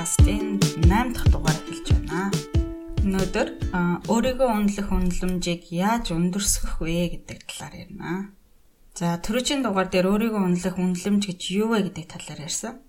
подкастын 0.00 0.56
8 0.88 1.12
дахь 1.12 1.28
дугаар 1.28 1.58
эхэлж 1.60 1.88
байна. 1.92 2.32
Өнөөдөр 3.04 3.48
өөрийгөө 4.08 4.48
үнэлэх 4.48 4.88
үнэлэмжийг 4.96 5.68
яаж 5.76 6.16
өндөрсгөх 6.16 6.80
вэ 6.80 7.20
гэдэг 7.20 7.44
талаар 7.44 7.74
ярина. 7.84 8.32
За 8.96 9.20
түрүүчийн 9.20 9.60
дугаар 9.60 9.92
дээр 9.92 10.08
өөрийгөө 10.08 10.40
үнэлэх 10.40 10.76
үнэлэмж 10.80 11.22
гэж 11.28 11.40
юу 11.52 11.76
вэ 11.76 11.92
гэдэг 11.92 12.06
талаар 12.16 12.40
ярьсан. 12.48 12.80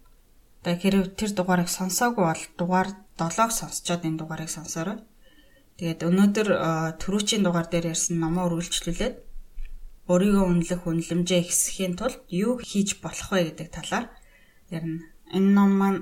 Тэгээ 0.63 0.80
хэрэг 0.80 1.05
тэр 1.20 1.32
дугаарыг 1.36 1.68
сонсоогүй 1.68 2.23
бол 2.32 2.44
дугаар 2.55 2.89
7-ог 3.20 3.52
сонсчоод 3.59 4.07
энэ 4.07 4.20
дугаарыг 4.23 4.48
сонсоорой. 4.48 5.04
Тэгээд 5.84 6.07
өнөөдөр 6.07 6.48
түрүүчийн 6.96 7.43
дугаар 7.43 7.68
дээр 7.68 7.91
ярьсан 7.91 8.23
номоо 8.23 8.48
үргэлжлүүлээд 8.48 9.16
өөрийгөө 10.07 10.46
үнэлэх 10.48 10.82
үнэлэмжээ 10.88 11.43
ихсэхийн 11.43 11.99
тулд 11.99 12.23
юу 12.32 12.55
хийж 12.55 13.04
болох 13.04 13.35
вэ 13.35 13.52
гэдэг 13.52 13.68
талаар 13.68 14.07
ярина. 14.71 15.12
Энэ 15.38 15.52
ном 15.55 15.71
маань 15.80 16.02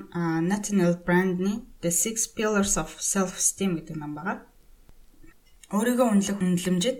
Nathaniel 0.50 0.94
Brand-ны 1.06 1.62
The 1.82 1.90
Six 2.02 2.16
Pillars 2.36 2.74
of 2.82 2.90
Self-Esteem 2.98 3.78
гэдэг 3.78 3.96
ном 3.96 4.12
байгаа. 4.18 4.42
Өөрийгөө 5.70 6.06
үнэлэх 6.10 6.38
үнэлэмжид 6.42 6.98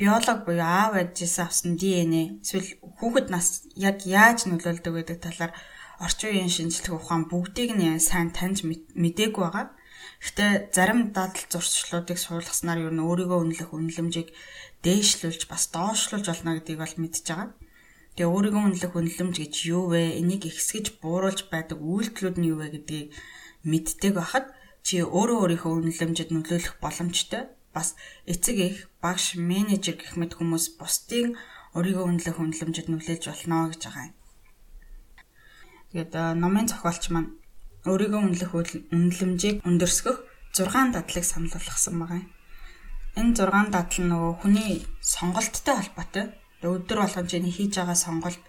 биолог 0.00 0.38
буюу 0.48 0.64
аав 0.64 0.92
ээжээс 0.96 1.36
авсан 1.44 1.76
ДНХ 1.80 2.40
эсвэл 2.44 2.68
хүүхэд 2.96 3.26
нас 3.28 3.68
яг 3.76 4.08
яаж 4.08 4.48
нөлөөлдөг 4.48 4.92
гэдэг 4.96 5.18
талаар 5.20 5.52
орчин 6.00 6.32
үеийн 6.32 6.52
шинжлэх 6.52 6.96
ухаан 6.96 7.28
бүгдийг 7.28 7.76
нь 7.76 8.00
сайн 8.00 8.28
таньж 8.32 8.64
мдээгүй 8.64 9.42
байгаа. 9.44 9.72
Гэхдээ 10.20 10.52
зарим 10.72 11.12
дадал 11.16 11.44
зуршлуудыг 11.52 12.16
суулгаснаар 12.20 12.88
юу 12.88 12.92
н 12.92 13.04
өөрийгөө 13.04 13.38
үнэлэх 13.40 13.70
үнэлэмжийг 13.72 14.28
дээшлүүлж 14.84 15.42
бас 15.48 15.68
доошлуулж 15.72 16.26
болно 16.28 16.56
гэдгийг 16.56 16.80
бол 16.80 16.96
мэдж 17.00 17.24
байгаа. 17.28 17.48
Тэгээ 18.16 18.32
өөрийгөө 18.32 18.62
үнэлэх 18.72 18.92
үнэлэмж 18.96 19.34
гэж 19.44 19.54
юу 19.76 19.92
вэ? 19.92 20.16
Энийг 20.16 20.48
ихсгэж 20.48 21.04
бууруулж 21.04 21.52
байдаг 21.52 21.84
үйлдэлүүд 21.84 22.36
нь 22.40 22.48
юу 22.48 22.64
вэ 22.64 22.72
гэдгийг 22.72 23.12
мэддэг 23.68 24.16
байхад 24.16 24.56
чи 24.80 25.04
өөрөө 25.04 25.60
өөрийнхөө 25.60 25.72
үнэлэмжид 25.84 26.32
нөлөөлөх 26.32 26.80
боломжтой. 26.80 27.52
Бас 27.76 27.92
эцэг 28.24 28.56
их, 28.56 28.76
багш, 29.04 29.36
менежер 29.36 30.00
гэх 30.00 30.16
мэт 30.16 30.32
хүмүүс 30.40 30.80
бусдын 30.80 31.36
өөрийгөө 31.76 32.04
үнэлэх 32.08 32.40
үнэлэмжид 32.40 32.88
нөлөөлж 32.88 33.24
болно 33.28 33.68
гэж 33.68 33.82
байгаа 33.84 34.04
юм. 34.08 34.14
Тэгээд 35.92 36.12
номын 36.40 36.66
зохиолч 36.72 37.12
маань 37.12 37.36
өөрийгөө 37.84 38.20
үнэлэх 38.32 38.52
үнэлэмжийг 38.96 39.60
өндөрсгөх 39.68 40.16
6 40.56 40.72
дадлыг 40.96 41.24
санал 41.28 41.52
болгосон 41.52 41.94
байгаа 42.00 42.24
юм. 42.24 42.32
Энэ 43.20 43.36
6 43.44 43.76
дадал 43.76 44.04
нөгөө 44.08 44.32
хүний 44.40 44.88
сонголттой 45.04 45.76
холбоотой 45.76 46.26
өдөр 46.62 46.98
болгон 47.02 47.26
чинь 47.28 47.48
хийж 47.56 47.72
байгаа 47.76 47.98
сонголт 47.98 48.42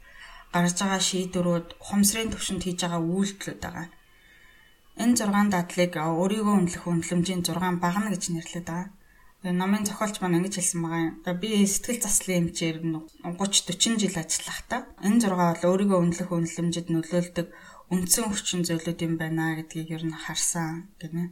гарч 0.54 0.78
байгаа 0.80 1.02
шийдвэрүүд 1.10 1.68
ухамсарын 1.84 2.32
төвшөнд 2.32 2.64
хийж 2.64 2.80
байгаа 2.84 3.02
үйлдэлүүд 3.04 3.60
байгаа. 3.64 3.88
Энэ 5.04 5.16
6 5.20 5.54
дадлыг 5.54 5.94
өөрийгөө 6.00 6.56
үнэлэх 6.58 6.84
үнэлэмжийн 6.88 7.42
6 7.46 7.84
багна 7.84 8.10
гэж 8.14 8.24
нэрлэдэг 8.32 8.66
байгаа. 8.66 8.90
Тэгээ 9.38 9.54
номын 9.62 9.86
зохиолч 9.86 10.16
маань 10.20 10.38
ингэж 10.42 10.56
хэлсэн 10.58 10.82
байгаа 10.82 11.02
юм. 11.06 11.16
Тэгээ 11.22 11.42
би 11.44 11.50
сэтгэл 11.70 12.02
заслын 12.02 12.40
эмчээр 12.42 12.78
30 12.82 13.70
40 13.70 14.02
жил 14.02 14.16
ажиллахдаа 14.18 14.82
энэ 15.06 15.22
6 15.22 15.38
бол 15.38 15.62
өөрийгөө 15.70 16.00
үнэлэх 16.02 16.30
үнэлэмжид 16.34 16.88
нөлөөлдөг 16.90 17.48
үндсэн 17.94 18.26
хүчин 18.28 18.62
зүйлүүд 18.68 19.00
юм 19.06 19.14
байна 19.22 19.56
гэдгийг 19.62 19.90
ер 19.96 20.04
нь 20.10 20.18
харсан 20.24 20.90
гэнэ. 21.00 21.24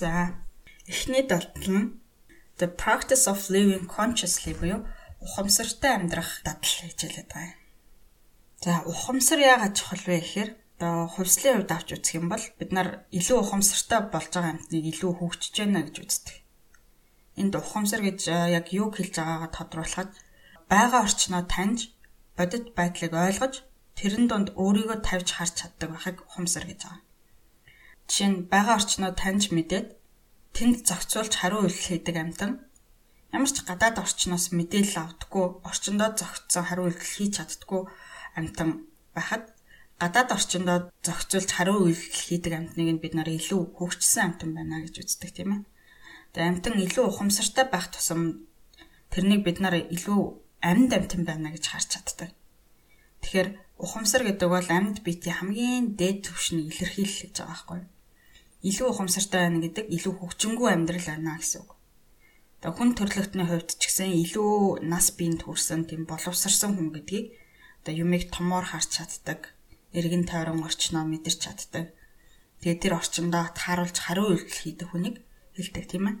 За 0.00 0.32
эхний 0.86 1.22
дадал 1.22 1.52
нь 1.68 2.00
the 2.58 2.68
practice 2.82 3.24
of 3.32 3.38
living 3.54 3.86
consciously 3.96 4.54
буюу 4.60 4.80
ухамсартай 5.20 5.92
амьдрах 5.96 6.30
дадал 6.46 6.72
гэж 6.80 6.98
хэлээд 7.04 7.28
байгаа 7.28 7.52
юм. 7.52 7.60
За 8.64 8.72
ухамсар 8.92 9.38
яагаад 9.52 9.76
чухал 9.76 10.04
вэ 10.08 10.16
гэхээр 10.20 10.50
одоо 10.80 10.94
хувьслын 11.14 11.54
хувьд 11.56 11.72
авч 11.76 11.88
үзэх 11.92 12.16
юм 12.16 12.26
бол 12.32 12.44
бид 12.58 12.70
нар 12.72 12.88
илүү 13.18 13.38
ухамсартай 13.44 14.00
болж 14.08 14.32
байгаа 14.32 14.52
амьтныг 14.56 14.84
илүү 14.88 15.12
хөгжиж 15.20 15.54
байна 15.60 15.84
гэж 15.84 15.96
үздэг. 16.00 16.36
Энд 17.40 17.54
ухамсар 17.60 18.00
гэж 18.00 18.20
яг 18.58 18.66
юу 18.80 18.88
хэлж 18.96 19.14
байгаагаа 19.20 19.52
тодруулахад 19.52 20.10
байгаа 20.72 21.00
орчноо 21.04 21.44
таньж 21.44 21.92
бодит 22.40 22.72
байдлыг 22.72 23.12
ойлгож 23.12 23.54
тэрэн 24.00 24.24
донд 24.32 24.48
өөрийгөө 24.56 24.98
тавьж 25.04 25.28
харж 25.36 25.54
чаддаг 25.60 25.88
байхыг 25.92 26.16
ухамсар 26.24 26.64
гэж 26.64 26.80
байгаа. 26.88 27.09
Жишээ 28.10 28.30
нь 28.34 28.38
байгаа 28.50 28.74
орчноо 28.82 29.14
таньж 29.14 29.54
мэдээд 29.54 29.94
тэнд 30.50 30.82
зохицуулж 30.82 31.30
хариу 31.38 31.62
үйлдэл 31.62 31.86
хийдэг 32.02 32.16
амьтан 32.18 32.50
ямар 33.30 33.50
ч 33.54 33.62
гадаад 33.62 34.02
орчноос 34.02 34.50
мэдээлэл 34.50 34.98
авдаггүй, 34.98 35.46
орчиндөө 35.62 36.10
зохицсон 36.18 36.64
хариу 36.66 36.90
үйлдэл 36.90 37.14
хийж 37.14 37.32
чаддаггүй 37.38 37.82
амьтан 38.34 38.68
байхад 39.14 39.44
гадаад 40.02 40.28
орчиндөө 40.34 40.78
зохицуулж 41.06 41.50
хариу 41.54 41.86
үйлдэл 41.86 42.26
хийдэг 42.26 42.52
амьтныг 42.58 42.88
нь 42.98 43.02
бид 43.04 43.14
нар 43.14 43.30
илүү 43.30 43.60
хөгжсөн 43.78 44.22
амьтан 44.26 44.50
байна 44.58 44.82
гэж 44.82 44.94
үздэг 45.06 45.30
тийм 45.30 45.50
ээ. 45.54 45.62
Тэгээ 46.34 46.50
амьтан 46.50 46.74
илүү 46.82 47.04
ухамсартай 47.06 47.66
байх 47.70 47.86
тусам 47.94 48.50
тэрнийг 49.14 49.46
бид 49.46 49.62
нар 49.62 49.78
илүү 49.78 50.20
амьд 50.66 50.90
амьтан 50.98 51.22
байна 51.30 51.54
гэж 51.54 51.64
харж 51.70 51.88
чаддаг. 51.94 52.30
Тэгэхээр 53.22 53.48
ухамсар 53.78 54.22
гэдэг 54.26 54.48
бол 54.50 54.66
амьд 54.66 55.06
биетийн 55.06 55.36
хамгийн 55.38 55.94
дээд 55.94 56.26
түвшнийг 56.26 56.74
илэрхийлж 56.74 57.38
байгаа 57.38 57.54
байхгүй 57.54 57.78
юу? 57.78 57.99
Илүү 58.68 58.88
ухамсартай 58.92 59.40
байна 59.48 59.64
гэдэг 59.64 59.86
илүү 59.96 60.14
хөгжингүй 60.20 60.68
амьдрал 60.72 61.06
байна 61.08 61.40
гэсэн 61.40 61.60
үг. 61.64 61.70
Тэгээ 62.60 62.76
хүн 62.76 62.90
төрлөختний 62.92 63.46
хувьд 63.48 63.70
ч 63.72 63.82
гэсэн 63.88 64.12
илүү 64.20 64.84
нас 64.84 65.06
биенд 65.16 65.48
хүрсэн 65.48 65.88
тийм 65.88 66.04
боловсрсан 66.04 66.76
хүн 66.76 66.92
гэдгийг 66.92 67.26
одоо 67.80 67.94
юмыг 67.96 68.28
томоор 68.28 68.68
харж 68.68 69.00
чаддаг, 69.00 69.56
эргэн 69.96 70.28
тойрон 70.28 70.60
орчноо 70.60 71.08
мэдэрч 71.08 71.40
чаддаг. 71.40 71.96
Тэгээ 72.60 72.76
тэр 72.84 72.92
орчиндөө 73.00 73.56
тааруулж 73.56 73.96
хариу 73.96 74.36
үйлдэл 74.36 74.60
хийдэг 74.60 74.88
хүнийг 74.92 75.16
хэлдэг 75.56 75.84
тийм 75.88 76.04
ээ. 76.12 76.16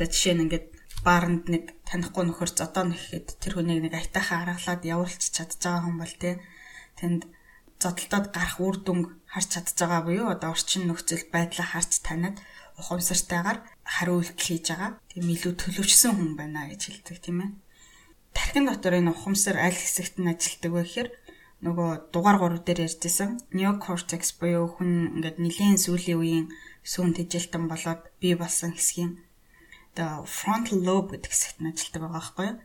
За 0.00 0.08
жишээ 0.08 0.34
нь 0.40 0.48
ингээд 0.48 0.66
бааранд 1.04 1.44
нэг 1.52 1.76
танихгүй 1.84 2.24
нөхөр 2.24 2.50
зодоо 2.56 2.88
нэхэд 2.88 3.36
тэр 3.36 3.60
хүнийг 3.60 3.84
нэг 3.84 3.94
айтайхан 4.00 4.48
аргалаад 4.48 4.82
явуулчих 4.88 5.36
чадж 5.36 5.60
байгаа 5.60 5.84
хүн 5.84 5.96
бол 6.00 6.14
тий 6.16 6.34
тэнд 6.96 7.22
зодтолтод 7.82 8.26
гарах 8.34 8.58
үр 8.60 8.76
дүнг 8.82 9.06
харж 9.32 9.48
чадж 9.54 9.78
байгаа 9.78 10.02
буюу 10.06 10.26
одоо 10.34 10.50
орчин 10.54 10.86
нөхцөл 10.86 11.24
байдлаа 11.34 11.66
харж 11.72 11.92
таниад 12.06 12.36
ухамсартайгаар 12.80 13.58
хариу 13.82 14.18
үйлдэл 14.18 14.46
хийж 14.46 14.66
байгаа. 14.70 14.92
Тийм 15.10 15.26
илүү 15.34 15.52
төлөвчсөн 15.58 16.12
хүн 16.14 16.32
байна 16.38 16.70
гэж 16.70 16.80
хэлдэг 16.86 17.18
тийм 17.22 17.38
ээ. 17.42 17.50
Тархин 18.36 18.66
дотор 18.70 18.94
энэ 18.98 19.12
ухамсар 19.14 19.56
аль 19.58 19.74
хэсэгт 19.74 20.16
нь 20.22 20.30
ажилтдаг 20.30 20.72
вэ 20.72 20.82
гэхээр 20.86 21.08
нөгөө 21.66 21.90
дугаар 22.14 22.38
3 22.38 22.62
дээр 22.66 22.86
ярьжсэн 22.86 23.30
neocortex 23.50 24.22
буюу 24.38 24.66
хүн 24.78 25.18
ингээд 25.18 25.38
нэлийн 25.42 25.78
сүүлийн 25.82 26.18
үеийн 26.22 26.46
сүүн 26.86 27.18
тэжилтэн 27.18 27.66
болоод 27.66 28.02
бий 28.22 28.38
болсон 28.38 28.70
хэсгийн 28.78 29.18
одоо 29.98 30.22
frontal 30.22 30.78
lobe 30.86 31.18
гэдэг 31.18 31.30
хэсэгт 31.34 31.58
нь 31.58 31.70
ажилтдаг 31.74 32.00
байгаа 32.02 32.18
байхгүй 32.18 32.46
юу? 32.46 32.58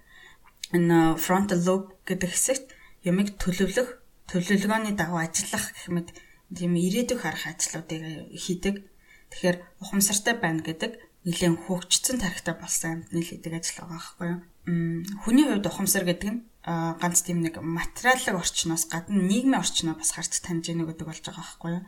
Энэ 0.78 0.98
frontal 1.18 1.60
lobe 1.66 1.88
гэдэг 2.06 2.30
хэсэгт 2.30 2.68
ямиг 3.10 3.34
төлөвлөх, 3.42 3.90
төлөвлөгөөний 4.32 4.96
дагуу 4.96 5.20
ажиллах 5.20 5.74
гэх 5.74 5.88
мэт 5.92 6.10
тийм 6.54 6.74
ирээдүйг 6.78 7.20
харах 7.20 7.46
ажлуудыг 7.50 8.02
хийдэг. 8.38 8.76
Тэгэхээр 9.32 9.58
ухамсартай 9.82 10.36
байна 10.38 10.62
гэдэг 10.62 10.92
нэлээд 11.26 11.56
хөгжсөн 11.66 12.18
тарихтай 12.20 12.56
болсон 12.60 12.90
амьтны 13.08 13.24
хийдэг 13.24 13.54
ажил 13.56 13.82
байгаа 13.82 13.96
байхгүй 13.98 14.28
юу? 14.30 14.40
Хүний 15.24 15.46
хувьд 15.48 15.66
ухамсар 15.66 16.04
гэдэг 16.06 16.30
нь 16.30 16.44
ганц 16.64 17.20
тийм 17.24 17.40
нэг 17.44 17.60
материалын 17.60 18.40
орчноос 18.40 18.86
гадна 18.92 19.20
нийгмийн 19.20 19.60
орчноо 19.60 19.96
бас 19.96 20.12
харж 20.14 20.44
таньж 20.44 20.72
яах 20.72 20.92
гэдэг 20.92 21.08
болж 21.08 21.24
байгаа 21.24 21.44
байхгүй 21.44 21.72
юу? 21.80 21.84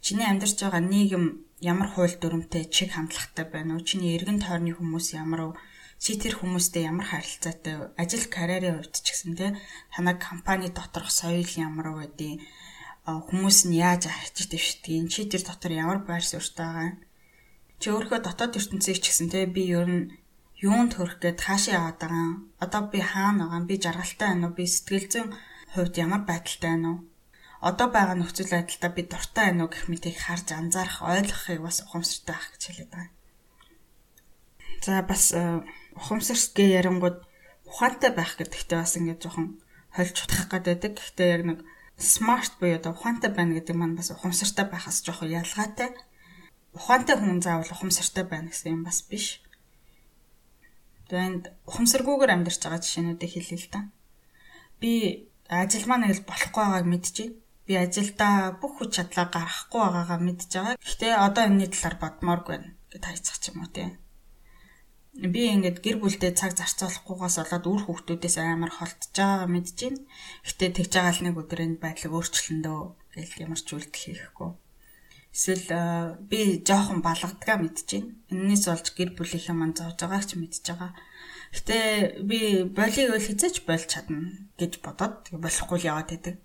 Чиний 0.00 0.26
амьдарч 0.30 0.58
байгаа 0.62 0.82
нийгэм 0.82 1.24
ямар 1.60 1.88
хууль 1.90 2.16
дүрмтэй, 2.18 2.70
чиг 2.70 2.94
хандлагатай 2.94 3.46
байна 3.50 3.74
уу? 3.74 3.86
Чиний 3.86 4.14
эргэн 4.14 4.38
тойрны 4.38 4.74
хүмүүс 4.74 5.18
ямар 5.18 5.40
уу? 5.50 5.52
Чи 6.02 6.10
тэр 6.22 6.34
хүмүүстэй 6.38 6.82
ямар 6.90 7.06
харилцаатай 7.08 7.74
ажил 8.02 8.24
карьерийн 8.28 8.76
хувьд 8.78 8.94
ч 9.00 9.06
гэсэн 9.10 9.32
те 9.40 9.46
танаа 9.92 10.16
компани 10.20 10.68
доторх 10.68 11.10
соёл 11.10 11.50
ямар 11.56 11.88
байдیں۔ 11.96 12.40
хүмүүс 13.06 13.58
нь 13.70 13.78
яаж 13.78 14.10
ахиж 14.10 14.50
дэвшдгийг 14.50 15.06
чи 15.12 15.20
тэр 15.30 15.42
дотор 15.46 15.72
ямар 15.72 15.98
байр 16.02 16.24
суурьтай 16.26 16.66
байгаа 16.66 16.86
юм 16.90 16.96
чи 17.80 17.86
өөрөө 17.94 18.20
дотоод 18.26 18.58
ертөнцийг 18.58 18.98
ч 18.98 19.04
гэсэн 19.14 19.28
те 19.30 19.46
би 19.46 19.62
ер 19.78 19.86
нь 19.86 20.10
юунд 20.58 20.90
төрөх 20.96 21.22
гээд 21.22 21.38
хаашаа 21.46 21.74
яваад 21.78 21.98
байгаа 22.02 22.22
юм 22.26 22.34
одоо 22.64 22.82
би 22.92 22.98
хаана 23.10 23.44
байгаа 23.46 23.60
юм 23.62 23.66
би 23.70 23.76
жаргалтай 23.84 24.28
байна 24.30 24.46
уу 24.48 24.56
би 24.58 24.64
сэтгэл 24.66 25.06
зүйн 25.12 25.28
хувьд 25.74 25.94
ямар 26.04 26.22
байдалтай 26.26 26.70
байна 26.72 26.88
уу 26.90 26.98
одоо 27.68 27.88
байгаа 27.94 28.16
нөхцөл 28.18 28.50
байдлаа 28.52 28.90
би 28.96 29.02
дуртай 29.06 29.44
байна 29.46 29.62
уу 29.64 29.70
гэх 29.70 29.84
мэтийг 29.90 30.16
харж 30.18 30.48
анзаарах 30.50 30.98
ойлгохыг 31.12 31.60
бас 31.62 31.78
ухамсартай 31.84 32.34
байх 32.34 32.46
гэж 32.52 32.62
хэлээд 32.66 32.90
байгаа. 32.90 33.10
За 34.84 35.02
бас 35.10 35.22
э, 35.96 35.98
ухамсарт 35.98 36.52
гээ 36.52 36.76
ярангууд 36.84 37.24
ухаантай 37.64 38.12
байх 38.12 38.36
гэдэгтээ 38.36 38.78
бас 38.78 38.94
ингээд 39.00 39.22
жоохон 39.24 39.58
хольж 39.96 40.16
утгах 40.22 40.46
гэдэг. 40.52 40.92
Гэхдээ 41.00 41.28
яг 41.32 41.42
нэг 41.48 41.58
смарт 41.96 42.52
буюу 42.60 42.76
одоо 42.76 42.92
ухаантай 42.92 43.32
байна 43.32 43.56
гэдэг 43.56 43.76
маань 43.76 43.96
бас 43.96 44.12
ухамсартай 44.12 44.68
байхаас 44.68 45.00
жоохон 45.00 45.32
ялгаатай. 45.32 45.96
Ухаантай 46.76 47.16
хүн 47.16 47.40
заавал 47.40 47.72
ухамсартай 47.72 48.24
байна 48.28 48.52
гэсэн 48.52 48.76
юм 48.76 48.82
бас 48.84 49.00
биш. 49.08 49.40
Тэгээд 51.08 51.56
ухамсаргүйгээр 51.64 52.34
амьдарч 52.34 52.60
байгаа 52.60 52.82
жишээнүүдийг 52.84 53.32
хэлье 53.32 53.58
л 53.58 53.68
да. 53.72 53.80
би 54.82 54.92
ажил 55.48 55.86
маань 55.88 56.10
л 56.10 56.26
болохгүй 56.28 56.62
байгааг 56.62 56.86
мэдчихэв. 56.90 57.32
Би 57.66 57.74
ажилдаа 57.74 58.58
бүх 58.60 58.78
хүч 58.78 58.90
чадлаа 58.94 59.26
гаргахгүй 59.30 59.80
байгаагаа 59.80 60.20
мэдж 60.22 60.50
байгаа. 60.54 60.76
Гэхдээ 60.78 61.14
одоо 61.18 61.42
энэний 61.46 61.70
талаар 61.70 61.96
бодмооргүй 61.98 62.54
байна 62.54 62.70
гэд 62.90 63.04
хайцах 63.06 63.38
юм 63.50 63.62
уу 63.62 63.70
тийм. 63.74 63.90
Би 65.16 65.48
ингээд 65.48 65.80
гэр 65.80 65.96
бүлдээ 66.04 66.36
цаг 66.36 66.52
зарцуулахгүйгаас 66.60 67.40
болоод 67.40 67.64
үр 67.64 67.82
хүүхдүүдээс 67.88 68.36
амар 68.36 68.68
холтож 68.68 69.16
байгаа 69.16 69.48
мэдж 69.48 69.76
байна. 69.80 70.00
Гэхдээ 70.44 70.70
тэгж 70.76 70.92
байгаа 70.92 71.14
л 71.16 71.24
нэг 71.24 71.36
өдөр 71.40 71.60
энэ 71.64 71.80
байдлыг 71.80 72.12
өөрчлөндөө 72.12 72.78
гэл 73.16 73.40
ямар 73.40 73.60
ч 73.64 73.68
үйлдэл 73.72 74.04
хийхгүй. 74.12 74.50
Эсвэл 75.32 75.68
би 76.28 76.40
жоохон 76.60 77.00
балгадгаа 77.00 77.56
мэдж 77.64 77.88
байна. 77.88 78.12
Эннээс 78.28 78.64
болж 78.68 78.86
гэр 78.92 79.10
бүлийнхээ 79.16 79.56
мань 79.56 79.72
зовж 79.72 79.96
байгааг 80.04 80.24
ч 80.28 80.32
мэдж 80.36 80.64
байгаа. 80.68 80.92
Гэтэ 81.56 81.76
би 82.28 82.68
болиг 82.76 83.08
үл 83.08 83.24
хизэж 83.24 83.64
болж 83.64 83.88
чадна 83.88 84.36
гэж 84.60 84.84
бодоод 84.84 85.32
болохгүй 85.32 85.78
л 85.80 85.88
яваад 85.96 86.12
байдаг. 86.12 86.36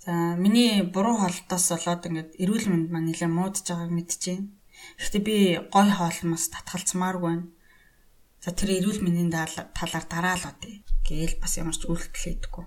За 0.00 0.12
миний 0.40 0.80
буруу 0.88 1.20
холдоос 1.20 1.68
болоод 1.68 2.08
ингээд 2.08 2.30
эрүүл 2.40 2.66
мэнд 2.72 2.88
маань 2.88 3.12
нэлээд 3.12 3.36
муудж 3.36 3.68
байгааг 3.68 3.92
мэдчихээн. 3.92 4.59
Гэхдээ 5.00 5.22
би 5.24 5.36
гой 5.72 5.88
хоолмос 5.88 6.52
татгалцмааргүй 6.52 7.24
байна. 7.24 7.48
За 8.44 8.52
тэр 8.52 8.84
эрүүл 8.84 9.00
мэндийн 9.00 9.32
талаар 9.32 10.04
дараа 10.04 10.36
л 10.36 10.44
удаа 10.52 10.76
гээл 11.08 11.40
бас 11.40 11.56
ямар 11.56 11.72
ч 11.72 11.88
үйлдэл 11.88 12.20
хийдэггүй. 12.20 12.64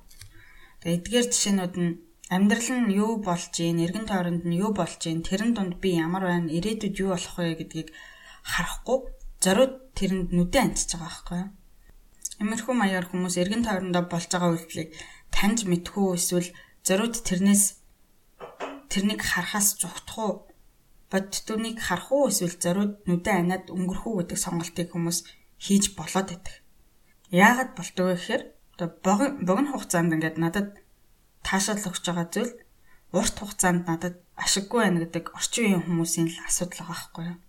Тэгээ 0.81 0.97
эдгээр 0.97 1.27
жишээнүүд 1.29 1.75
нь 1.77 1.91
амьдрал 2.33 2.69
нь 2.73 2.89
юу 2.97 3.21
болж 3.21 3.53
ийн, 3.61 3.77
эргэн 3.85 4.09
тойронд 4.09 4.43
нь 4.49 4.57
юу 4.57 4.73
болж 4.73 5.01
ийн, 5.05 5.21
тэрэн 5.21 5.53
дунд 5.53 5.77
би 5.77 5.93
ямар 5.93 6.25
байна, 6.25 6.49
ирээдүйд 6.49 6.95
юу 7.05 7.13
болох 7.13 7.37
вэ 7.37 7.53
гэдгийг 7.61 7.89
харахгүй 8.41 8.97
зориуд 9.43 9.73
тэрэнд 9.93 10.29
нүдэ 10.33 10.57
амтж 10.61 10.89
байгаа 10.97 11.05
байхгүй 11.05 11.37
юу? 11.37 11.49
Имэрхүү 12.41 12.75
маягаар 12.75 13.07
хүмүүс 13.09 13.35
эргэн 13.37 13.63
тойрондоо 13.63 14.03
болж 14.09 14.29
байгаа 14.33 14.51
үйлдэлийг 14.57 14.89
таньж 15.29 15.59
мэдхүү 15.69 16.07
эсвэл 16.17 16.49
зориуд 16.81 17.15
тэрнээс 17.21 17.63
тэрнийг 18.91 19.21
харахаас 19.21 19.77
зүхтах 19.79 20.17
уу 20.17 20.31
бодтуунийг 21.13 21.77
харах 21.77 22.09
уу 22.09 22.33
эсвэл 22.33 22.57
зориуд 22.57 22.93
нүдэ 23.05 23.31
анаад 23.37 23.65
өнгөрөх 23.69 24.05
үү 24.09 24.15
гэдэг 24.25 24.39
сонголтыг 24.41 24.89
хүмүүс 24.89 25.19
хийж 25.61 25.93
болоод 25.93 26.27
байдаг. 26.33 26.55
Яагаад 27.29 27.71
болдог 27.77 28.05
вэ 28.09 28.15
гэхээр 28.17 28.43
одоо 28.73 28.89
богино 29.45 29.69
хугацаанд 29.77 30.13
ингээд 30.17 30.37
надад 30.41 30.69
таашаал 31.45 31.85
өгч 31.85 32.03
байгаа 32.09 32.27
зүйл 32.33 32.53
урт 33.13 33.35
хугацаанд 33.37 33.85
надад 33.85 34.15
ашиггүй 34.33 34.79
байна 34.81 35.05
гэдэг 35.05 35.25
орчин 35.37 35.63
үеийн 35.63 35.85
хүмүүсийн 35.85 36.27
л 36.33 36.45
асуудал 36.49 36.81
байгаа 36.81 36.97
байхгүй 36.97 37.25
юу? 37.29 37.39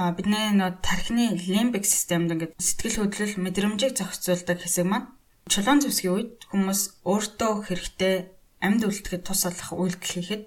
А 0.00 0.14
бидний 0.16 0.48
нөө 0.56 0.80
тархины 0.80 1.36
лимбик 1.36 1.84
системд 1.84 2.32
ингээд 2.32 2.56
сэтгэл 2.56 3.04
хөдлөл 3.04 3.34
мэдрэмжийг 3.44 3.92
зохицуулдаг 4.00 4.58
хэсэг 4.64 4.86
маань 4.88 5.12
чулуун 5.52 5.80
зэвсгийн 5.84 6.14
үед 6.16 6.32
хүмүүс 6.48 6.80
өөртөө 7.04 7.52
хэрэгтэй 7.68 8.16
амьд 8.64 8.82
үлдэхэд 8.88 9.26
тус 9.26 9.42
болох 9.44 9.70
үйлдэл 9.76 10.12
хийхэд 10.14 10.44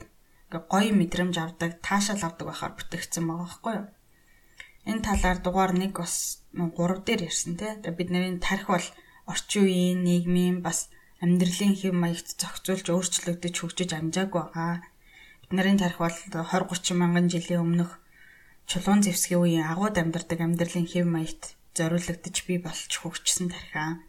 гоё 0.52 0.92
мэдрэмж 0.92 1.36
авдаг, 1.40 1.80
таашаал 1.80 2.24
авдаг 2.28 2.46
байхаар 2.48 2.74
бүтээгдсэн 2.76 3.24
байгаа 3.24 3.48
байхгүй 3.48 3.74
юу? 3.80 3.88
Энэ 4.90 5.06
талаар 5.06 5.40
дугаар 5.40 5.72
1 5.78 5.94
бас 5.94 6.44
3 6.58 7.06
дээр 7.06 7.22
ярьсан 7.30 7.54
тий. 7.56 7.72
Тэгээ 7.80 7.98
бидний 7.98 8.40
тарих 8.42 8.68
бол 8.68 8.88
орчин 9.30 9.64
үеийн 9.64 10.04
нийгмийн 10.04 10.58
бас 10.66 10.90
амьдралын 11.22 11.78
хэв 11.78 11.94
маягт 11.94 12.28
зохицуулж 12.42 12.88
өөрчлөгдөж 12.90 13.56
хөгжиж 13.62 13.94
амжаагүй 13.94 14.42
байгаа. 14.42 14.82
Бидний 15.46 15.78
тарих 15.78 16.02
бол 16.02 16.18
20 16.34 16.44
30 16.44 16.98
мянган 16.98 17.30
жилийн 17.30 17.62
өмнөх 17.62 18.02
чулуун 18.66 19.06
зэвсгийн 19.06 19.42
үеийн 19.42 19.70
агууд 19.70 19.96
амьдардаг 20.02 20.40
амьдралын 20.42 20.88
хэв 20.90 21.06
маягт 21.06 21.56
зориулагдж 21.78 22.38
бий 22.50 22.58
болж 22.58 22.90
хөгжсөн 22.90 23.54
тархиа. 23.54 24.02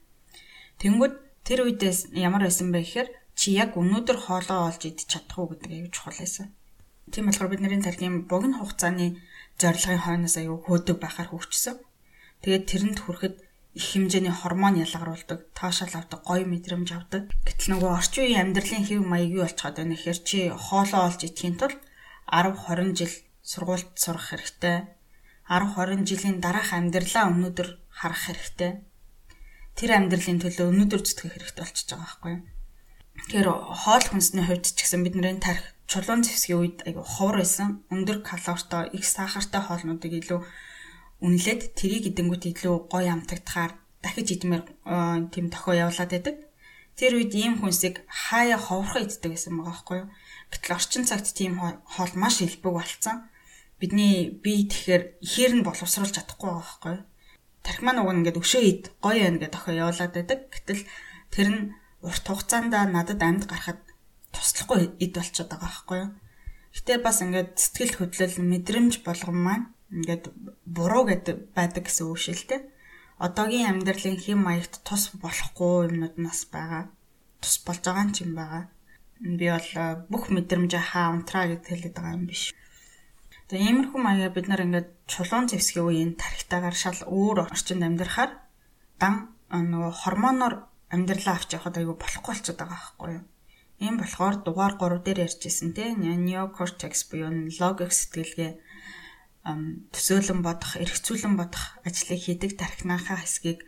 Тэнгүүд 0.80 1.14
тэр 1.44 1.68
үедээс 1.68 2.16
ямар 2.16 2.48
байсан 2.48 2.72
бэ 2.72 2.80
гэхээр 2.80 3.08
чи 3.38 3.56
яг 3.56 3.76
өнөөдөр 3.80 4.18
хоолоо 4.26 4.68
олж 4.68 4.82
идэж 4.88 5.06
чадах 5.08 5.38
уу 5.38 5.48
гэдэг 5.50 5.70
аюу 5.72 5.90
чухал 5.94 6.18
байсан. 6.18 6.52
Тийм 7.12 7.26
болохоор 7.26 7.50
бидний 7.50 7.82
тархины 7.82 8.24
богино 8.30 8.58
хугацааны 8.60 9.06
зорилгын 9.60 10.04
хойноос 10.04 10.36
аюу 10.38 10.58
хөөдөг 10.64 10.96
байхаар 11.00 11.28
хөгжсөн. 11.30 11.76
Тэгээд 12.42 12.64
тэрэнд 12.70 12.98
хүрэхэд 13.02 13.36
их 13.78 13.84
хэмжээний 13.88 14.32
гормон 14.32 14.76
ялгаруулдаг, 14.84 15.48
таашаал 15.56 16.04
авдаг, 16.04 16.20
гоё 16.28 16.44
мэдрэмж 16.44 16.88
авдаг. 16.92 17.22
Гэтэл 17.46 17.72
нөгөө 17.72 17.90
орчин 17.96 18.24
үеийн 18.28 18.42
амьдралын 18.52 18.84
хэв 18.84 19.00
маяг 19.00 19.30
юу 19.32 19.44
болчиход 19.48 19.76
байна 19.80 19.96
гэхээр 19.96 20.20
чи 20.28 20.38
хоолоо 20.52 21.00
олж 21.08 21.20
идэхийн 21.24 21.56
тулд 21.56 21.80
10 22.28 22.52
20 22.52 22.98
жил 22.98 23.14
сургуульд 23.40 23.96
сурах 23.96 24.28
хэрэгтэй. 24.28 24.76
10 25.48 25.72
20 25.72 26.04
жилийн 26.04 26.38
дараах 26.44 26.70
амьдралаа 26.76 27.24
өнөөдөр 27.32 27.68
харах 27.88 28.22
хэрэгтэй. 28.28 28.72
Тэр 29.72 29.90
амьдралын 29.96 30.40
төлөө 30.44 30.66
өнөөдөр 30.68 31.00
зүтгэх 31.00 31.32
хэрэгтэй 31.32 31.64
болчихж 31.64 31.88
байгаа 31.96 32.04
байхгүй 32.04 32.30
юу? 32.36 32.42
Тэгэхээр 33.16 33.48
хоол 33.48 34.04
хүнсний 34.08 34.44
хувьд 34.44 34.64
ч 34.72 34.78
гэсэн 34.80 35.04
бидний 35.04 35.36
тарих 35.36 35.72
чулуун 35.90 36.24
зэвсгийн 36.24 36.60
үед 36.60 36.78
айгу 36.88 37.04
ховор 37.04 37.44
байсан. 37.44 37.84
Өндөр 37.92 38.24
калоритой, 38.24 38.88
их 38.96 39.04
сахартай 39.04 39.60
хоолнуудыг 39.60 40.12
илүү 40.12 40.40
үнэлээд 41.20 41.76
тэрийг 41.76 42.04
идэнгүүт 42.10 42.44
илүү 42.50 42.88
гоё 42.88 43.10
амтагдахаар 43.12 43.76
дахиж 44.02 44.28
идмээр 44.40 44.64
тийм 45.30 45.46
тохио 45.52 45.86
явуулаад 45.86 46.10
байдаг. 46.12 46.36
Тэр 46.96 47.16
үед 47.16 47.32
ийм 47.36 47.60
хүнсийг 47.60 48.04
хаяа 48.08 48.58
ховорхон 48.58 49.04
иддэг 49.06 49.32
гэсэн 49.32 49.52
байгаа 49.56 49.68
байхгүй 49.70 49.96
юу? 50.02 50.08
Гэтэл 50.52 50.76
орчин 50.76 51.04
цагт 51.08 51.28
тийм 51.32 51.56
хоол 51.60 52.12
маш 52.16 52.42
элбэг 52.42 52.72
болцсон. 52.72 53.28
Бидний 53.80 54.28
бие 54.44 54.68
тэгэхээр 54.68 55.02
ихээр 55.24 55.52
нь 55.60 55.66
боловсруулж 55.66 56.12
чадахгүй 56.12 56.48
байгаа 56.52 56.60
байхгүй 56.60 56.92
юу? 56.92 57.04
Тархи 57.64 57.82
маань 57.84 58.00
уг 58.02 58.12
ингээд 58.12 58.40
өшөө 58.42 58.62
ид 58.66 58.84
гоё 59.00 59.22
байна 59.24 59.40
гэдэг 59.40 59.54
тохио 59.56 59.72
явуулаад 59.72 60.12
байдаг. 60.12 60.40
Гэтэл 60.52 60.82
тэр 61.32 61.48
нь 61.48 61.60
урт 62.02 62.24
хугацаанд 62.26 62.74
надад 62.74 63.20
амьд 63.22 63.44
гарахад 63.46 63.80
туслахгүй 64.34 64.98
эд 65.04 65.12
болчиход 65.14 65.50
байгаа 65.50 65.70
байхгүй 65.70 65.98
юу. 66.02 66.10
Гэтэ 66.74 66.92
бас 67.04 67.18
ингээд 67.22 67.50
сэтгэл 67.62 67.94
хөдлөл 68.00 68.36
мэдрэмж 68.50 68.92
болгон 69.06 69.38
маань 69.38 69.66
ингээд 69.92 70.24
буруу 70.64 71.04
гэдэг 71.06 71.36
байдаг 71.56 71.84
гэсэн 71.86 72.06
үг 72.08 72.18
шилтэй. 72.18 72.60
Одоогийн 73.20 73.70
амьдралын 73.70 74.18
хэм 74.18 74.40
маягт 74.40 74.80
тус 74.82 75.12
болохгүй 75.22 75.92
юмнууд 75.92 76.16
нас 76.16 76.48
байгаа. 76.48 76.88
Тус 77.44 77.60
болж 77.62 77.84
байгаа 77.84 78.04
юм 78.08 78.12
чинь 78.16 78.34
байгаа. 78.34 78.64
Би 79.20 79.46
бол 79.52 79.70
бүх 80.10 80.24
мэдрэмжээ 80.34 80.82
хаа 80.90 81.14
унтраа 81.14 81.44
гэж 81.52 81.62
хэлээд 81.68 81.94
байгаа 81.94 82.16
юм 82.18 82.26
биш. 82.26 82.56
Тэгээ 83.52 83.68
иймэрхүү 83.68 84.00
маягаар 84.00 84.32
бид 84.32 84.46
нар 84.48 84.64
ингээд 84.64 84.88
чулуун 85.12 85.46
зэвсгийн 85.46 85.84
үеийн 85.84 86.12
тархитаагаар 86.16 86.72
шал 86.72 86.98
өөр 87.04 87.52
орчинд 87.52 87.84
амьдрахаар 87.84 88.32
дан 88.96 89.36
нөгөө 89.52 89.92
гормоноор 89.92 90.54
амьдралаа 90.94 91.34
авч 91.40 91.50
явахад 91.56 91.80
айгүй 91.80 91.96
болохгүй 91.96 92.30
болчиход 92.30 92.58
байгаа 92.60 92.78
байхгүй 92.78 93.10
юу. 93.16 93.24
Ийм 93.82 93.96
болохоор 93.98 94.36
дугаар 94.44 94.74
3 94.78 95.02
дээр 95.02 95.24
ярьжсэн 95.26 95.72
те 95.74 95.84
неокортекс 95.96 97.08
буюу 97.08 97.32
логик 97.58 97.90
сэтгэлгээ 97.90 98.52
төсөөлөн 99.90 100.40
бодох, 100.46 100.78
эргцүүлэн 100.78 101.34
бодох 101.34 101.64
ажлыг 101.82 102.20
хийдэг 102.22 102.54
тархинахаа 102.60 103.18
хэсгийг 103.18 103.66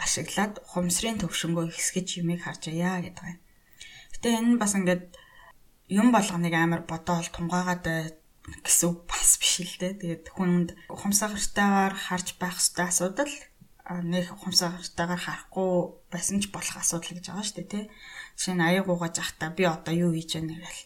ашиглаад 0.00 0.64
ухамсарын 0.64 1.20
төвшөнгөө 1.20 1.76
хэсгэж 1.76 2.24
юмыг 2.24 2.40
харж 2.40 2.72
аяа 2.72 3.04
гэдэг 3.04 3.24
юм. 3.28 3.38
Гэтэ 4.16 4.28
энэ 4.40 4.56
бас 4.56 4.72
ингээд 4.78 5.04
юм 5.92 6.08
болгоныг 6.08 6.54
амар 6.56 6.82
бодоол 6.88 7.28
тунгаагаад 7.28 7.84
гэсэн 8.64 8.86
үг 8.88 8.98
бас 9.12 9.36
биш 9.36 9.60
л 9.60 9.76
дээ. 9.76 10.00
Тэгээд 10.00 10.24
хүнд 10.32 10.68
ухамсартайгаар 10.88 11.92
харж 11.92 12.40
байх 12.40 12.56
хэрэгтэй 12.56 12.86
асуудал 12.88 13.32
нэг 13.90 14.30
ухамсартайгаар 14.30 15.18
харахгүй 15.18 15.70
байсан 16.14 16.38
ч 16.38 16.54
болох 16.54 16.78
асуудал 16.78 17.18
гэж 17.18 17.26
байгаа 17.26 17.46
шүү 17.46 17.56
дээ 17.58 17.70
тий. 17.74 17.84
Жишээ 18.38 18.54
нь 18.54 18.62
аяг 18.62 18.86
угааж 18.86 19.16
ахта 19.18 19.50
би 19.50 19.66
одоо 19.66 19.94
юу 19.94 20.14
хийж 20.14 20.38
яана 20.38 20.54
гэл 20.62 20.82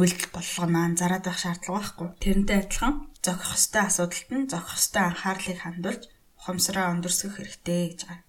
үйлдэл 0.00 0.32
болгоно 0.32 0.78
анзаараад 0.88 1.24
байх 1.28 1.38
шаардлага 1.44 1.76
байхгүй. 1.76 2.08
Тэрнтэй 2.24 2.58
адилхан 2.64 2.94
зохих 3.20 3.48
хөстэй 3.52 3.82
асуудалд 3.84 4.30
нь 4.32 4.48
зохих 4.48 4.72
хөстэй 4.72 5.02
анхаарлыг 5.04 5.58
хандуулж 5.60 6.02
ухамсараа 6.40 6.92
өндөрсгөх 6.96 7.36
хэрэгтэй 7.36 7.80
гэж 7.92 8.00
байгаа. 8.08 8.24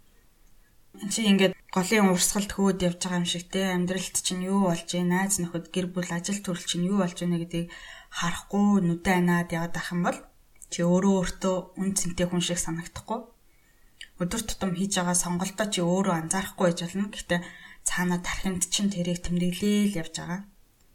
Энд 1.01 1.11
чинь 1.15 1.31
ингээд 1.31 1.53
голын 1.71 2.11
урсгалд 2.11 2.51
хөөд 2.53 2.79
явж 2.83 2.99
байгаа 3.01 3.21
юм 3.23 3.27
шиг 3.31 3.47
те 3.49 3.71
амьдралд 3.71 4.15
чинь 4.19 4.45
юу 4.45 4.69
болж 4.69 4.85
байна 4.91 5.25
найз 5.25 5.39
нөхөд 5.39 5.65
гэр 5.73 5.87
бүл 5.89 6.11
ажил 6.11 6.43
төрөл 6.43 6.67
чинь 6.69 6.85
юу 6.91 7.01
болж 7.01 7.17
байна 7.17 7.41
гэдгийг 7.41 7.71
харахгүй 8.13 8.67
нүдэ 8.83 9.11
анаад 9.17 9.49
яваад 9.49 9.75
ах 9.79 9.89
юм 9.89 10.01
бол 10.05 10.19
чи 10.69 10.85
өөрөө 10.85 11.13
өөртөө 11.17 11.55
үн 11.81 11.89
цэнтэй 11.97 12.27
хүн 12.29 12.43
шиг 12.45 12.59
санагдахгүй 12.61 13.32
өдөр 14.21 14.41
тутам 14.45 14.71
хийж 14.77 14.93
байгаа 15.01 15.17
сонголтоо 15.17 15.67
чи 15.73 15.79
өөрөө 15.81 16.15
анзаарахгүй 16.27 16.65
байж 16.69 16.79
болно. 16.85 17.09
Гэхдээ 17.09 17.39
цаана 17.87 18.17
тархинд 18.21 18.63
чинь 18.73 18.93
тэрийг 18.93 19.19
тэмдэглээл 19.25 19.97
явж 20.01 20.15
байгаа. 20.21 20.41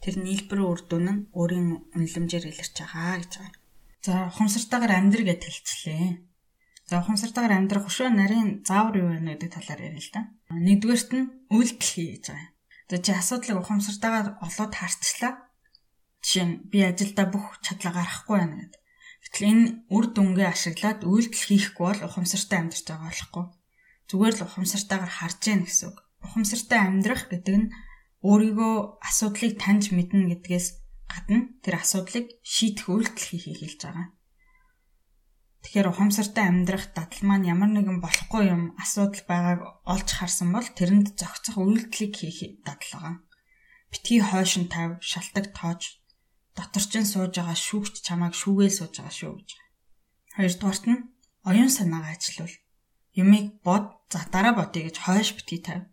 Тэр 0.02 0.14
нийлбэрийн 0.22 0.70
үр 0.70 0.80
дүн 0.86 1.06
нь 1.10 1.20
өөрийн 1.34 1.68
үнэлэмжээр 1.98 2.46
илэрч 2.50 2.76
байгаа 2.78 3.18
гэж 3.18 3.32
байгаа. 3.38 3.58
За 4.06 4.14
ухамсартайгаар 4.30 4.92
амьдр 4.94 5.22
гэж 5.26 5.40
хэлчихлээ. 5.42 6.06
За 6.88 6.94
ухамсартайгаар 7.02 7.58
амьдрах 7.58 7.84
хөшөө 7.84 8.08
нарийн 8.14 8.62
заавар 8.62 8.96
юу 9.02 9.10
вэ 9.10 9.20
гэдэг 9.36 9.50
талаар 9.52 9.80
ярил 9.90 10.06
л 10.06 10.14
да. 10.14 10.22
Нэгдүгээрт 10.54 11.10
нь 11.18 11.30
үйлдэл 11.50 11.90
хий 11.92 12.08
гэж 12.14 12.24
байгаа. 12.30 12.48
За 12.88 12.96
чи 13.04 13.10
асуудлыг 13.12 13.58
ухамсартайгаар 13.60 14.28
олоод 14.40 14.72
харцлаа. 14.72 15.32
Жишээ 16.24 16.46
нь 16.46 16.54
би 16.70 16.78
ажилдаа 16.86 17.26
бүх 17.28 17.60
чадлаа 17.60 17.92
гаргахгүй 17.98 18.36
байна 18.38 18.56
гэдэг. 18.62 18.77
Гэтэл 19.28 19.44
энэ 19.52 19.64
үр 19.92 20.04
дүнгээ 20.16 20.48
ашиглаад 20.48 21.00
үйлдэл 21.04 21.44
хийхгүй 21.48 21.84
бол 21.84 22.02
ухамсартай 22.08 22.58
амьдарч 22.64 22.86
байгаа 22.88 23.08
болохгүй. 23.12 23.44
Зүгээр 24.08 24.34
л 24.40 24.44
ухамсартайгаар 24.48 25.12
харж 25.12 25.40
яах 25.52 25.64
гэсэн 25.68 25.86
үг. 25.92 25.98
ухамсартай 26.24 26.80
амьдрах 26.82 27.24
гэдэг 27.28 27.56
нь 27.60 27.70
өөрийгөө 28.24 28.74
асуудлыг 29.04 29.54
таньж 29.62 29.94
мэднэ 29.94 30.32
гэдгээс 30.32 30.66
гадна 31.12 31.38
тэр 31.62 31.74
асуудлыг 31.78 32.26
шийдэх 32.42 32.86
үйлдэл 32.88 33.28
хийхийг 33.28 33.58
хэлж 33.60 33.80
байгаа. 33.84 34.08
Тэгэхээр 35.62 35.90
ухамсартай 35.92 36.44
амьдрах 36.48 36.86
дадал 36.96 37.22
маань 37.26 37.48
ямар 37.52 37.70
нэгэн 37.74 37.98
болохгүй 38.00 38.42
юм 38.48 38.62
асуудал 38.80 39.22
байгааг 39.28 39.60
олж 39.84 40.08
харсан 40.14 40.48
бол 40.56 40.64
тэрэнд 40.64 41.14
зохицох 41.18 41.56
үйлдэлийг 41.60 42.14
хийх 42.16 42.38
дадал 42.64 42.92
байгаа. 42.94 43.16
Битгий 43.92 44.20
хойшин 44.24 44.66
тав, 44.72 45.00
шалтак 45.00 45.52
тоож 45.56 45.97
доторчин 46.58 47.06
сууж 47.06 47.32
байгаа 47.38 47.54
шүүгч 47.54 47.94
чамайг 48.02 48.34
шүүгээл 48.34 48.78
сууж 48.78 48.94
байгаа 48.98 49.14
шүү 49.14 49.32
гэж. 49.38 49.50
Хоёрдугаарт 50.36 50.84
нь 50.90 51.06
оюун 51.48 51.70
санаагаа 51.70 52.18
ажилуул. 52.18 52.54
Юмыг 53.22 53.46
бод, 53.62 53.86
за 54.10 54.26
дараа 54.34 54.54
бодъё 54.58 54.82
гэж 54.90 54.96
хойш 54.98 55.28
битгий 55.38 55.62
тав. 55.62 55.86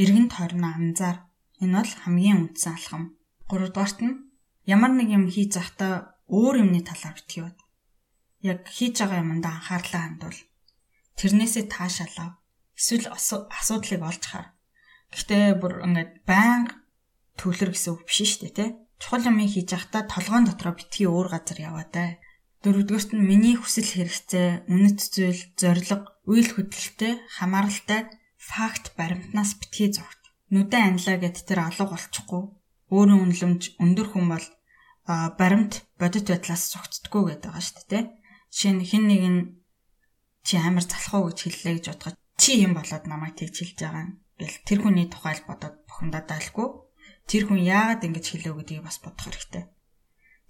Иргэн 0.00 0.28
тойрноо 0.32 0.72
анзаар. 0.76 1.18
Энэ 1.60 1.76
бол 1.76 1.92
хамгийн 2.04 2.40
үндсэн 2.42 2.72
алхам. 2.76 3.04
Гуравдугаарт 3.48 3.98
нь 4.04 4.20
ямар 4.64 4.92
нэг 4.96 5.08
юм 5.12 5.24
хийж 5.28 5.56
захтаа 5.56 6.16
өөр 6.28 6.64
юмны 6.64 6.80
талаар 6.84 7.16
битгий 7.16 7.42
бод. 7.44 7.58
Яг 8.40 8.60
хийж 8.68 8.94
байгаа 9.00 9.20
юмдаа 9.24 9.52
анхаарлаа 9.56 10.02
хандуул. 10.04 10.40
Тэрнээсээ 11.16 11.64
таашаалаа. 11.72 12.36
Эсвэл 12.76 13.08
асуудлыг 13.08 14.02
олж 14.04 14.24
хар. 14.28 14.52
Гэхдээ 15.12 15.56
бүр 15.56 15.80
ингээд 15.86 16.12
байнга 16.28 16.76
төвлөр 17.40 17.72
гэсэн 17.72 17.92
үг 17.96 18.02
биш 18.04 18.20
шүү 18.20 18.52
дээ, 18.52 18.56
тэ. 18.58 18.85
Чухал 19.00 19.28
юм 19.28 19.38
хийж 19.44 19.68
явахдаа 19.76 20.02
толгоон 20.08 20.44
дотроо 20.48 20.74
битгий 20.76 21.08
өөр 21.08 21.28
газар 21.32 21.58
яваатай. 21.68 22.08
Дөрөвдүгüрт 22.64 23.12
нь 23.14 23.28
миний 23.28 23.56
хүсэл 23.60 23.86
хэрэгцээ, 23.86 24.66
үнэт 24.72 24.98
зүйл, 25.14 25.42
зориг, 25.60 26.02
үйл 26.24 26.48
хөдлөлтөй, 26.50 27.20
хамааралтай 27.36 28.10
факт 28.40 28.96
баримтнаас 28.98 29.54
битгий 29.60 29.92
зогт. 29.92 30.20
Нүдэн 30.50 30.96
анлаа 30.96 31.16
гэд 31.20 31.46
тэр 31.46 31.68
алга 31.68 31.86
болчихгүй. 31.92 32.42
Өөрийн 32.94 33.22
үнэлэмж 33.22 33.62
өндөр 33.82 34.08
хүн 34.10 34.26
бол 34.32 34.46
баримт 35.06 35.86
бодит 35.98 36.26
байдлаас 36.30 36.70
зогтдггүй 36.72 37.22
гэдэг 37.38 37.50
байгаа 37.50 37.62
шүү 37.62 37.84
дээ. 37.90 38.04
Жишээ 38.50 38.72
нь 38.74 38.86
хин 38.86 39.04
нэг 39.10 39.22
нь 39.26 39.40
чи 40.46 40.54
амар 40.58 40.86
залах 40.86 41.14
уу 41.14 41.24
гэж 41.30 41.38
хэллээ 41.42 41.74
гэж 41.78 41.86
бодоход 41.90 42.16
чи 42.38 42.50
юм 42.62 42.72
болоод 42.78 43.04
намайг 43.10 43.34
тэгж 43.38 43.56
хэлж 43.58 43.78
байгаа 43.82 44.02
юм. 44.06 44.12
Гэл 44.38 44.58
тэр 44.66 44.78
хүний 44.82 45.06
тухайл 45.10 45.42
бодоод 45.46 45.76
бухимдаад 45.86 46.26
байлгүй. 46.30 46.68
Тэр 47.26 47.42
хүн 47.46 47.60
яагаад 47.62 48.06
ингэж 48.06 48.26
хэлэв 48.30 48.54
гэдгийг 48.56 48.82
бас 48.86 48.98
бодох 49.02 49.26
хэрэгтэй 49.26 49.64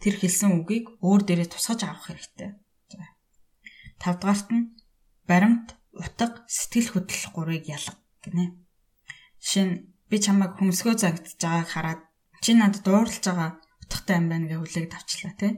тэр 0.00 0.14
хэлсэн 0.20 0.60
үгийг 0.60 1.00
өөр 1.00 1.22
дээрээ 1.24 1.48
тусгаж 1.48 1.80
авах 1.88 2.12
хэрэгтэй. 2.12 2.60
Тавдугаарт 3.96 4.48
нь 4.52 4.76
баримт, 5.24 5.72
утга, 5.96 6.44
сэтгэл 6.44 6.92
хөдлөл 6.92 7.28
гурыг 7.32 7.64
ялга 7.64 7.96
гинэ. 8.20 8.60
Жишээ 9.40 9.64
нь 9.64 9.74
би 10.12 10.16
чамайг 10.20 10.60
хөмсгөө 10.60 10.94
зангидж 11.00 11.40
байгааг 11.40 11.68
хараад 11.72 12.00
чи 12.44 12.52
надад 12.52 12.84
дуурлаж 12.84 13.24
байгаа 13.24 13.50
утгатай 13.80 14.16
юм 14.20 14.28
байна 14.28 14.46
гэж 14.52 14.60
хүлээг 14.60 14.88
тавчлаа 14.92 15.34
тий. 15.40 15.52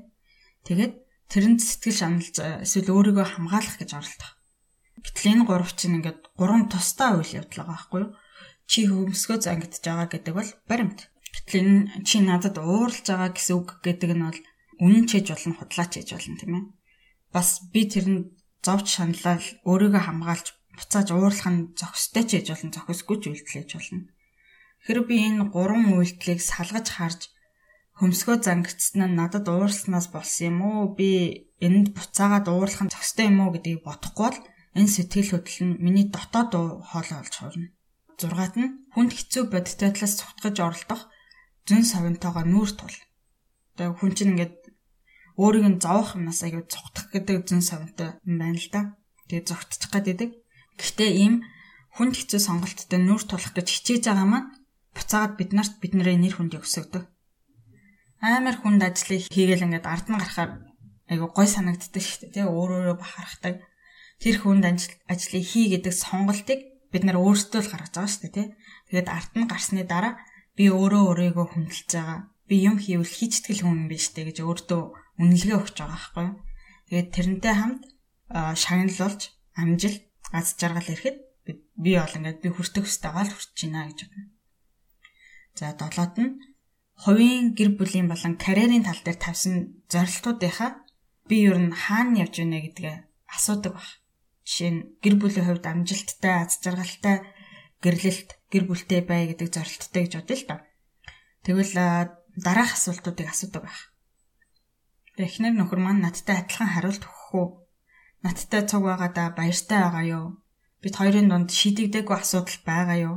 Тэгээд 0.62 0.94
тэрэнд 1.26 1.60
сэтгэл 1.66 1.98
шаналж 1.98 2.36
эсвэл 2.62 2.94
өөрийгөө 2.94 3.26
хамгаалах 3.26 3.76
гэж 3.82 3.90
оролдох. 3.98 4.32
Гэтэл 5.02 5.30
энэ 5.34 5.44
гурав 5.50 5.74
чинь 5.74 5.98
ингээд 5.98 6.30
гурван 6.38 6.70
тусдаа 6.70 7.18
үйл 7.18 7.42
явдал 7.42 7.66
байгаа 7.66 7.74
байхгүй 7.74 8.00
юу? 8.06 8.10
Чи 8.70 8.84
хөмсгөө 8.84 9.38
зангидж 9.40 9.80
байгаа 9.80 10.08
гэдэг 10.12 10.34
бол 10.36 10.50
баримт. 10.68 11.08
Гэтэл 11.32 11.60
энэ 11.64 12.04
чи 12.04 12.20
надад 12.20 12.60
ууралж 12.60 13.06
байгаа 13.08 13.32
гэсэн 13.32 13.54
үг 13.56 13.68
гэдэг 13.80 14.12
нь 14.12 14.24
бол 14.28 14.40
үнэн 14.84 15.04
ч 15.08 15.10
хийж 15.16 15.26
болно, 15.32 15.56
худлаач 15.56 15.92
хийж 15.96 16.10
болно 16.12 16.36
тийм 16.36 16.52
ээ. 16.52 16.64
Бас 17.32 17.48
би 17.72 17.82
тэрэнд 17.88 18.28
зовж 18.60 18.86
шаналал 18.92 19.46
өөрийгөө 19.64 20.02
хамгаалж 20.04 20.46
буцааж 20.76 21.08
уурлах 21.16 21.48
нь 21.48 21.72
зохистой 21.80 22.24
ч 22.28 22.30
хийж 22.36 22.46
болно, 22.52 22.74
зохисгүй 22.76 23.16
ч 23.18 23.24
үйлдэл 23.32 23.54
хийж 23.56 23.70
болно. 23.72 24.00
Хэрэг 24.84 25.04
би 25.08 25.16
энэ 25.26 25.48
гурван 25.48 25.84
үйлдэлийг 25.96 26.40
салгаж 26.44 26.86
харж 26.92 27.20
хөмсгөө 27.98 28.36
зангидсан 28.44 29.00
нь 29.08 29.16
надад 29.18 29.48
ууралснаас 29.48 30.06
болсон 30.12 30.44
юм 30.48 30.58
уу? 30.68 30.94
Би 30.94 31.08
энд 31.66 31.96
буцаагаад 31.96 32.46
уурлах 32.52 32.82
нь 32.84 32.92
зохистой 32.92 33.26
юм 33.32 33.42
уу 33.42 33.50
гэдгийг 33.56 33.82
бодохгүй 33.82 34.28
бол 34.28 34.40
энэ 34.78 34.92
сэтгэл 34.94 35.32
хөдлөл 35.34 35.64
нь 35.66 35.78
миний 35.82 36.06
дотоод 36.14 36.52
хоолой 36.88 37.18
болж 37.18 37.34
хувирна. 37.34 37.68
Зургаат 38.18 38.54
нь 38.58 38.90
хүнд 38.94 39.14
хэцүү 39.14 39.42
бодит 39.46 39.78
байдлаас 39.78 40.18
цухтгаж 40.18 40.56
оролдох 40.58 41.02
зүүн 41.70 41.86
савинтойгоо 41.86 42.44
нүүр 42.50 42.70
тул. 42.74 42.96
Тэгээ 43.78 43.94
хүн 43.94 44.12
чинь 44.18 44.32
ингээд 44.34 44.54
өөрийг 45.38 45.66
нь 45.70 45.78
зовох 45.78 46.18
юмнаас 46.18 46.42
аягүй 46.42 46.66
цогтох 46.66 47.06
гэдэг 47.14 47.46
зүүн 47.46 47.62
савинтай 47.62 48.18
юм 48.26 48.42
байна 48.42 48.58
л 48.58 48.68
да. 48.74 48.80
Тэгээ 49.30 49.46
зогтчих 49.46 49.94
гэдэг. 49.94 50.34
Гэхдээ 50.74 51.10
ийм 51.14 51.34
хүнд 51.94 52.14
хэцүү 52.18 52.40
сонголттой 52.42 52.98
нүүр 52.98 53.22
тулах 53.22 53.54
гэж 53.54 53.66
хичээж 53.70 54.10
байгаа 54.10 54.26
маань 54.26 54.50
буцаагаад 54.98 55.34
бид 55.38 55.50
нарт 55.54 55.74
бидний 55.78 56.18
нэр 56.18 56.34
хүндийг 56.34 56.66
өсгдөг. 56.66 57.06
Амар 58.18 58.58
хүнд 58.58 58.82
ажлыг 58.82 59.30
хийгээл 59.30 59.66
ингээд 59.66 59.86
ард 59.86 60.10
нь 60.10 60.18
гарахаар 60.18 60.50
айгүй 61.06 61.30
гой 61.30 61.46
санагддаг 61.46 62.02
шүү 62.02 62.34
дээ. 62.34 62.50
Өөр 62.50 62.70
өөрө 62.82 62.94
бахархдаг. 62.98 63.62
Тэр 64.18 64.36
хүнд 64.42 64.66
ажлыг 65.06 65.44
хий 65.46 65.70
гэдэг 65.70 65.94
сонголтыг 65.94 66.77
бид 66.92 67.02
нар 67.04 67.18
өөрсдөө 67.20 67.60
л 67.62 67.70
гаргаж 67.72 67.92
байгаа 67.94 68.12
шүү 68.12 68.30
дээ. 68.32 68.48
Тэгээд 68.88 69.08
ард 69.08 69.32
нь 69.36 69.50
гарсны 69.50 69.82
дараа 69.84 70.14
би 70.56 70.64
өөрөө 70.72 71.02
өөрийгөө 71.12 71.46
хүндэлж 71.52 71.88
байгаа. 71.92 72.20
Би 72.48 72.56
юм 72.64 72.76
хийвэл 72.80 73.16
хийчтгэл 73.18 73.62
хүн 73.64 73.76
юм 73.84 73.88
биш 73.92 74.08
үү 74.16 74.32
гэж 74.32 74.38
өөртөө 74.40 74.82
үнэлгээ 75.20 75.56
өгч 75.60 75.76
байгаа 75.76 75.92
байхгүй 75.92 76.24
юу. 76.24 76.36
Тэгээд 76.88 77.08
тэрнтэй 77.12 77.54
хамт 77.54 77.82
шагналуулж 78.32 79.22
амжилт 79.60 80.02
аз 80.32 80.56
жаргал 80.56 80.88
ирэхэд 80.88 81.18
би 81.76 81.90
бол 81.96 82.16
ингээд 82.18 82.38
би 82.42 82.48
хүртэх 82.52 82.84
хөстэй 82.84 83.12
гал 83.12 83.30
хүрч 83.32 83.56
байна 83.64 83.88
гэж 83.88 83.98
байна. 84.08 84.28
За 85.58 85.72
долоод 85.76 86.14
нь 86.16 86.32
хувийн 87.02 87.54
гэр 87.56 87.70
бүлийн 87.78 88.08
болон 88.08 88.34
карьерийн 88.36 88.84
тал 88.84 89.00
дээр 89.04 89.18
тавьсан 89.20 89.84
зорилтуудынхаа 89.92 90.70
би 91.28 91.36
ер 91.48 91.58
нь 91.60 91.72
хаана 91.72 92.24
явж 92.24 92.34
байна 92.40 92.58
гэдгээ 92.64 92.96
асуудаг 93.36 93.72
баг. 93.76 93.88
Жишээ 94.48 94.70
нь 94.72 94.80
гэр 95.04 95.14
бүлийн 95.20 95.44
хувьд 95.44 95.64
амжилттай, 95.68 96.34
аз 96.40 96.56
жаргалтай 96.64 97.16
гэрлэлт 97.84 98.30
гэр 98.48 98.64
бүлтэй 98.64 99.00
бай 99.04 99.28
гэдэг 99.28 99.48
зорилттой 99.52 100.02
гэж 100.08 100.12
бодъё 100.16 100.36
л 100.40 100.48
доо. 100.48 100.60
Тэгвэл 101.44 101.74
дараах 102.44 102.72
асуултуудыг 102.72 103.28
асуудаг 103.28 103.68
байх. 103.68 103.80
Эхнэр 105.20 105.52
нөхөр 105.52 105.80
маань 105.84 106.00
надтай 106.00 106.40
адилхан 106.40 106.70
хариулт 106.72 107.04
өгөх 107.04 107.28
үү? 107.36 107.48
Надтай 108.24 108.62
цуг 108.64 108.82
байгаа 108.88 109.10
да 109.12 109.24
баяртай 109.36 109.80
байгаа 109.84 110.04
юу? 110.16 110.26
Бид 110.80 110.94
хоёрын 110.96 111.28
дунд 111.28 111.50
шийдэгдээгүй 111.52 112.16
асуудал 112.16 112.58
байгаа 112.64 112.98
юу? 113.08 113.16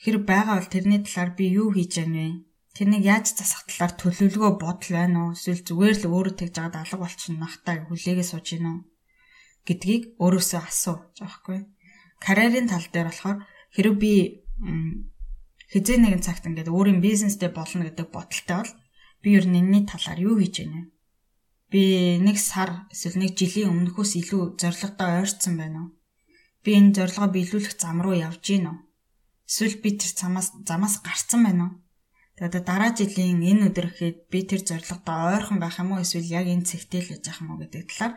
Хэрэг 0.00 0.24
байгаа 0.24 0.56
бол 0.56 0.72
тэрний 0.72 1.00
талаар 1.04 1.30
би 1.36 1.44
юу 1.60 1.68
хийж 1.76 1.92
яана 2.00 2.16
вэ? 2.24 2.32
Тэрнийг 2.76 3.04
яаж 3.04 3.26
засах 3.36 3.68
талаар 3.68 3.92
төлөвлөгөө 4.00 4.52
бодол 4.56 4.92
байна 4.96 5.18
уу? 5.20 5.36
Эсвэл 5.36 5.66
зүгээр 5.68 5.96
л 6.00 6.08
өөрөө 6.16 6.34
тэгж 6.40 6.54
байгаад 6.56 6.80
алга 6.80 6.96
болчихно 7.02 7.44
нахтай 7.44 7.76
хүлээгээ 7.84 8.26
сууж 8.30 8.46
гинэ 8.56 8.70
үү? 8.72 8.80
Гэдгийг 9.66 10.02
өөрөөсөө 10.22 10.62
асуу. 10.62 10.96
Жаахгүй. 11.18 11.66
Карьерийн 12.22 12.70
тал 12.70 12.86
дээр 12.88 13.10
болохоор 13.10 13.38
хэрэг 13.74 13.96
би 13.98 14.46
хизээ 15.72 15.98
нэгэн 16.00 16.22
цагт 16.22 16.46
ингээд 16.46 16.72
өөрийн 16.72 17.02
бизнестэй 17.02 17.50
болно 17.50 17.84
гэдэг 17.84 18.08
бодолтой 18.14 18.56
бол 18.62 18.72
би 19.22 19.28
ер 19.36 19.44
нь 19.50 19.58
энэний 19.60 19.84
талаар 19.84 20.20
юу 20.22 20.38
хийж 20.38 20.62
байна 20.62 20.78
вэ? 20.80 20.90
Би 21.72 21.82
нэг 22.22 22.38
сар 22.38 22.86
эсвэл 22.94 23.18
нэг 23.18 23.34
жилийн 23.34 23.74
өмнөхөөс 23.74 24.12
илүү 24.22 24.42
зоригтой 24.60 25.10
ойрцсон 25.20 25.54
байна 25.58 25.78
уу? 25.82 25.90
Би 26.62 26.70
энэ 26.78 26.94
зорилгоо 26.96 27.28
биелүүлэх 27.34 27.74
зам 27.74 27.98
руу 28.00 28.14
явж 28.14 28.40
гин 28.46 28.70
үү? 28.70 28.78
Эсвэл 29.50 29.82
би 29.82 29.90
тэр 29.98 30.12
замаас 30.14 30.48
замаас 30.62 31.02
гарцсан 31.02 31.42
байна 31.42 31.62
уу? 31.66 31.74
Тэгээд 32.38 32.64
дараа 32.68 32.92
жилийн 32.94 33.42
энэ 33.42 33.66
өдрөхэд 33.72 34.30
би 34.30 34.38
тэр 34.46 34.62
зорилготой 34.62 35.18
ойрхон 35.34 35.58
байх 35.58 35.76
юм 35.82 35.90
уу 35.96 36.04
эсвэл 36.04 36.30
яг 36.30 36.46
энэ 36.46 36.68
цэгтэй 36.68 37.02
л 37.02 37.12
яж 37.18 37.24
ах 37.26 37.40
юм 37.42 37.50
уу 37.50 37.60
гэдэг 37.64 37.90
талаар 37.90 38.14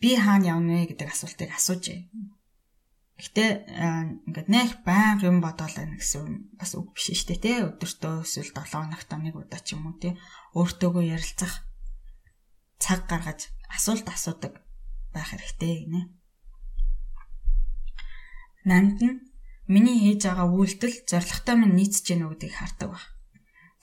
би 0.00 0.16
хаана 0.16 0.56
явна 0.56 0.80
вэ 0.80 0.96
гэдэг 0.96 1.08
асуултыг 1.12 1.50
асууж 1.52 1.84
байна. 1.92 2.08
Гэтэ 3.20 3.44
ингээд 4.24 4.48
нэх 4.48 4.80
байнга 4.80 5.28
юм 5.28 5.44
бодоол 5.44 5.76
байна 5.76 6.00
гэсэн 6.00 6.56
бас 6.56 6.72
үг 6.72 6.96
биш 6.96 7.12
шүү 7.12 7.36
дээ 7.36 7.40
тий. 7.44 7.56
Өдөртөө 7.68 8.24
эсвэл 8.24 8.52
7 8.56 8.64
хоногт 8.72 9.12
нэг 9.12 9.36
удаа 9.36 9.60
ч 9.60 9.76
юм 9.76 9.92
уу 9.92 10.00
тий. 10.00 10.16
Өөртөөгөө 10.56 11.04
ярилцах 11.04 11.68
цаг 12.80 13.04
гаргаж 13.04 13.52
асуулт 13.68 14.08
асуудаг 14.08 14.64
байх 15.12 15.28
хэрэгтэй 15.36 15.84
гинэ. 15.84 16.02
Намд 18.64 18.98
нь 19.04 19.20
миний 19.68 20.00
хийж 20.00 20.24
байгаа 20.24 20.48
үйлдэл 20.48 21.04
зоригтой 21.04 21.56
минь 21.60 21.76
нийцэж 21.76 22.04
гэнэ 22.08 22.24
гэдгийг 22.24 22.56
хардаг 22.56 22.88
баг. 22.96 23.04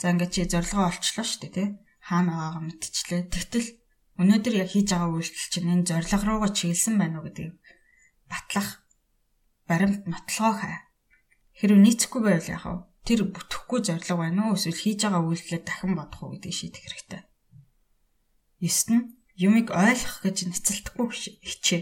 За 0.02 0.10
ингээд 0.18 0.34
чи 0.34 0.42
зорилгоо 0.50 0.90
олчлоо 0.90 1.26
шүү 1.26 1.42
дээ 1.46 1.54
тий. 1.54 1.68
Хаана 2.02 2.34
байгаагаа 2.34 2.64
мэдчихлээ. 2.66 3.22
Тэгтэл 3.30 3.68
өнөөдөр 4.22 4.56
яг 4.66 4.70
хийж 4.74 4.88
байгаа 4.92 5.14
үйлдэл 5.14 5.50
чинь 5.54 5.72
энэ 5.74 5.88
зорилго 5.90 6.26
руугаа 6.26 6.52
чиглэсэн 6.58 6.96
байна 6.98 7.22
уу 7.22 7.26
гэдгийг 7.30 7.54
батлах 8.26 8.82
баримт 9.70 10.04
нотлогоо 10.10 10.54
хай. 10.58 10.76
Хэрвээ 11.58 11.84
нийцэхгүй 11.86 12.22
байвал 12.26 12.50
яах 12.50 12.66
вэ? 12.66 12.82
Тэр 13.06 13.20
бүтэхгүй 13.30 13.80
зориг 13.86 14.10
байна 14.18 14.42
уу 14.50 14.58
эсвэл 14.58 14.82
хийж 14.82 15.00
байгаа 15.06 15.22
үйлдэлээ 15.22 15.62
дахин 15.62 15.94
бодох 15.94 16.22
уу 16.24 16.32
гэдгийг 16.34 16.58
шийдэх 16.58 16.84
хэрэгтэй. 16.86 17.22
9 18.58 18.98
нь 18.98 19.04
юмыг 19.38 19.68
ойлгох 19.70 20.18
гэж 20.26 20.38
нэцэлдэхгүй 20.50 21.08
хичээ. 21.46 21.82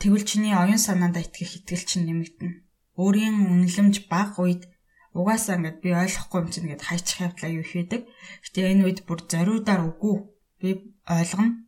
Тэгвэл 0.00 0.24
чиний 0.24 0.56
оюун 0.56 0.80
санаандаа 0.80 1.24
итгэх 1.24 1.60
итгэл 1.60 1.84
чинь 1.84 2.08
нэмэгдэнэ. 2.08 2.56
өөрийн 2.96 3.36
үнэлэмж 3.52 4.08
баг 4.08 4.40
үед 4.40 4.64
угаасаа 5.12 5.60
ингээд 5.60 5.78
би 5.84 5.92
ойлгохгүй 5.92 6.38
юм 6.40 6.48
чинь 6.48 6.64
ингээд 6.68 6.88
хайчих 6.88 7.20
явдлаа 7.20 7.50
юу 7.52 7.64
хийдэг. 7.64 8.08
Гэтэ 8.44 8.60
энэ 8.72 8.84
үед 8.88 8.98
бүр 9.04 9.20
зориудаар 9.28 9.82
үгүй 9.92 10.16
би 10.60 10.70
ойлгоно 11.04 11.65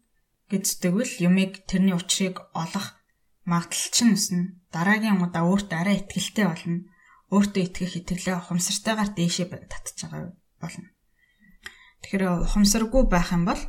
гэжтэгвэл 0.48 1.12
юмыг 1.28 1.68
тэрний 1.68 1.92
учрыг 1.92 2.40
олох 2.56 2.96
магадлал 3.44 3.90
чинь 3.92 4.16
өснө. 4.16 4.56
Дараагийн 4.72 5.20
удаа 5.20 5.44
өөртөө 5.48 5.78
арай 5.80 5.96
ихтгэлтэй 6.00 6.46
болно. 6.48 6.88
Өөртөө 7.32 7.62
итгэх 7.64 7.92
итгэлээ 8.00 8.36
ухамсартайгаар 8.40 9.10
дээшээ 9.12 9.46
татчих 9.68 10.08
байгаа 10.08 10.32
болно. 10.60 10.88
Тэгэхээр 12.04 12.24
ухамсаргүй 12.44 13.02
байх 13.08 13.32
юм 13.36 13.44
бол 13.44 13.60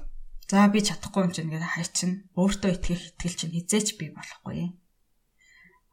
за 0.48 0.67
би 0.71 0.79
чадахгүй 0.79 1.27
юм 1.27 1.33
чинь 1.36 1.51
гэдэг 1.51 1.71
хайчин 1.75 2.12
өөртөө 2.39 2.71
итгэх 2.75 3.01
итгэл 3.15 3.36
чинь 3.36 3.55
хизээч 3.55 3.88
бий 4.00 4.09
болохгүй. 4.15 4.79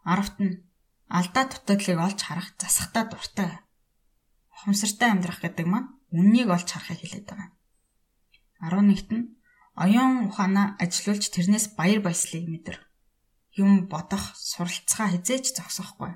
Аравт 0.06 0.38
нь 0.38 0.62
алдаа 1.10 1.44
дутагдлыг 1.50 1.98
олж 1.98 2.20
харах 2.22 2.54
засахтаа 2.58 3.04
дуртай. 3.10 3.50
Ухамсартай 4.54 5.10
амьдрах 5.10 5.42
гэдэг 5.42 5.66
маань 5.66 5.90
үннийг 6.14 6.48
олж 6.50 6.70
харахыг 6.70 7.02
хэлээд 7.02 7.26
байгаа. 7.26 7.50
11-т 8.62 9.10
нь 9.12 9.35
оюун 9.84 10.28
ухаанаа 10.28 10.76
ажилуулж 10.82 11.24
тэрнээс 11.30 11.76
баяр 11.78 12.00
баясгалыг 12.02 12.48
мэдэр. 12.48 12.78
Юм 13.60 13.88
бодох, 13.92 14.36
суралцгаа 14.36 15.12
хизээч 15.12 15.56
зогсохгүй. 15.56 16.12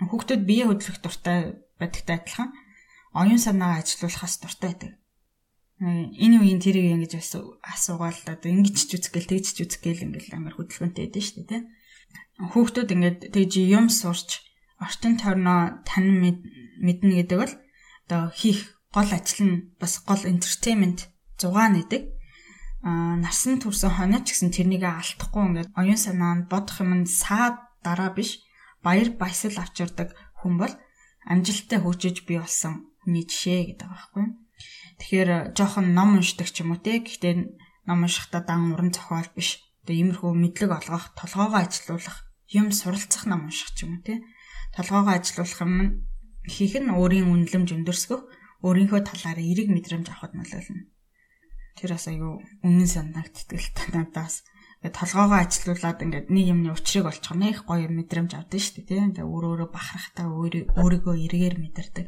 Хүүхдүүд 0.00 0.42
бие 0.48 0.64
хөдлөх 0.68 1.00
дуртай 1.00 1.60
байдагтай 1.80 2.16
адилхан 2.20 2.50
оюун 3.16 3.40
санаагаа 3.40 3.80
ажилуулахаас 3.80 4.36
дуртай 4.40 4.72
байдаг 4.72 4.92
энэ 5.80 6.40
үеийн 6.40 6.60
тэрийг 6.64 6.96
ингэж 6.96 7.20
асуугаал 7.60 8.20
одоо 8.24 8.48
ингэж 8.48 8.76
ч 8.88 8.96
үзэх 8.96 9.12
гээл 9.12 9.28
тэгж 9.28 9.46
ч 9.52 9.58
үзэх 9.60 9.84
гээл 9.84 10.08
ингээл 10.08 10.40
амар 10.40 10.56
хөдөлгөөнтэй 10.56 11.04
байдэн 11.04 11.20
шүү 11.20 11.44
дээ 11.44 11.62
тийм 12.32 12.48
хүүхдүүд 12.48 12.94
ингээд 12.96 13.18
тэгж 13.36 13.52
юм 13.76 13.92
сурч 13.92 14.40
орчин 14.80 15.20
тойрноо 15.20 15.84
тань 15.84 16.40
мэднэ 16.80 17.12
гэдэг 17.20 17.36
бол 17.36 17.54
одоо 18.08 18.22
хийх 18.32 18.80
гол 18.88 19.10
ажил 19.12 19.44
нь 19.44 19.76
бас 19.76 20.00
гол 20.00 20.24
entertainment 20.24 21.12
зугаан 21.36 21.76
гэдэг 21.76 22.15
а 22.86 23.18
нарсан 23.18 23.58
төрсөн 23.58 23.92
хоноо 23.98 24.22
ч 24.22 24.30
гэсэн 24.30 24.50
тэрнийг 24.54 24.84
алдахгүй 24.86 25.42
ингээд 25.42 25.74
оюун 25.74 25.98
санаа 25.98 26.32
нь 26.38 26.48
бодох 26.52 26.78
юм 26.84 26.92
нь 27.02 27.10
саад 27.20 27.56
дараа 27.82 28.10
биш 28.14 28.30
баяр 28.86 29.10
баясгал 29.20 29.58
авчирдаг 29.62 30.14
хүн 30.38 30.54
бол 30.62 30.74
амжилттай 31.26 31.78
хөгжиж 31.82 32.16
бий 32.28 32.38
болсон 32.38 32.94
хүний 33.02 33.26
жишээ 33.26 33.74
гэдэг 33.74 33.90
юу 33.90 34.46
Тэгэхээр 34.96 35.28
э, 35.28 35.38
жоохон 35.52 35.92
ном 35.92 36.16
уншдаг 36.16 36.48
ч 36.48 36.64
юм 36.64 36.72
уу 36.72 36.80
те. 36.80 37.04
Гэхдээ 37.04 37.34
ном 37.84 38.00
уншихдаа 38.04 38.40
дан 38.40 38.72
уран 38.72 38.90
зохиол 38.96 39.28
биш. 39.36 39.60
Тэгээ 39.84 40.16
иймэрхүү 40.16 40.32
мэдлэг 40.32 40.72
олгох, 40.72 41.12
толгоогоо 41.14 41.60
ажилуулах, 41.60 42.24
юм 42.48 42.72
суралцах 42.72 43.28
ном 43.28 43.46
унших 43.46 43.76
ч 43.76 43.84
юм 43.84 44.00
уу 44.00 44.02
те. 44.02 44.24
Толгоогоо 44.72 45.20
ажилуулах 45.20 45.60
юм 45.60 45.74
хийх 46.48 46.74
нь 46.80 46.88
өөрийн 46.88 47.28
үнэлэмж 47.28 47.68
өндөрсгөх, 47.76 48.22
өөрийнхөө 48.64 49.00
талаар 49.04 49.38
эерэг 49.38 49.68
мэдрэмж 49.68 50.06
авахд 50.08 50.32
нөлөөлнө. 50.32 50.95
Тэр 51.76 51.92
бас 51.92 52.08
аюу 52.08 52.40
үнэн 52.64 52.88
санагдтгал 52.88 53.68
танадаас 53.76 54.48
толгоогоо 54.80 55.44
ажилуулад 55.44 56.00
ингээд 56.04 56.28
нэг 56.32 56.46
юмны 56.52 56.70
учрыг 56.72 57.06
олчих 57.08 57.34
нь 57.36 57.50
их 57.52 57.64
гоё 57.68 57.88
мэдрэмж 57.88 58.32
авдаг 58.36 58.60
шүү 58.60 58.84
дээ. 58.86 59.12
Тэгээ 59.16 59.24
өөрөө 59.28 59.50
өөрөө 59.52 59.70
бахархтаа 59.72 60.26
өөрийгөө 60.32 61.16
эргээр 61.26 61.56
мэдэрдэг. 61.60 62.06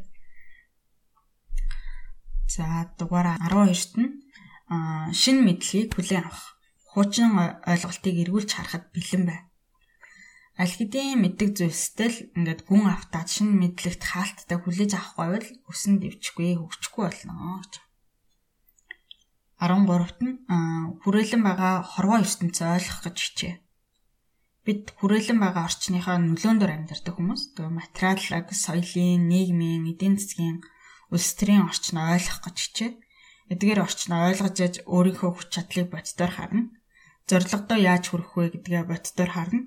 За 2.48 2.88
дугаараа 2.96 3.36
12-т 3.44 3.92
нь 4.00 4.10
шинэ 5.12 5.40
мэдлэгийг 5.44 5.92
хүлээн 5.96 6.24
авах. 6.28 6.56
Хуучин 6.92 7.36
ойлголтыг 7.68 8.14
эргүүлж 8.24 8.50
харахад 8.56 8.88
бэлэн 8.92 9.24
бай. 9.28 9.40
Аль 10.58 10.74
хэдийн 10.74 11.22
мэддэг 11.22 11.54
зүйлстэй 11.54 12.08
л 12.08 12.18
ингээд 12.34 12.66
гүн 12.66 12.90
автаад 12.90 13.28
шинэ 13.30 13.52
мэдлэгт 13.52 14.02
хаалттай 14.02 14.58
хүлээж 14.58 14.92
авах 14.96 15.14
байвал 15.14 15.48
өсөн 15.70 16.02
дэвчихгүй 16.02 16.58
хөгжихгүй 16.58 17.04
болно 17.06 17.62
гэж. 17.62 17.87
13-т 19.58 20.18
нь 20.22 20.38
хүрээлэн 21.02 21.42
байгаа 21.42 21.74
хорвоо 21.82 22.22
ертөнцөө 22.22 22.68
ойлгох 22.78 23.00
гэж 23.06 23.16
хичээ. 23.18 23.54
Бид 24.62 24.82
хүрээлэн 24.98 25.38
байгаа 25.42 25.66
орчныхаа 25.66 26.16
нөлөөндөр 26.22 26.70
амьдардаг 26.70 27.14
хүмүүс. 27.16 27.58
Тэгээ 27.58 27.72
материаллаг, 27.72 28.46
соёлын, 28.54 29.26
нийгмийн, 29.26 29.90
эдийн 29.90 30.14
засгийн 30.20 30.62
улс 31.10 31.34
төрийн 31.34 31.66
орчноо 31.66 32.14
ойлгох 32.14 32.40
гэж 32.44 32.56
хичээд 32.62 32.96
эдгээр 33.52 33.80
орчноо 33.86 34.28
ойлгож 34.28 34.56
яж 34.60 34.74
өөрийнхөө 34.84 35.30
хүч 35.32 35.48
чадлыг 35.56 35.88
боддоор 35.90 36.32
харна. 36.36 36.62
Зорилгодоо 37.28 37.78
яаж 37.80 38.04
хүрэх 38.12 38.32
вэ 38.36 38.44
гэдгээ 38.52 38.84
боддоор 38.86 39.30
харна. 39.32 39.62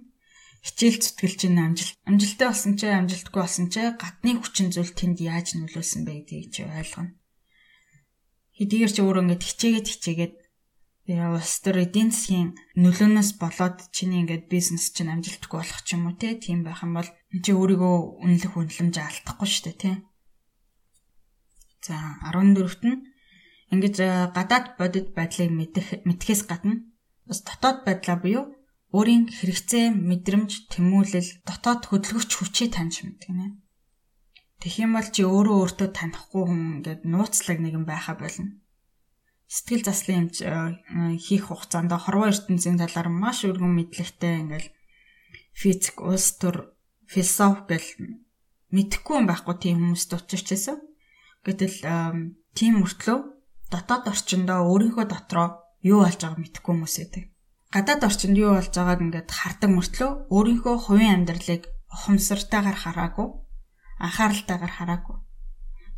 Хичээл 0.61 1.01
зүтгэл 1.01 1.35
чинь 1.41 1.57
амжилт 1.57 1.97
амжилттай 2.05 2.47
болсон 2.53 2.73
ч 2.77 2.81
амжилтгүй 2.85 3.41
болсон 3.41 3.67
ч 3.73 3.75
гадны 3.97 4.37
хүчин 4.37 4.69
зүйл 4.69 4.93
тэнд 4.93 5.17
яаж 5.17 5.57
нөлөөлсөн 5.57 6.05
бэ 6.05 6.13
гэдгийг 6.21 6.49
чи 6.53 6.61
ойлгоно. 6.69 7.17
Хэдийгээр 8.61 8.91
ч 8.93 8.97
өөрөө 9.01 9.23
ингэж 9.25 9.41
хичээгээд 9.41 9.87
хичээгээд 9.89 10.33
улс 11.33 11.55
төр 11.65 11.77
эдийн 11.81 12.13
засгийн 12.13 12.53
нөлөөнөөс 12.77 13.41
болоод 13.41 13.89
чиний 13.89 14.21
ингээд 14.21 14.45
бизнес 14.53 14.93
чинь 14.93 15.09
амжилтгүй 15.09 15.57
болох 15.57 15.81
ч 15.81 15.97
юм 15.97 16.05
уу 16.05 16.15
те 16.21 16.37
тийм 16.37 16.61
байх 16.61 16.85
юм 16.85 16.93
бол 16.93 17.09
чи 17.41 17.51
өөрийгөө 17.57 18.21
үнэлэх 18.21 18.53
үнэлэмж 18.53 18.95
алдахгүй 19.01 19.49
шүү 19.49 19.63
дээ 19.65 19.77
тийм 19.81 19.97
За 21.81 21.97
14-т 22.29 22.85
нь 22.85 23.01
ингэж 23.73 23.95
э, 24.05 24.09
гадаад 24.37 24.77
бодит 24.77 25.17
байдлыг 25.17 25.49
мэдэх 25.49 25.87
мэдхээс 26.05 26.45
гадна 26.45 26.85
бас 27.25 27.41
дотоод 27.41 27.81
байдлаа 27.81 28.17
буюу 28.21 28.45
өөрийн 28.93 29.31
хэрэгцээ, 29.31 29.89
мэдрэмж, 29.89 30.67
тэмүүлэл, 30.69 31.29
дотоод 31.47 31.81
хөдөлгөгч 31.87 32.31
хүчийг 32.37 32.69
таньж 32.75 33.07
мэдэх 33.07 33.31
нэ. 33.31 33.47
Тэгэх 34.61 34.77
юм 34.85 34.93
бол 34.93 35.09
чи 35.09 35.25
өөрөө 35.25 35.57
өөртөө 35.57 35.89
танихгүй 35.89 36.43
хүн 36.45 36.61
ингээд 36.77 37.01
нууцлаг 37.09 37.57
нэгэн 37.57 37.85
байха 37.89 38.13
болно. 38.13 38.61
Сэтгэл 39.49 39.83
заслын 39.89 40.29
эмч 40.29 40.45
э, 40.45 40.77
хийх 41.17 41.49
хугацаанд 41.49 41.89
хорвоо 41.89 42.29
ертөнцийн 42.29 42.77
талаар 42.77 43.09
маш 43.09 43.41
өргөн 43.43 43.73
мэдлэгтэй 43.73 44.45
ингээл 44.45 44.69
физик, 45.57 45.97
улс 46.05 46.37
төр, 46.37 46.77
философи 47.09 47.65
гэл 47.67 47.89
мэдхгүй 48.69 49.15
юм 49.19 49.27
байхгүй 49.27 49.55
тийм 49.57 49.77
хүмүүст 49.81 50.13
учирч 50.15 50.47
байсан. 50.53 50.77
Гэтэл 51.43 51.81
тийм 52.53 52.73
мөртлөө 52.85 53.17
дотоод 53.73 54.05
орчиндөө 54.13 54.59
өөрийнхөө 54.61 55.05
дотроо 55.09 55.47
юу 55.81 56.05
болж 56.05 56.21
байгааг 56.21 56.37
мэдэхгүй 56.37 56.71
хүмүүс 56.71 56.95
байдаг. 57.01 57.23
Гадаад 57.73 58.01
орчинд 58.07 58.37
юу 58.37 58.55
болж 58.55 58.71
байгааг 58.71 59.01
ингээд 59.01 59.29
хардаг 59.31 59.69
мөртлөө 59.73 60.09
өөрийнхөө 60.29 60.75
хувийн 60.85 61.25
амьдралыг 61.25 61.63
ухамсартайгаар 61.91 62.77
хараагүй, 62.77 63.27
анхааралтайгаар 64.01 64.73
хараагүй. 64.75 65.17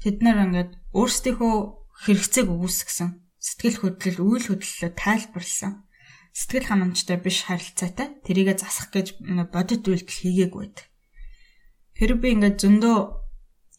Тэд 0.03 0.19
нар 0.19 0.43
ингээд 0.43 0.71
өөрсдийнхөө 0.91 1.55
хэрэгцээг 2.03 2.47
өгүүлсгсэн, 2.51 3.09
сэтгэл 3.39 3.77
хөдлөл, 3.79 4.19
үйл 4.19 4.45
хөдлөлөө 4.51 4.91
тайлбарлсан. 4.99 5.87
Сэтгэл 6.35 6.67
ханамжтай 6.67 7.17
биш 7.21 7.47
харилцаатай 7.47 8.19
тэрийгэ 8.25 8.59
засах 8.59 8.91
гэж 8.91 9.23
бодит 9.53 9.87
үйлдэл 9.87 10.19
хийгээгүй 10.19 10.61
байдаг. 10.65 10.87
Тэр 11.93 12.11
би 12.17 12.33
ингээд 12.33 12.57
зөндөө 12.57 12.97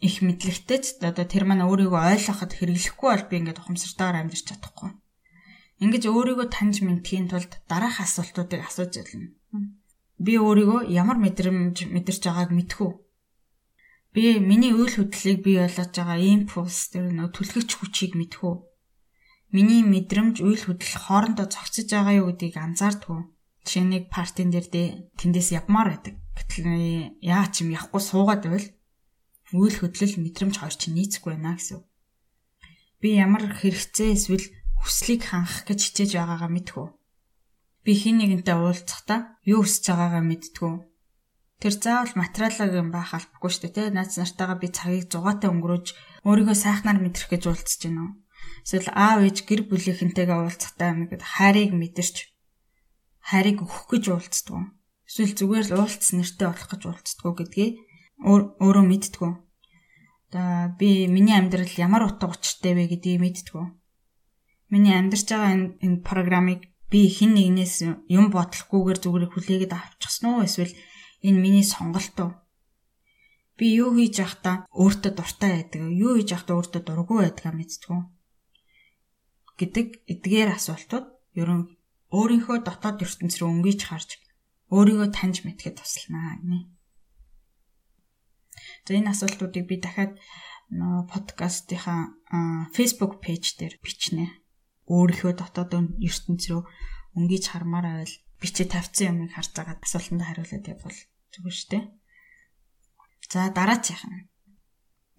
их 0.01 0.23
мэдлэгтэй 0.23 0.79
ч 0.81 0.87
одоо 1.03 1.27
тэр 1.27 1.45
маань 1.45 1.67
өөрийгөө 1.67 2.01
ойлгоход 2.15 2.53
хэрэглэхгүй 2.55 3.09
бол 3.11 3.27
би 3.27 3.35
ингээд 3.43 3.61
ухамсартайгаар 3.61 4.21
амьдарч 4.23 4.45
чадахгүй. 4.47 4.91
Ингээд 5.83 6.05
өөрийгөө 6.07 6.47
таньж 6.55 6.81
мэдхийн 6.87 7.27
тулд 7.27 7.59
дараах 7.67 7.99
асуултуудыг 7.99 8.63
асууж 8.63 8.93
ялна. 9.03 9.35
Би 10.23 10.39
өөрийгөө 10.39 10.95
ямар 10.95 11.19
мэдрэмж 11.19 11.91
мэдэрч 11.91 12.23
байгааг 12.23 12.51
мэдхүү. 12.55 12.91
Би 14.14 14.38
миний 14.38 14.70
үйл 14.70 14.94
хөдлөлийг 14.94 15.42
бий 15.42 15.59
болгож 15.59 15.90
байгаа 15.90 16.22
импульс 16.22 16.94
тэр 16.94 17.11
нөө 17.11 17.35
түлхэгч 17.35 17.70
хүчийг 17.74 18.12
мэдхүү. 18.14 18.55
Миний 19.50 19.83
мэдрэмж 19.83 20.38
үйл 20.38 20.62
хөдлөл 20.70 20.98
хоорондоо 21.03 21.50
зохицож 21.50 21.90
байгаа 21.90 22.22
юу 22.22 22.31
гэдгийг 22.31 22.55
анзаардгүй. 22.62 23.27
Жишээ 23.66 23.85
нэг 23.90 24.05
партийн 24.14 24.55
дээр 24.55 24.70
тэндээс 25.18 25.59
явмаар 25.59 25.98
байдаг. 25.98 26.14
Гэтэл 26.38 27.18
яа 27.27 27.44
ч 27.50 27.66
юм 27.66 27.74
явахгүй 27.74 28.03
суугаад 28.07 28.42
байвал 28.46 28.68
үйл 29.50 29.77
хөдлөл 29.83 30.14
мэдрэмж 30.22 30.55
хоёр 30.62 30.77
чинь 30.79 30.94
нийцэхгүй 30.94 31.35
байна 31.35 31.59
гэсэн. 31.59 31.83
Би 33.03 33.18
ямар 33.18 33.50
хэрэгцээ 33.50 34.14
эсвэл 34.14 34.46
хүслийг 34.79 35.27
хангах 35.27 35.66
гэж 35.66 35.79
хичээж 35.90 36.11
байгаагаа 36.22 36.50
мэдхүү. 36.55 36.87
Би 37.83 37.92
хин 37.98 38.22
нэгэнтэй 38.22 38.57
уулзахдаа 38.62 39.42
юу 39.42 39.66
хүсэж 39.66 39.85
байгаагаа 39.90 40.22
мэдтгүү. 40.22 40.72
Тэр 41.64 41.81
заавал 41.81 42.12
материалаг 42.20 42.77
юм 42.77 42.92
байх 42.92 43.16
албагүй 43.16 43.48
шүү 43.48 43.72
дээ. 43.72 43.88
Наац 43.96 44.20
нартайгаа 44.20 44.61
би 44.61 44.68
цагийг 44.68 45.09
зугаатай 45.09 45.48
өнгөрөөж 45.48 45.96
өөрийгөө 46.29 46.57
сайхнаар 46.61 47.00
мэдрэх 47.00 47.33
гэж 47.33 47.48
уулзж 47.48 47.88
уу? 47.88 48.20
Эсвэл 48.68 48.92
аав 48.92 49.24
ээж 49.24 49.48
гэр 49.48 49.64
бүлийнхэнтэйгээ 49.72 50.44
уулзахдаа 50.44 50.92
ингээд 50.92 51.24
хайрыг 51.24 51.72
мэдэрч 51.72 52.16
хайрыг 53.33 53.64
өгөх 53.64 53.96
гэж 53.96 54.05
уулздаг. 54.12 54.77
Эсвэл 55.09 55.33
зүгээр 55.33 55.64
л 55.72 55.77
уулзс 55.81 56.12
нэртэй 56.12 56.48
болох 56.53 56.68
гэж 56.68 56.83
уулздаг 56.85 57.33
гэдгийг 57.33 57.72
өөрөө 58.20 58.85
мэдтгүү. 58.85 59.33
Одоо 60.37 60.77
би 60.77 61.09
миний 61.09 61.33
амьдрал 61.33 61.72
ямар 61.81 62.12
утга 62.12 62.29
учиртай 62.29 62.77
вэ 62.77 62.92
гэдгийг 62.92 63.24
мэдтгүү. 63.24 63.64
Миний 64.68 64.92
амьдарч 64.92 65.33
байгаа 65.33 65.57
энэ 65.57 65.68
энэ 65.81 66.05
програмыг 66.05 66.61
би 66.92 67.09
хэн 67.09 67.33
нэгнээс 67.33 67.88
юм 68.12 68.29
бодлохгүйгээр 68.29 68.98
зүгээр 69.00 69.24
хүлээгээд 69.33 69.72
авчихсан 69.72 70.29
уу 70.29 70.44
эсвэл 70.44 70.77
энэ 71.27 71.41
миний 71.41 71.67
сонголт 71.67 72.17
уу? 72.21 72.33
Би 73.57 73.67
юу 73.81 73.91
хийж 73.97 74.21
явахдаа 74.21 74.57
өөртөө 74.83 75.13
дуртай 75.17 75.51
байдаг, 75.55 75.83
юу 76.05 76.13
хийж 76.15 76.29
явахдаа 76.35 76.59
өөртөө 76.59 76.83
дургүй 76.85 77.19
байдгаа 77.23 77.53
мэдтгүү 77.57 78.01
гэдэг 79.59 79.87
эдгээр 80.11 80.51
асуултууд 80.59 81.07
ерөн 81.39 81.63
өөрийнхөө 82.11 82.59
дотоод 82.67 82.99
ертөнц 83.07 83.39
рүү 83.39 83.49
өнгөж 83.55 83.81
харж 83.87 84.11
өөрийгөө 84.75 85.09
таньж 85.15 85.47
мэдхэд 85.47 85.79
туслана 85.79 86.43
гинэ. 86.43 86.61
За 88.87 88.91
энэ 88.99 89.11
асуултуудыг 89.15 89.65
би 89.71 89.79
дахиад 89.79 90.19
подкастынхаа 91.11 92.03
Facebook 92.75 93.23
пэйж 93.23 93.59
дээр 93.63 93.79
бичнэ. 93.79 94.27
Өөрийнхөө 94.91 95.33
дотоод 95.39 95.71
ертөнц 96.03 96.43
рүү 96.51 96.63
өнгөж 97.15 97.45
хармаар 97.47 97.87
байвал 97.87 98.15
бичиж 98.43 98.69
тавьсан 98.75 99.07
юмыг 99.15 99.31
харж 99.39 99.51
байгаа 99.55 99.79
асуултанд 99.79 100.23
хариулаад 100.27 100.67
явбал 100.67 100.99
зүгээр 101.35 101.57
шүү 101.59 101.70
дээ. 101.75 101.85
За 103.31 103.51
дараачих. 103.51 104.01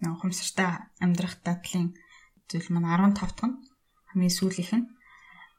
Нэг 0.00 0.10
ухамсартай 0.16 0.88
амьдрах 1.04 1.36
дадлын 1.44 1.92
зүйл 2.48 2.68
маань 2.72 3.12
15 3.12 3.20
дахь 3.20 3.44
нь 3.44 3.56
хамгийн 4.08 4.32
сүүлийнх 4.32 4.72
нь 4.76 4.86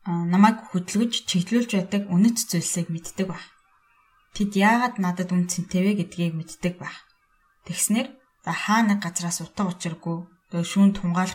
намайг 0.08 0.58
хөдөлгөж 0.72 1.28
чиглүүлж 1.30 1.72
байдаг 1.76 2.04
үнэт 2.08 2.38
зүйлсийг 2.50 2.88
мэддэг 2.89 3.28
баг. 3.30 3.43
Тэд 4.34 4.56
яагаад 4.56 4.96
надад 5.04 5.30
үн 5.36 5.52
цэнтэй 5.52 5.82
вэ 5.84 5.91
гэдгийг 6.00 6.34
мэддэг 6.38 6.80
баг. 6.80 6.96
Тэгснэр 7.67 8.08
за 8.46 8.52
хаа 8.56 8.82
нэг 8.88 9.04
газраас 9.04 9.43
утга 9.43 9.67
учиргүй 9.67 10.17
шүүн 10.56 10.96
тунгаал 10.96 11.34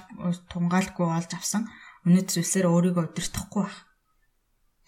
тунгаалгүй 0.49 1.07
олж 1.07 1.31
авсан 1.37 1.69
үнэт 2.09 2.33
зүйлсээр 2.33 2.67
өөрийгөө 2.73 3.13
удирдахгүй 3.13 3.63
баг. 3.69 3.77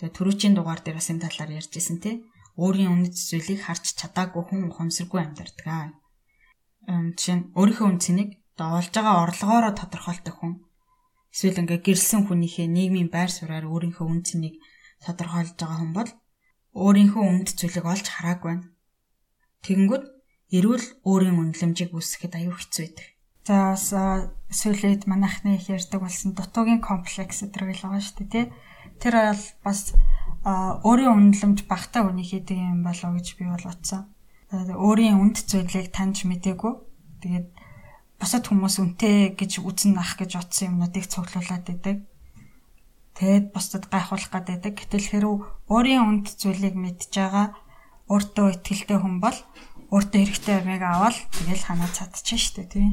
Тэгээ 0.00 0.16
түрүүчийн 0.16 0.54
дугаар 0.56 0.80
дээр 0.80 0.96
бас 0.96 1.12
энэ 1.12 1.28
талаар 1.28 1.60
ярьжсэн 1.60 1.98
тий. 2.00 2.24
Өөрийн 2.54 2.92
үнэт 2.94 3.14
зүйлийг 3.18 3.60
харж 3.66 3.84
чадаагүй 3.98 4.42
хүн 4.46 4.70
ухамсаргүй 4.70 5.20
амьдардаг. 5.22 5.98
Жишээ 6.86 7.36
нь 7.38 7.48
өөрийнхөө 7.58 7.86
үн 7.90 7.98
цэнийг 7.98 8.30
доолж 8.54 8.92
байгаа 8.94 9.24
орлогоороо 9.26 9.72
тодорхойлдог 9.74 10.34
хүн 10.38 10.54
эсвэл 11.34 11.60
ингээ 11.66 11.80
гэрэлсэн 11.82 12.30
хүнийхээ 12.30 12.68
нийгмийн 12.70 13.10
байр 13.10 13.30
сууриаар 13.32 13.66
өөрийнхөө 13.66 14.06
үн 14.06 14.22
цэнийг 14.22 14.54
тодорхойлж 15.02 15.58
байгаа 15.58 15.78
хүн 15.82 15.92
бол 15.98 16.10
өөрийнхөө 16.78 17.24
үнд 17.26 17.48
зүйлийг 17.58 17.86
олж 17.86 18.06
хараагүй 18.10 18.50
байна. 18.50 18.70
Тэгэнгүүт 19.66 20.04
эрүүл 20.54 20.86
өөрийн 21.08 21.38
үнэлэмжийг 21.40 21.90
үүсгэхэд 21.90 22.34
аюу 22.38 22.54
хэцүү 22.54 22.82
байдаг. 22.86 23.06
За 23.44 23.54
бас 23.74 23.86
сүүлээд 24.60 25.02
манайхны 25.10 25.58
их 25.58 25.66
ярьдаг 25.68 26.00
болсон 26.02 26.32
дутуугийн 26.38 26.80
комплекс 26.80 27.42
гэдэг 27.42 27.62
л 27.62 27.82
байгаа 27.82 28.02
шүү 28.02 28.16
дээ 28.22 28.30
тий. 28.30 28.46
Тэр 29.02 29.14
бол 29.18 29.44
бас 29.66 29.80
өөрийн 30.44 31.32
үнэлэмж 31.32 31.64
багтаа 31.64 32.04
үнийг 32.04 32.28
хийдэг 32.28 32.60
юм 32.60 32.84
болоо 32.84 33.16
гэж 33.16 33.26
би 33.40 33.48
бол 33.48 33.64
утсан. 33.64 34.12
Өөрийн 34.52 35.16
үнд 35.16 35.40
зүйлийг 35.40 35.88
таньж 35.88 36.28
мдээгүй. 36.28 36.72
Тэгээд 37.24 37.48
бусад 38.20 38.44
хүмүүс 38.52 38.76
үнтэй 38.76 39.32
гэж 39.32 39.64
үзнэ 39.64 39.96
ах 39.96 40.20
гэж 40.20 40.36
утсан 40.36 40.76
юмнуудыг 40.76 41.08
цуглуулад 41.08 41.64
байдаг. 41.64 42.04
Тэгэд 43.16 43.56
бусдад 43.56 43.88
гайхуулах 43.88 44.28
гэдэг. 44.28 44.74
Гэтэл 44.76 45.08
хэрв 45.16 45.32
өөрийн 45.72 46.04
үнд 46.04 46.26
зүйлийг 46.36 46.76
мэдж 46.76 47.08
байгаа 47.08 47.56
өөртөө 48.12 48.60
ихтэй 48.68 48.98
хүн 49.00 49.24
бол 49.24 49.38
өөртөө 49.88 50.20
хэрэгтэй 50.20 50.60
юмыг 50.60 50.82
аваад 50.84 51.16
тэгэл 51.32 51.64
ханаа 51.64 51.88
чадчихна 51.88 52.36
шүү 52.36 52.54
дээ 52.60 52.68
тий. 52.68 52.88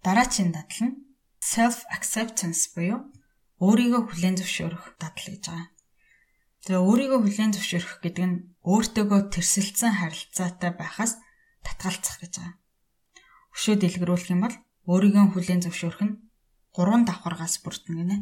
Дараагийн 0.00 0.54
дадал 0.54 0.80
нь 0.88 1.05
self 1.52 1.76
acceptance 1.96 2.62
буюу 2.74 3.00
өөрийгөө 3.62 4.02
хүлээн 4.10 4.36
зөвшөөрөх 4.42 4.84
дадал 5.00 5.26
гэж 5.30 5.44
байгаа. 5.46 5.68
Тэгээ 6.66 6.82
өөрийгөө 6.82 7.20
хүлээн 7.22 7.52
зөвшөөрөх 7.54 7.94
гэдэг 8.02 8.24
нь 8.26 8.36
өөртөөгөө 8.66 9.20
тэрсэлцэн 9.30 9.92
харилцаатай 10.02 10.70
байхаас 10.74 11.12
татгалцах 11.62 12.18
гэж 12.20 12.32
байгаа. 12.36 12.54
Өшөө 13.54 13.76
дэлгэрүүлэх 13.78 14.30
юм 14.34 14.40
бол 14.44 14.56
өөрийгөө 14.90 15.24
хүлээн 15.32 15.62
зөвшөөрөх 15.64 16.02
нь 16.04 16.16
гурван 16.74 17.02
давхаргаас 17.06 17.62
бүрдэнэ 17.62 17.96
гинэ. 17.96 18.16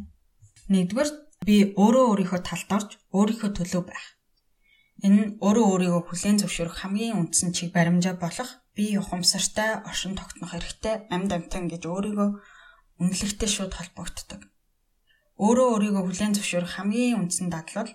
Нэгдүгээр 0.71 1.11
би 1.49 1.57
өөрөө 1.81 2.05
өөрийнхөө 2.13 2.41
талд 2.45 2.71
орж 2.77 2.91
өөрийнхөө 3.17 3.51
төлөө 3.57 3.83
байх. 3.89 4.07
Энэ 5.03 5.17
нь 5.19 5.31
өөрөө 5.43 5.67
өөрийгөө 5.73 6.03
хүлээн 6.07 6.39
зөвшөөрөх 6.45 6.77
хамгийн 6.79 7.19
үндсэн 7.19 7.51
чиг 7.57 7.75
баримжаа 7.75 8.15
болох 8.21 8.51
би 8.77 8.95
ухамсартай, 9.01 9.83
оршин 9.89 10.15
тогтнох 10.15 10.55
хэрэгтэй, 10.55 11.11
амьд 11.11 11.31
амтан 11.35 11.67
гэж 11.73 11.83
өөрийгөө 11.91 12.31
үнэлэхтэй 13.03 13.51
шууд 13.51 13.73
холбогддог. 13.75 14.41
Өөрөө 15.41 15.67
өөрийгөө 15.75 16.03
хүлээн 16.07 16.35
зөвшөөрөх 16.39 16.73
хамгийн 16.79 17.19
үндсэн 17.19 17.51
дадал 17.51 17.83
бол 17.83 17.93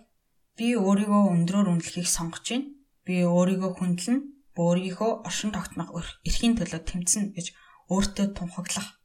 Би 0.60 0.76
өөрийгөө 0.76 1.24
өндрөөр 1.40 1.72
үнэлэхийг 1.72 2.04
сонгож 2.12 2.44
байна. 2.52 2.68
Би 3.08 3.24
өөрийгөө 3.24 3.72
хүндлэн, 3.80 4.20
өөрийнхөө 4.60 5.12
оршин 5.24 5.56
тогтнох 5.56 6.20
эрхийн 6.28 6.60
төлөө 6.60 6.84
тэмцэнэ 6.84 7.32
гэж 7.32 7.56
өөртөө 7.88 8.28
тунхаглах. 8.36 9.00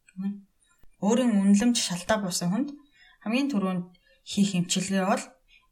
Өөрийн 0.98 1.30
үнэлэмж 1.30 1.78
шалтаа 1.78 2.26
буусан 2.26 2.50
хүнд 2.50 2.68
хамгийн 3.22 3.54
түрүүнд 3.54 3.86
хийх 4.26 4.50
эмчилгээ 4.58 5.06
бол 5.06 5.24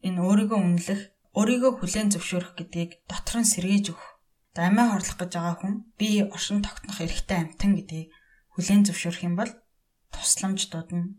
энэ 0.07 0.23
өөрийгөө 0.23 0.61
үнэлэх, 0.71 1.01
өөрийгөө 1.35 1.73
хүлээн 1.83 2.15
зөвшөөрөх 2.15 2.55
гэдгийг 2.63 3.03
дотор 3.11 3.43
нь 3.43 3.51
сэргээж 3.51 3.91
өгөх. 3.91 4.07
Амиа 4.55 4.87
хорлох 4.87 5.19
гэж 5.19 5.33
байгаа 5.35 5.57
хүн 5.59 5.75
би 5.99 6.23
оршин 6.23 6.63
тогтнох 6.63 7.03
эрхтэй 7.03 7.43
амтан 7.43 7.75
гэдгийг 7.75 8.15
хүлээн 8.55 8.87
зөвшөөрөх 8.87 9.27
юм 9.27 9.35
бол 9.35 9.51
тусламж 10.15 10.71
дуудана. 10.71 11.17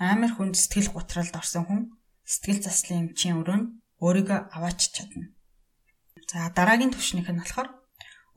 Амар 0.00 0.32
хүнд 0.34 0.56
сэтгэл 0.58 0.92
гутралд 0.92 1.34
орсон 1.36 1.64
хүн 1.68 1.80
сэтгэл 2.24 2.60
заслын 2.64 3.12
эмчийн 3.12 3.40
өрөөнд 3.40 3.66
өөрийгөө 4.04 4.38
аваач 4.56 4.80
чадна. 4.92 5.32
За 6.26 6.50
дараагийн 6.56 6.92
түвшнийх 6.92 7.30
нь 7.30 7.40
болохоор 7.40 7.68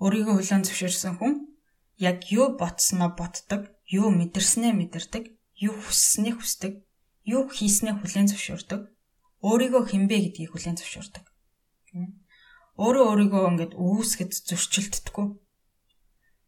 өөрийгөө 0.04 0.36
хүлээн 0.38 0.63
зөвшөөрсөн 0.63 1.15
хүн 1.18 1.34
яг 2.00 2.30
юу 2.32 2.56
ботсноо 2.56 3.12
ботдог, 3.20 3.68
юу 3.89 4.08
мэдэрснээ 4.13 4.72
мэдэрдэг, 4.78 5.24
юу 5.60 5.76
хүсснийг 5.76 6.39
хүсдэг, 6.39 6.74
юу 7.28 7.50
хийснээ 7.52 8.00
хүлээн 8.00 8.32
зөвшөөрдөг, 8.32 8.82
өөрийгөө 9.44 9.84
хинбэ 9.92 10.15
гэдгийг 10.24 10.52
хүлээн 10.56 10.80
зөвшөөрдөг. 10.80 11.26
Өөрөө 12.80 13.06
өөрийгөө 13.12 13.44
ингээд 13.52 13.74
үүсгэд 13.76 14.32
зөрчилддөггүй. 14.48 15.28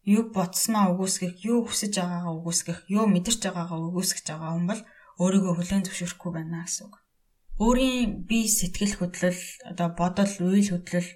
Юу 0.06 0.34
ботсноо 0.34 0.98
өгөөсгөх, 0.98 1.46
юу 1.46 1.66
хүсэж 1.70 1.94
байгаагаа 2.02 2.34
өгөөсгөх, 2.42 2.80
юу 2.90 3.06
мэдэрч 3.06 3.42
байгаагаа 3.46 3.80
өгөөсгөх 3.86 4.26
байгаа 4.26 4.52
хүн 4.58 4.66
бол 4.70 4.82
өөрийгөө 5.22 5.54
хүлээн 5.56 5.86
зөвшөөрөхгүй 5.86 6.32
байна 6.34 6.66
гэсэн 6.66 6.90
үг 6.90 6.96
өөрийн 7.62 8.26
бие 8.26 8.50
сэтгэл 8.50 8.98
хөдлөл 8.98 9.42
одоо 9.70 9.94
бодол 9.94 10.34
үйл 10.50 10.74
хөдлөл 10.74 11.10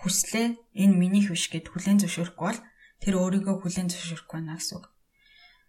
хүслээ 0.00 0.56
энэ 0.80 0.96
минийх 0.96 1.28
биш 1.28 1.52
гэд 1.52 1.68
хүлээн 1.68 2.00
зөвшөөрөхгүй 2.00 2.46
бол 2.48 2.60
тэр 3.04 3.14
өөрийгөө 3.20 3.56
хүлээн 3.60 3.92
зөвшөөрөхгүй 3.92 4.36
байна 4.40 4.56
гэсэн 4.56 4.76
үг. 4.80 4.86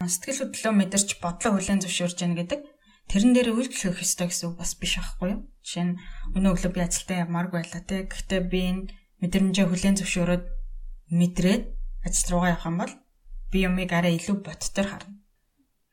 Сэтгэл 0.08 0.40
хөдлөлөө 0.48 0.74
мэдэрч 0.80 1.10
бодлоо 1.20 1.52
хүлээн 1.60 1.84
зөвшөөрж 1.84 2.18
яана 2.24 2.40
гэдэг 2.40 2.62
тэрэн 3.12 3.32
дээр 3.36 3.50
үйлдэл 3.52 3.92
өгөх 3.92 4.04
ёстой 4.08 4.28
гэсэн 4.32 4.46
үг 4.48 4.56
бас 4.56 4.72
биш 4.80 4.94
байхгүй 5.04 5.28
юу? 5.36 5.40
Жишээ 5.68 5.86
нь 5.92 6.00
өнөө 6.40 6.52
өглөө 6.56 6.72
би 6.72 6.80
ажилдаа 6.80 7.18
явмааргүй 7.28 7.60
байлаа 7.60 7.84
те. 7.84 8.08
Гэхдээ 8.08 8.42
би 8.48 8.60
энэ 8.72 8.84
мэдрэмжээ 9.20 9.68
хүлээн 9.68 10.00
зөвшөөрөөд 10.00 10.46
мэдрээд 11.12 11.64
ажил 12.06 12.30
руугаа 12.32 12.54
явах 12.56 12.68
юм 12.70 12.78
бол 12.82 12.94
би 13.52 13.58
юмыг 13.68 13.92
арай 13.94 14.18
илүү 14.18 14.38
бодтор 14.46 14.88
харна. 14.90 15.20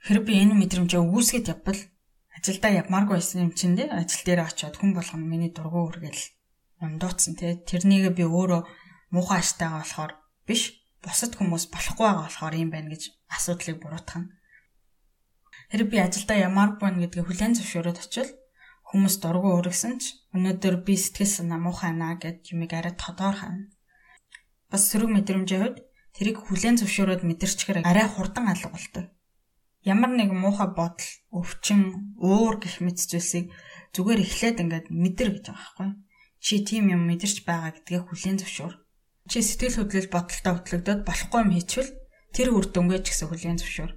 Хэрэг 0.07 0.25
би 0.29 0.33
энэ 0.43 0.55
мэдрэмжээ 0.57 1.01
өгөөсгöd 1.03 1.51
явбал 1.53 1.81
ажилдаа 2.39 2.73
явмааргүй 2.81 3.17
байсан 3.19 3.43
юм 3.47 3.53
чинь 3.59 3.77
тий 3.79 3.89
ажил 3.91 4.23
дээр 4.25 4.47
очиод 4.47 4.79
хүн 4.79 4.95
болгоно 4.95 5.27
миний 5.27 5.51
дургу 5.51 5.91
үргээл 5.91 6.23
ундууцсан 6.87 7.35
тий 7.35 7.59
тэрнийг 7.69 8.15
би 8.15 8.23
өөрөө 8.23 8.63
муухай 9.11 9.43
аштайгаа 9.43 9.83
болохоор 9.83 10.13
биш 10.47 10.63
бусад 11.03 11.35
хүмүүс 11.35 11.65
болохгүй 11.75 12.07
байгаа 12.07 12.27
болохоор 12.31 12.55
юм 12.63 12.71
байна 12.71 12.95
гэж 12.95 13.03
асуудлыг 13.37 13.77
буруутгах 13.83 14.19
нь 14.23 14.31
хэрэг 15.71 15.89
би 15.91 15.99
ажилдаа 15.99 16.39
ямааргүй 16.49 16.85
байна 16.87 17.03
гэдгийг 17.03 17.27
хүлээн 17.27 17.57
зөвшөөрөөд 17.59 17.99
очил 18.07 18.31
хүмүүс 18.89 19.15
дургу 19.19 19.49
үргэсэн 19.59 19.95
ч 20.01 20.05
өнөөдөр 20.35 20.75
би 20.87 20.95
сэтгэл 20.95 21.33
санаа 21.37 21.59
муухай 21.59 21.93
наа 21.93 22.15
гэд 22.23 22.55
юмыг 22.55 22.73
арай 22.79 22.95
тодоор 22.95 23.37
хана 23.43 23.67
бас 24.71 24.83
сөрөг 24.89 25.11
мэдрэмжийн 25.13 25.63
хувьд 25.63 25.77
тэрийг 26.19 26.43
хүлээн 26.43 26.83
зөвшөөрөөд 26.83 27.23
мэдэрчгээр 27.23 27.87
арай 27.87 28.07
хурдан 28.11 28.51
алга 28.51 28.75
болдог 28.75 29.07
ямар 29.89 30.11
нэг 30.13 30.35
муухай 30.35 30.69
бодол, 30.75 31.09
өвчин, 31.33 32.13
уур 32.19 32.59
гэх 32.59 32.83
мэт 32.85 32.99
зүйлсийг 32.99 33.55
зүгээр 33.95 34.21
эхлээд 34.21 34.63
ингээд 34.63 34.87
мэдэр 34.91 35.29
гэж 35.39 35.45
байгаа 35.49 35.65
байхгүй. 35.65 35.91
Чи 36.45 36.55
тийм 36.67 36.93
юм 36.93 37.03
мэдэрч 37.09 37.49
байгаа 37.49 37.73
гэдгээ 37.79 38.01
хүлээн 38.05 38.39
зөвшөөр. 38.43 38.75
Чи 39.31 39.39
сэтгэл 39.43 39.79
хөдлөл 39.89 40.13
бодолтой 40.13 40.53
хөтлөгдөд 40.55 41.01
болохгүй 41.09 41.41
юм 41.41 41.53
хийчихвэл 41.57 41.93
тэр 42.35 42.49
үр 42.53 42.67
дүнгээ 42.69 43.01
ч 43.03 43.07
гэсэн 43.11 43.29
хүлээн 43.33 43.59
зөвшөөр. 43.59 43.93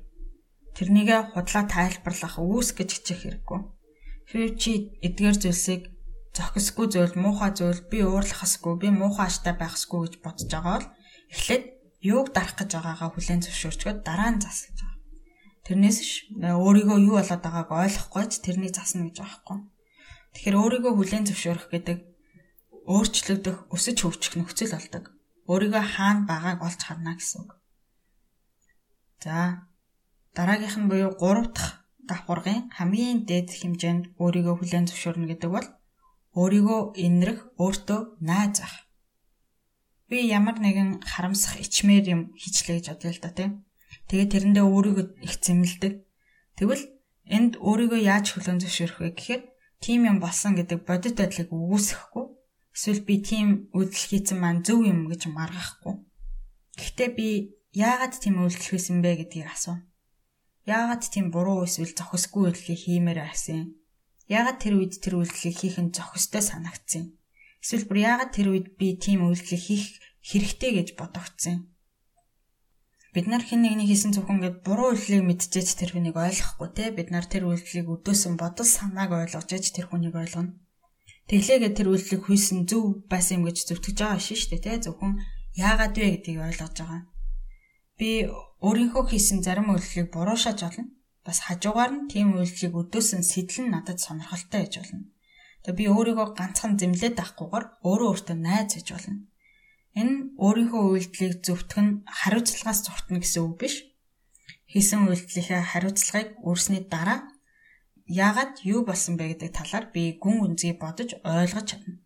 Тэрнийгээ 0.80 1.22
худлаа 1.36 1.64
тайлбарлах, 1.68 2.36
үүс 2.40 2.70
гэж 2.72 2.90
хичих 2.96 3.20
хэрэггүй. 3.28 3.60
Хэрвээ 4.32 4.52
чи 4.56 4.72
эдгээр 5.04 5.38
зүйлсийг 5.44 5.82
зохисгүй 6.32 6.88
зүйл, 6.88 7.16
муухай 7.20 7.52
зүйл, 7.52 7.84
би 7.92 8.00
уурлахсгүй, 8.08 8.74
би 8.80 8.88
муухай 8.88 9.28
аштай 9.28 9.52
байхсгүй 9.60 10.00
гэж 10.08 10.14
бодож 10.24 10.48
байгаа 10.48 10.80
бол 10.80 10.88
эхлээд 11.36 11.64
юуг 12.02 12.34
дарах 12.34 12.58
гэж 12.58 12.70
байгаагаа 12.76 13.10
хүлээн 13.14 13.42
зөвшөөрчгöd 13.46 13.98
дараа 14.02 14.30
нь 14.34 14.42
зас 14.42 14.66
гэж 14.66 14.78
байгаа. 14.82 15.00
Тэрнээс 15.66 15.98
ш 16.02 16.12
өөрийгөө 16.42 16.98
юу 17.06 17.16
болоод 17.22 17.42
байгааг 17.46 17.70
ойлгохгүй 17.70 18.26
ч 18.30 18.34
тэрнийг 18.42 18.74
засна 18.74 19.06
гэж 19.06 19.18
байхгүй. 19.22 19.58
Тэгэхээр 20.34 20.60
өөрийгөө 20.62 20.94
хүлээн 20.98 21.26
зөвшөөрөх 21.30 21.68
гэдэг 21.70 21.98
өөрчлөгдөх, 22.90 23.58
өсөж 23.70 23.98
хөгжих 24.02 24.34
нөхцөл 24.42 24.74
болдог. 24.74 25.04
Өөрийгөө 25.46 25.84
хаана 25.94 26.26
байгааг 26.26 26.60
олж 26.66 26.82
харна 26.82 27.14
гэсэн 27.14 27.38
үг. 27.46 27.52
За 29.22 29.70
дараагийнх 30.34 30.78
нь 30.82 30.90
буюу 30.90 31.14
3 31.14 31.54
дахь 31.54 31.86
давхаргын 32.10 32.74
хамгийн 32.78 33.30
дээд 33.30 33.54
хэмжээнд 33.54 34.04
өөрийгөө 34.18 34.56
хүлээн 34.58 34.90
зөвшөөрнө 34.90 35.30
гэдэг 35.30 35.50
бол 35.54 35.68
өөрийгөө 36.42 36.82
инрэх, 37.06 37.40
өөртөө 37.62 38.00
найз 38.26 38.58
ах. 38.66 38.76
Би 40.12 40.28
ямар 40.28 40.60
нэгэн 40.60 41.08
харамсах 41.08 41.56
ичмээр 41.64 42.06
юм 42.12 42.22
хийчлээ 42.36 42.84
гэж 42.84 42.86
бодлоо 42.92 43.14
л 43.16 43.24
да 43.24 43.32
тийм. 43.32 43.52
Тэгээ 44.12 44.28
тэрэндээ 44.28 44.66
өөрийгөө 44.68 45.06
их 45.24 45.40
зэмлдэг. 45.40 45.94
Тэгвэл 46.60 46.84
энд 47.32 47.56
өөрийгөө 47.64 48.02
яаж 48.04 48.36
хүлээн 48.36 48.60
зөвшөөрөх 48.60 49.00
вэ 49.00 49.10
гэхээр 49.16 49.42
тийм 49.80 50.12
юм 50.12 50.20
болсон 50.20 50.60
гэдэг 50.60 50.84
бодит 50.84 51.16
байдлыг 51.16 51.48
үүсгэхгүй 51.56 52.26
эсвэл 52.76 53.02
би 53.08 53.16
тийм 53.24 53.72
үйлдэл 53.72 54.08
хийсэн 54.12 54.38
маань 54.40 54.68
зөв 54.68 54.84
юм 54.84 55.08
гэж 55.08 55.32
маргахгүй. 55.32 55.96
Гэхдээ 56.76 57.10
би 57.16 57.28
яагаад 57.72 58.20
тийм 58.20 58.44
үйлдэл 58.44 58.68
хийсэн 58.68 59.00
бэ 59.00 59.12
гэдгийг 59.24 59.48
асуув. 59.48 59.80
Яагаад 60.68 61.08
тийм 61.08 61.32
буруу 61.32 61.64
эсвэл 61.64 61.96
зохисгүй 61.96 62.52
үйлдэлийг 62.52 62.80
хиймээр 62.84 63.20
байсан? 63.24 63.80
Яагаад 64.28 64.60
тэр 64.60 64.76
үед 64.76 65.00
тэр 65.00 65.24
үйлдэлийг 65.24 65.56
хийх 65.56 65.80
нь 65.80 65.96
зохистой 65.96 66.44
санагдсан? 66.44 67.16
Эсвэл 67.62 67.86
бүр 67.86 68.00
яагаад 68.02 68.32
тэр 68.34 68.48
үед 68.52 68.68
би 68.76 68.98
тийм 68.98 69.30
үйлдэлийг 69.30 69.62
хийх 69.62 69.86
хэрэгтэй 70.26 70.72
гэж 70.82 70.88
бодогдсон? 70.98 71.70
Бид 73.14 73.28
нар 73.28 73.44
хэн 73.44 73.62
нэгний 73.62 73.86
хийсэн 73.92 74.16
зөвхөн 74.16 74.40
гээд 74.42 74.58
буруу 74.64 74.96
үйлдэлийг 74.96 75.28
мэдчихэж 75.28 75.68
тэр 75.76 75.92
хүнийг 75.94 76.16
ойлгохгүй 76.16 76.70
те 76.74 76.96
бид 76.96 77.12
нар 77.12 77.28
тэр 77.28 77.44
үйлдэлийг 77.46 77.88
өдөөсөн 77.92 78.40
бодол 78.40 78.64
санааг 78.66 79.12
ойлгож 79.12 79.52
аж 79.52 79.66
тэр 79.76 79.92
хүнийг 79.92 80.16
ойлгоно. 80.16 80.56
Тэглээгээ 81.28 81.72
тэр 81.76 81.92
үйлдэлийг 81.92 82.24
хийсэн 82.24 82.64
зөв 82.72 83.04
байсан 83.12 83.44
юм 83.44 83.52
гэж 83.52 83.58
зөвтгөж 83.68 83.98
байгаа 84.00 84.22
шин 84.24 84.40
штэ 84.40 84.64
те 84.64 84.80
зөвхөн 84.80 85.20
яагаад 85.60 85.94
вэ 86.00 86.08
гэдгийг 86.24 86.40
ойлгож 86.40 86.76
байгаа. 86.80 87.04
Би 88.00 88.32
өөрийнхөө 88.64 89.04
хийсэн 89.12 89.44
зарим 89.44 89.76
үйлдэлийг 89.76 90.08
буруушааж 90.16 90.60
олно. 90.64 90.88
Бас 91.28 91.44
хажуугаар 91.46 91.92
нь 91.92 92.08
тийм 92.08 92.40
үйлдэлийг 92.40 92.74
өдөөсөн 92.80 93.22
сэтэл 93.28 93.68
нь 93.68 93.74
надад 93.76 94.00
сонирхолтой 94.00 94.64
гэж 94.64 94.74
болно. 94.80 95.11
Тэгээ 95.62 95.78
би 95.78 95.86
өөрийгөө 95.94 96.28
ганцхан 96.34 96.74
зэмлээд 96.82 97.22
авахгүйгээр 97.22 97.66
өөрөө 97.86 98.10
өөртөө 98.12 98.38
найз 98.38 98.70
гэж 98.74 98.88
болно. 98.94 99.16
Энэ 100.00 100.16
өөрийнхөө 100.42 100.84
үйлдэлийг 100.90 101.46
зөвтгөн 101.46 101.88
хариуцлагаас 102.08 102.80
зуртна 102.82 103.22
гэсэн 103.22 103.44
үг 103.46 103.56
биш. 103.62 103.76
Хийсэн 104.72 105.06
үйлдэлийнхээ 105.06 105.62
хариуцлагыг 105.62 106.30
өөрсний 106.42 106.82
дараа 106.90 107.30
яагаад 108.08 108.64
юу 108.66 108.82
болсон 108.88 109.16
бэ 109.22 109.38
гэдэг 109.38 109.52
талаар 109.54 109.86
би 109.94 110.18
гүн 110.18 110.58
үнзий 110.58 110.74
бодож 110.74 111.20
ойлгож 111.22 111.66
чадна. 111.70 112.02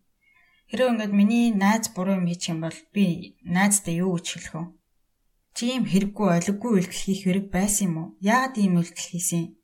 Хэрэв 0.68 0.90
ингээд 0.92 1.12
миний 1.16 1.54
найз 1.54 1.88
буруу 1.94 2.18
юм 2.18 2.26
хийчих 2.28 2.52
юм 2.52 2.60
бол 2.66 2.78
би 2.92 3.38
найздаа 3.46 3.94
юу 4.04 4.18
гэж 4.18 4.26
хэлэх 4.34 4.54
вэ? 4.54 4.64
Чи 5.56 5.64
юм 5.78 5.84
хэрэггүй 5.88 6.28
олиггүй 6.36 6.70
үйлдэл 6.76 7.02
хийх 7.06 7.20
хэрэг 7.24 7.46
байсан 7.48 7.86
юм 7.88 7.96
уу? 7.96 8.08
Яагаад 8.20 8.54
ийм 8.60 8.76
үйлдэл 8.76 9.08
хийсэн? 9.14 9.55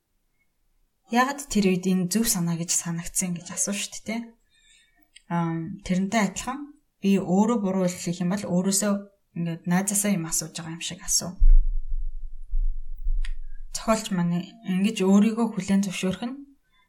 Яагаад 1.13 1.45
тэр 1.53 1.77
үед 1.77 1.85
энэ 1.85 2.09
зөв 2.09 2.25
санаа 2.25 2.57
гэж 2.57 2.73
санагдсан 2.73 3.37
гэж 3.37 3.53
асуу 3.53 3.77
шүү 3.77 4.01
дээ. 4.09 4.21
Аа 5.29 5.77
тэрнтэй 5.85 6.33
адилхан 6.33 6.73
би 7.05 7.21
өөрөө 7.21 7.59
буруу 7.61 7.85
хийх 7.85 8.25
юм 8.25 8.33
бол 8.33 8.49
өөрөөсөө 8.49 8.93
ингээд 9.37 9.63
найзаасаа 9.69 10.17
юм 10.17 10.25
асууж 10.25 10.57
байгаа 10.57 10.77
юм 10.77 10.81
шиг 10.81 11.05
асуу. 11.05 11.37
Зохиолч 13.77 14.09
маань 14.17 14.41
ингэж 14.65 15.05
өөрийгөө 15.05 15.47
хүлээн 15.53 15.85
зөвшөөрөх 15.85 16.25
нь 16.29 16.37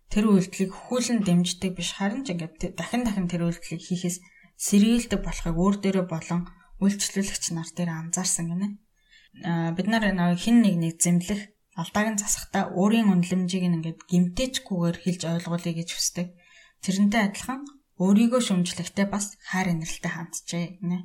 тэр 0.08 0.32
үйлдэлийг 0.32 0.72
хүүлэн 0.72 1.20
дэмждэг 1.28 1.72
биш 1.76 2.00
харин 2.00 2.24
ч 2.24 2.32
ингээд 2.32 2.80
дахин 2.80 3.04
дахин 3.04 3.28
тэр 3.28 3.48
үйлдэлийг 3.48 3.82
хийхээс 3.84 4.18
сэргийлдэг 4.56 5.20
болохыг 5.20 5.56
өөр 5.60 5.76
дээрээ 5.84 6.06
болон 6.08 6.48
үйлчлүүлэгч 6.80 7.44
нар 7.52 7.70
дээр 7.76 7.92
анзаарсан 7.92 8.46
гинэ 8.52 8.68
бид 9.76 9.88
нар 9.90 10.04
хин 10.38 10.62
нэг 10.62 10.76
нэг 10.78 10.94
зэмлэх 11.02 11.42
алдааг 11.74 12.08
нь 12.14 12.22
засахдаа 12.22 12.70
өөрийн 12.78 13.10
үнэлэмжийг 13.10 13.64
ингээд 13.66 14.00
гимтээчгүйгээр 14.12 14.98
хэлж 15.02 15.22
ойлгуулъя 15.26 15.74
гэж 15.74 15.90
хүсдэг. 15.94 16.28
Тэрнтэй 16.86 17.22
адилхан 17.26 17.62
өөрийгөө 17.98 18.42
шүмжлэхдээ 18.46 19.08
бас 19.10 19.38
хайр 19.50 19.74
инрэлтэй 19.74 20.12
ханджээ 20.14 20.66
гинэ. 20.82 21.00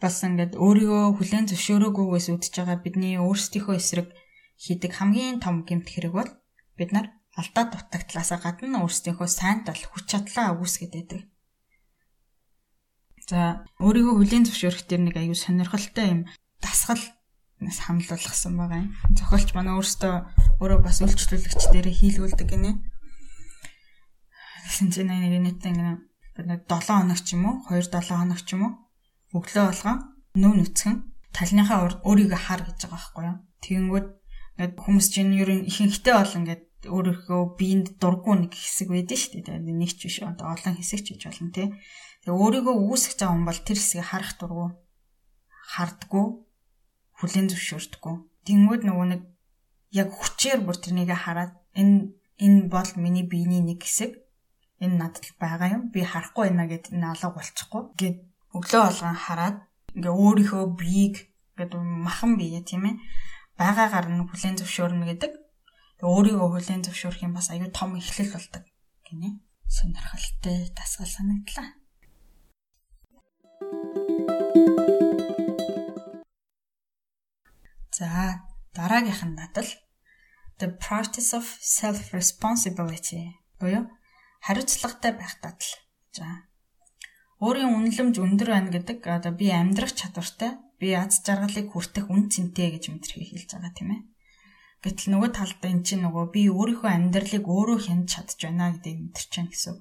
Бас 0.00 0.16
ингээд 0.24 0.56
өөрийгөө 0.56 1.04
хүлээн 1.20 1.46
зөвшөөрөөгүйгээс 1.50 2.26
үүдж 2.32 2.54
байгаа 2.56 2.78
бидний 2.80 3.14
өөрсдийнхөө 3.20 3.76
эсрэг 3.76 4.08
хийдэг 4.56 4.92
хамгийн 4.96 5.42
том 5.44 5.66
гэмт 5.68 5.88
хэрэг 5.90 6.12
бол 6.14 6.30
бид 6.78 6.90
нар 6.94 7.06
алдаа 7.36 7.64
дутагдлаасаа 7.68 8.38
гадна 8.40 8.82
өөрсдийнхөө 8.86 9.28
сайн 9.28 9.66
тал 9.66 9.78
хүч 9.78 10.04
чадлаа 10.08 10.56
үүсгэж 10.56 10.92
байдаг. 10.94 11.20
За 13.28 13.68
өөрийгөө 13.84 14.14
хүлээн 14.16 14.46
зөвшөөрөх 14.48 14.82
тэр 14.88 15.02
нэг 15.04 15.16
аюу 15.20 15.36
сонирхолтой 15.36 16.06
юм 16.14 16.20
дасгал 16.64 17.02
санал 17.66 18.06
болгосон 18.06 18.54
байгаа 18.54 18.80
юм. 18.86 18.94
Зохиолч 19.18 19.50
манай 19.54 19.74
өөрөөсөө 19.74 20.14
өөрөө 20.62 20.80
бас 20.86 21.02
үйлчлүүлэгч 21.02 21.62
дээрээ 21.74 21.94
хийлгүүлдэг 21.98 22.48
гинэ. 22.48 22.78
Тэгсэн 24.68 24.88
чинь 24.94 25.10
нэг 25.10 25.34
нийтээ 25.42 25.72
ингэ 25.74 25.94
бид 26.38 26.46
7 26.70 26.86
хоног 26.86 27.18
ч 27.18 27.34
юм 27.34 27.44
уу 27.50 27.56
2 27.66 27.90
7 27.90 28.14
хоног 28.14 28.40
ч 28.46 28.54
юм 28.54 28.62
уу 28.62 28.72
өглөө 29.34 29.64
болгон 29.74 29.98
нөө 30.38 30.52
нүцгэн 30.54 30.96
талныхаа 31.34 31.78
өөрийгөө 32.06 32.40
хар 32.46 32.62
гэж 32.62 32.78
байгаа 32.86 32.94
байхгүй 32.94 33.24
юу. 33.26 33.38
Тэгэнгүүт 33.64 34.08
ингээд 34.58 34.74
хүмүүс 34.78 35.06
чинь 35.10 35.34
ер 35.34 35.50
нь 35.50 35.66
ихэнхдээ 35.66 36.14
бол 36.14 36.38
ингээд 36.38 36.64
өөрийнхөө 36.86 37.40
биеинд 37.58 37.86
дурггүй 37.98 38.34
нэг 38.38 38.52
хэсэг 38.54 38.88
байдаг 38.94 39.18
шүү 39.18 39.42
дээ. 39.42 39.58
Нэг 39.66 39.90
ч 39.98 40.06
биш 40.06 40.22
олон 40.22 40.74
хэсэг 40.78 41.00
ч 41.02 41.06
гэж 41.18 41.22
болно 41.26 41.50
тий. 41.50 41.68
Тэгээ 42.22 42.38
өөрийгөө 42.38 42.76
үүсгэж 42.86 43.18
байгаа 43.18 43.34
хүн 43.34 43.48
бол 43.50 43.60
тэр 43.66 43.78
хэсгийг 43.82 44.06
харах 44.06 44.32
дурггүй 44.38 44.68
хардггүй 45.74 46.26
хүлэн 47.18 47.46
зөвшөөрдөггүй. 47.50 48.14
Тэнгүүд 48.46 48.82
нөгөө 48.86 49.06
нэг 49.12 49.22
яг 49.92 50.08
хүчээр 50.14 50.62
бүр 50.64 50.76
тэрнийг 50.78 51.10
хараад 51.12 51.52
энэ 51.74 52.14
энэ 52.38 52.60
бол 52.70 52.90
миний 52.96 53.26
биений 53.26 53.62
нэг 53.62 53.82
хэсэг. 53.82 54.14
Энэ 54.78 54.96
надад 54.98 55.26
байгаа 55.42 55.68
юм. 55.74 55.82
Би 55.90 56.06
харахгүй 56.06 56.48
байна 56.48 56.70
гэд 56.70 56.94
энэ 56.94 57.10
алга 57.10 57.34
болчихгүй. 57.34 57.82
Гэт 57.98 58.18
өглөө 58.54 58.82
болгон 58.86 59.16
хараад 59.18 59.56
ингээ 59.98 60.14
өөрийнхөө 60.14 60.64
биеийг 60.78 61.16
ингээд 61.58 61.72
махан 62.06 62.38
бие 62.38 62.62
тийм 62.62 62.86
ээ 62.86 62.96
байгаагаар 63.58 64.06
нь 64.14 64.22
хүлэн 64.30 64.54
зөвшөөрнө 64.62 65.04
гэдэг. 65.10 65.32
Өөрийгөө 65.98 66.48
хүлэн 66.54 66.86
зөвшөөрөх 66.86 67.26
юм 67.26 67.34
бас 67.34 67.50
аюу 67.50 67.66
том 67.74 67.98
эхлэл 67.98 68.30
болдог 68.30 68.62
гинэ. 69.02 69.42
Сонирхолтой 69.66 70.70
дасгал 70.78 71.10
санагдлаа. 71.10 71.77
За 77.98 78.46
дараагийнх 78.78 79.22
нь 79.26 79.34
надад 79.34 79.68
the 80.60 80.68
practice 80.84 81.30
of 81.38 81.46
self 81.78 81.98
responsibility 82.18 83.34
буюу 83.58 83.90
хариуцлагатай 84.46 85.12
байх 85.18 85.34
дадал. 85.42 85.72
За 86.14 86.26
өөрийн 87.42 87.74
үнэлэмж 87.74 88.14
өндөр 88.22 88.48
байна 88.54 88.70
гэдэг 88.70 88.98
одоо 89.02 89.32
би 89.34 89.50
амьдрах 89.50 89.98
чадвартай 89.98 90.62
би 90.78 90.94
аз 90.94 91.18
жаргалыг 91.26 91.66
хүртэх 91.74 92.06
үн 92.06 92.30
цэнтэй 92.30 92.78
гэж 92.78 92.84
мэдэрхий 92.94 93.26
хэлж 93.34 93.50
байгаа 93.58 93.72
тийм 93.74 93.90
ээ. 93.90 94.02
Гэтэл 94.86 95.10
нөгөө 95.18 95.30
талд 95.34 95.62
эн 95.66 95.82
чинь 95.82 96.06
нөгөө 96.06 96.24
би 96.30 96.42
өөрийнхөө 96.54 96.90
амьдралыг 96.94 97.44
өөрөө 97.50 97.78
хянаж 97.82 98.08
чадж 98.14 98.38
байна 98.46 98.78
гэдгийг 98.78 98.98
мэдэрч 99.10 99.32
байна 99.34 99.50
гэсэн. 99.50 99.76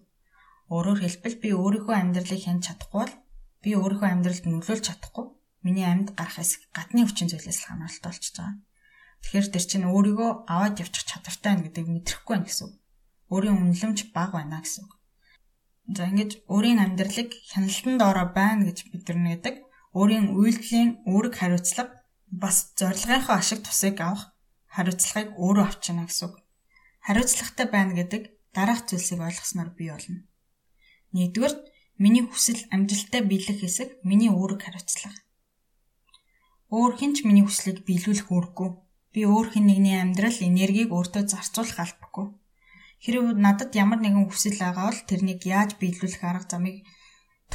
Өөрөөр 0.73 0.99
хэлбэл 1.06 1.38
би 1.38 1.49
өөрийнхөө 1.53 1.95
амьдралыг 2.01 2.41
хянаж 2.41 2.63
чадахгүй 2.65 2.97
бол 2.97 3.13
би 3.62 3.69
өөрийнхөө 3.77 4.10
амьдралд 4.10 4.45
нөлөөлж 4.49 4.84
чадахгүй 4.89 5.25
миний 5.65 5.88
амьд 5.88 6.13
гарах 6.17 6.38
хэсэг 6.38 6.62
гадны 6.76 7.06
хүчин 7.06 7.30
зүйлээс 7.30 7.60
л 7.63 7.67
хамааралтай 7.70 8.10
болчихж 8.10 8.36
байгаа. 8.38 8.56
Тэгэхээр 9.22 9.48
тэр 9.54 9.65
чинь 9.65 9.89
өөрийгөө 9.89 10.32
аваад 10.46 10.76
явчих 10.84 11.04
чадвартай 11.10 11.50
байна 11.52 11.65
гэдгийг 11.65 11.88
мэдрэхгүй 11.89 12.34
байна 12.38 12.48
гэсэн 12.48 12.65
үг. 12.67 12.76
Өөрийн 13.34 13.58
үнэлэмж 13.62 14.00
бага 14.13 14.34
байна 14.39 14.62
гэсэн 14.62 14.84
үг. 14.86 14.93
За 15.88 16.04
ингэж 16.12 16.32
өөрийн 16.52 16.80
амьдралыг 16.84 17.30
хяналтанд 17.52 18.02
ороо 18.04 18.28
байна 18.36 18.67
гэж 18.67 18.78
бидэрнэ 18.91 19.30
гэдэг 19.39 19.56
өөрийн 19.98 20.36
үйлдэлийн 20.36 20.89
үүрэг 21.10 21.34
хариуцлага 21.39 22.04
бас 22.28 22.76
зорилгынхоо 22.80 23.36
ашиг 23.39 23.63
тусыг 23.63 23.98
авах 24.04 24.36
хариуцлагыг 24.76 25.34
өөрөө 25.39 25.65
авчина 25.67 26.06
гэсэн 26.06 26.26
үг. 26.28 26.36
Хариуцлагатай 27.08 27.67
байна 27.72 27.93
гэдэг 27.96 28.22
дараах 28.54 28.86
зүйлсийг 28.86 29.20
ойлгосноор 29.24 29.70
бий 29.74 29.89
болно. 29.89 30.28
Нэгдүгээр 31.15 31.56
миний 32.04 32.24
хүсэл 32.28 32.67
амжилттай 32.76 33.22
биелэх 33.26 33.63
хэсэг 33.63 33.89
миний 34.04 34.30
үүрэг 34.30 34.60
хариуцлага. 34.63 35.17
Өөр 36.67 36.93
хэн 36.99 37.12
ч 37.15 37.23
миний 37.23 37.47
хүслийг 37.47 37.88
биелүүлэх 37.88 38.27
үүрэггүй. 38.27 38.69
Би 39.15 39.21
өөр 39.23 39.47
хэн 39.56 39.65
нэгний 39.71 39.95
амьдрал 40.03 40.36
энергийг 40.43 40.91
өөртөө 40.91 41.23
зарцуулах 41.32 41.80
албагүй. 41.80 42.27
Хэрэг 42.99 43.39
надад 43.39 43.71
ямар 43.71 44.03
нэгэн 44.03 44.27
хүсэл 44.27 44.60
байгаа 44.60 44.91
бол 44.91 45.01
тэрнийг 45.08 45.41
яаж 45.47 45.80
биелүүлэх 45.80 46.23
арга 46.27 46.51
замыг 46.51 46.84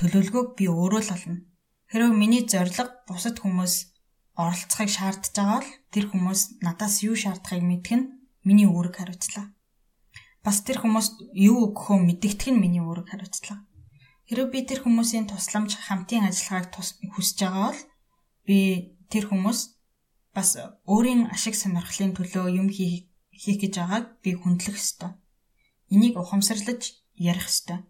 төлөвлөгөөг 0.00 0.48
би 0.56 0.64
өөрөө 0.72 1.02
л 1.04 1.12
олно. 1.12 1.36
Хэрэг 1.92 2.12
миний 2.16 2.42
зорилго 2.48 3.04
бусад 3.04 3.36
хүмүүс 3.36 3.74
оролцохыг 4.32 4.88
шаардж 4.88 5.28
байгаа 5.36 5.60
бол 5.60 5.70
тэр 5.92 6.04
хүмүүс 6.08 6.40
надаас 6.64 7.04
юу 7.04 7.12
шаардахыг 7.12 7.60
мэдэх 7.68 7.92
нь 8.00 8.10
миний 8.48 8.64
үүрэг 8.64 8.96
хариуцлага. 8.96 9.52
Бас 10.40 10.64
тэр 10.64 10.80
хүмүүст 10.80 11.36
юу 11.36 11.68
өгөхөө 11.68 11.98
мэдэгдэх 12.00 12.48
нь 12.48 12.62
миний 12.64 12.80
үүрэг 12.80 13.12
хариуцлага. 13.12 13.68
Хэрэв 14.26 14.48
би 14.48 14.64
тэр 14.64 14.80
хүмүүсийн 14.82 15.28
тусламж 15.28 15.76
хамтын 15.76 16.32
ажиллагааг 16.32 16.72
хүсэж 17.12 17.38
байгаа 17.44 17.76
бол 17.76 17.82
би 18.48 18.58
тэр 19.12 19.28
хүмүүс 19.28 19.60
бас 20.32 20.56
өөрийн 20.88 21.28
ашиг 21.28 21.52
сонирхлын 21.52 22.16
төлөө 22.16 22.48
юм 22.56 22.68
хийх 22.72 23.04
гэж 23.60 23.74
байгааг 23.76 24.06
би 24.24 24.30
хүндлэх 24.32 24.80
ёстой. 24.80 25.12
Энийг 25.92 26.16
ухамсарлаж 26.16 26.96
ярих 27.20 27.46
ёстой. 27.52 27.84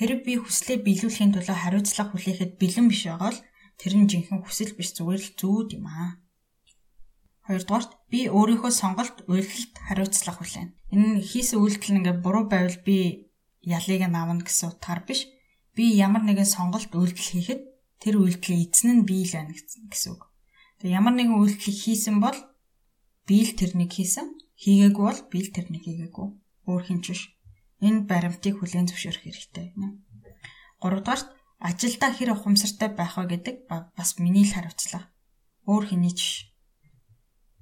Хэрэв 0.00 0.20
би 0.24 0.32
хүслээ 0.40 0.80
биелүүлэхийн 0.80 1.36
төлөө 1.36 1.56
хариуцлага 1.60 2.16
хүлээхэд 2.16 2.52
бэлэн 2.56 2.88
биш 2.88 3.04
байгаа 3.04 3.28
бол 3.28 3.40
тэр 3.78 3.92
нь 4.00 4.08
жинхэнэ 4.10 4.42
хүсэл 4.42 4.72
биш 4.74 4.90
зүгээр 4.96 5.22
л 5.22 5.30
зүүд 5.38 5.68
юм 5.76 5.86
аа. 5.86 6.18
Хоёрдугаарт 7.46 7.92
би 8.08 8.20
өөрийнхөө 8.32 8.72
сонголт 8.72 9.16
үйлдэлд 9.28 9.74
хариуцлага 9.86 10.40
хүлээнэ. 10.40 10.72
Энэ 10.96 11.20
хийсэн 11.20 11.60
үйлдэл 11.60 11.96
ингээ 12.00 12.16
буруу 12.24 12.48
байвал 12.48 12.80
би 12.80 13.28
ялыг 13.60 14.02
нь 14.08 14.16
авна 14.16 14.40
гэсэн 14.40 14.72
утгаар 14.72 15.04
биш. 15.04 15.28
Би 15.76 15.92
ямар 15.94 16.24
нэгэн 16.24 16.48
сонголт 16.48 16.90
үйлдэл 16.96 17.30
хийхэд 17.30 17.62
тэр 18.00 18.14
үйлдэлийн 18.18 18.64
эзэн 18.64 18.90
нь 18.98 19.06
би 19.06 19.28
л 19.28 19.36
байна 19.36 19.52
гэсэн 19.52 20.10
үг. 20.16 20.33
Ямар 20.82 21.14
нэгэн 21.14 21.38
үйлдэл 21.38 21.70
хийсэн 21.70 22.18
бол 22.18 22.38
би 23.28 23.46
л 23.46 23.52
тэрнийг 23.54 23.92
хийсэн. 23.94 24.26
Хийгээгүй 24.58 25.04
бол 25.04 25.20
би 25.30 25.38
л 25.44 25.50
тэрнийг 25.54 25.84
хийгээгүй. 25.86 26.26
Өөр 26.66 26.82
хинч 26.82 27.04
биш. 27.12 27.22
Энэ 27.84 28.08
баримтыг 28.10 28.58
хүлээн 28.58 28.88
зөвшөөрөх 28.90 29.22
хэрэгтэй. 29.24 29.76
Гуравдугаарт 30.82 31.28
ажилдаа 31.60 32.10
хэр 32.12 32.36
ухамсартай 32.36 32.90
байх 32.92 33.16
вэ 33.16 33.24
гэдэг 33.32 33.56
бас 33.68 34.18
миний 34.20 34.44
л 34.44 34.54
хариуцлага. 34.54 35.08
Өөр 35.64 35.84
хэний 35.88 36.12
ч 36.12 36.52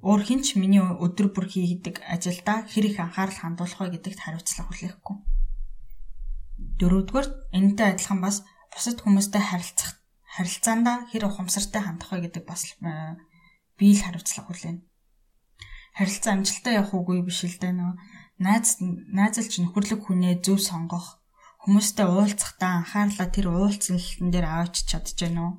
өөр 0.02 0.22
хинч 0.26 0.58
миний 0.58 0.82
өдөр 0.82 1.30
бүр 1.30 1.46
хийдэг 1.46 2.02
ажилдаа 2.02 2.66
хэр 2.66 2.90
их 2.90 2.98
анхаарал 2.98 3.38
хандуулах 3.38 3.78
вэ 3.78 3.94
гэдэгт 3.94 4.20
хариуцлага 4.26 4.66
хүлээхгүй. 4.74 5.16
Дөрөвдүгээр 6.82 7.28
энэтэй 7.54 7.86
адилхан 7.94 8.18
бас 8.18 8.42
бусад 8.74 8.98
хүмүүстэй 8.98 9.42
харилцах 9.42 10.01
харилцаандаа 10.36 10.96
хэр 11.12 11.28
ухамсартай 11.28 11.82
хандах 11.84 12.10
вэ 12.12 12.32
гэдэг 12.32 12.44
бас 12.48 12.62
э, 12.80 13.20
би 13.76 13.92
л 13.92 14.00
хариуцлага 14.00 14.48
хүлээнэ. 14.48 14.80
Харилцаа 15.98 16.32
амжилттай 16.34 16.74
явах 16.80 16.96
үгүй 16.96 17.20
биш 17.20 17.44
л 17.44 17.60
дээ 17.60 17.74
нөө 17.76 17.92
найз 18.40 18.80
найзалж 18.80 19.52
нөхөрлөг 19.60 20.00
хүнээ 20.08 20.34
зөв 20.40 20.58
сонгох 20.64 21.20
хүмүүстэй 21.62 22.06
уулзахдаа 22.08 22.80
анхаарлаа 22.80 23.28
тэр 23.28 23.46
уулзалтан 23.52 24.28
дээр 24.32 24.46
аваач 24.48 24.88
чадчихэв 24.88 25.36
нөө 25.36 25.50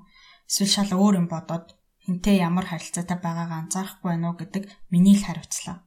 эсвэл 0.49 0.73
шал 0.73 0.91
өөр 0.97 1.15
юм 1.21 1.27
бодоод 1.29 1.77
хинтээ 2.03 2.43
ямар 2.47 2.65
харилцаатай 2.67 3.17
байгаагаа 3.21 3.59
анзаарахгүй 3.63 4.09
байна 4.11 4.27
уу 4.33 4.35
гэдэг 4.41 4.63
миний 4.91 5.15
л 5.15 5.23
хариуцлага. 5.23 5.85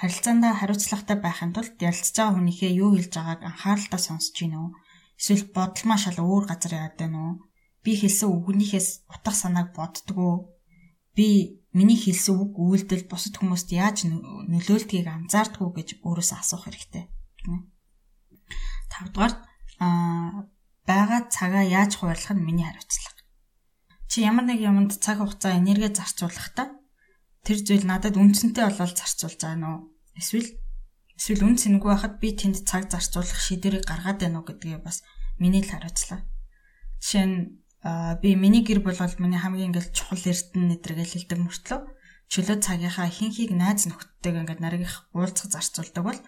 Харилцаандаа 0.00 0.52
хариуцлагатай 0.60 1.16
байхын 1.18 1.52
тулд 1.56 1.74
ярилцж 1.88 2.14
байгаа 2.14 2.34
хүнийхээ 2.38 2.72
юу 2.82 2.90
хэлж 2.94 3.12
байгааг 3.16 3.40
анхааралтай 3.42 4.00
сонсож 4.04 4.36
гин 4.38 4.54
үү? 4.62 4.68
Эсвэл 5.18 5.44
бодломоо 5.56 5.98
шал 5.98 6.18
өөр 6.22 6.44
газар 6.50 6.72
яваад 6.78 6.96
байна 7.00 7.18
уу? 7.22 7.34
Би 7.82 7.92
хэлсэн 7.98 8.30
үгнийхээс 8.30 9.10
утга 9.10 9.34
санааг 9.34 9.74
боддгоо. 9.74 10.54
Би 11.16 11.60
миний 11.76 11.98
хэлсэн 11.98 12.34
үг 12.38 12.52
үйлдэл 12.56 13.10
бусад 13.10 13.36
хүмүүст 13.36 13.68
яаж 13.74 14.06
нөлөөлдгийг 14.06 15.06
анзаардгүй 15.10 15.68
гэж 15.76 15.88
өөрөөсөө 16.06 16.38
асуух 16.38 16.64
хэрэгтэй. 16.66 17.04
Тавдугаар 18.92 19.34
аа 19.82 20.46
байгаа 20.86 21.20
цагаа 21.28 21.64
яаж 21.66 21.98
хуваарлах 21.98 22.34
нь 22.34 22.46
миний 22.46 22.66
хариуцлага 22.66 23.22
чи 24.12 24.20
ямар 24.28 24.44
нэг 24.44 24.60
юмд 24.60 24.92
цаг 25.00 25.24
хугацаа 25.24 25.56
энерги 25.56 25.88
зарцуулахдаа 25.88 26.68
тэр 27.48 27.58
зүйл 27.64 27.88
надад 27.88 28.20
үнцэнтэй 28.20 28.68
болол 28.68 28.92
зарцуулж 28.92 29.40
байгаа 29.40 29.56
нь? 29.56 29.88
Эсвэл 30.20 30.52
эсвэл 31.16 31.48
үн 31.48 31.56
цэнэгүй 31.56 31.88
байхад 31.88 32.20
би 32.20 32.36
тэнд 32.36 32.60
цаг 32.68 32.92
зарцуулах 32.92 33.40
шийдвэрийг 33.40 33.88
гаргаад 33.88 34.20
байна 34.20 34.44
уу 34.44 34.52
гэдгээ 34.52 34.84
бас 34.84 35.00
миний 35.40 35.64
л 35.64 35.72
хариуцлаа. 35.72 36.28
Жишээ 37.00 37.24
нь 37.24 37.61
би 37.82 38.38
миний 38.38 38.62
гэр 38.62 38.80
бол 38.80 38.94
миний 39.18 39.40
хамгийн 39.42 39.74
ингээл 39.74 39.90
чухал 39.90 40.22
эрдэнэ 40.22 40.78
нэтргээл 40.78 41.14
хэлдэг 41.18 41.38
мөртлөө 41.42 41.80
чөлөө 42.30 42.56
цагийнхаа 42.62 43.10
ихэнхийг 43.10 43.50
найз 43.52 43.90
нөхдөдтэйг 43.90 44.36
ингээд 44.40 44.62
наригийнх 44.62 45.10
уулзах 45.12 45.50
зарцуулдаг 45.50 46.04
бол 46.06 46.20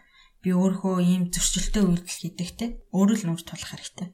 би 0.42 0.50
өөрөө 0.52 1.00
ийм 1.00 1.22
зөрчилтэй 1.32 1.80
үйлдэл 1.86 2.20
хийдэгтэй 2.20 2.68
өөрөө 2.92 3.16
л 3.16 3.26
нүүр 3.30 3.42
тулах 3.46 3.70
хэрэгтэй. 3.72 4.08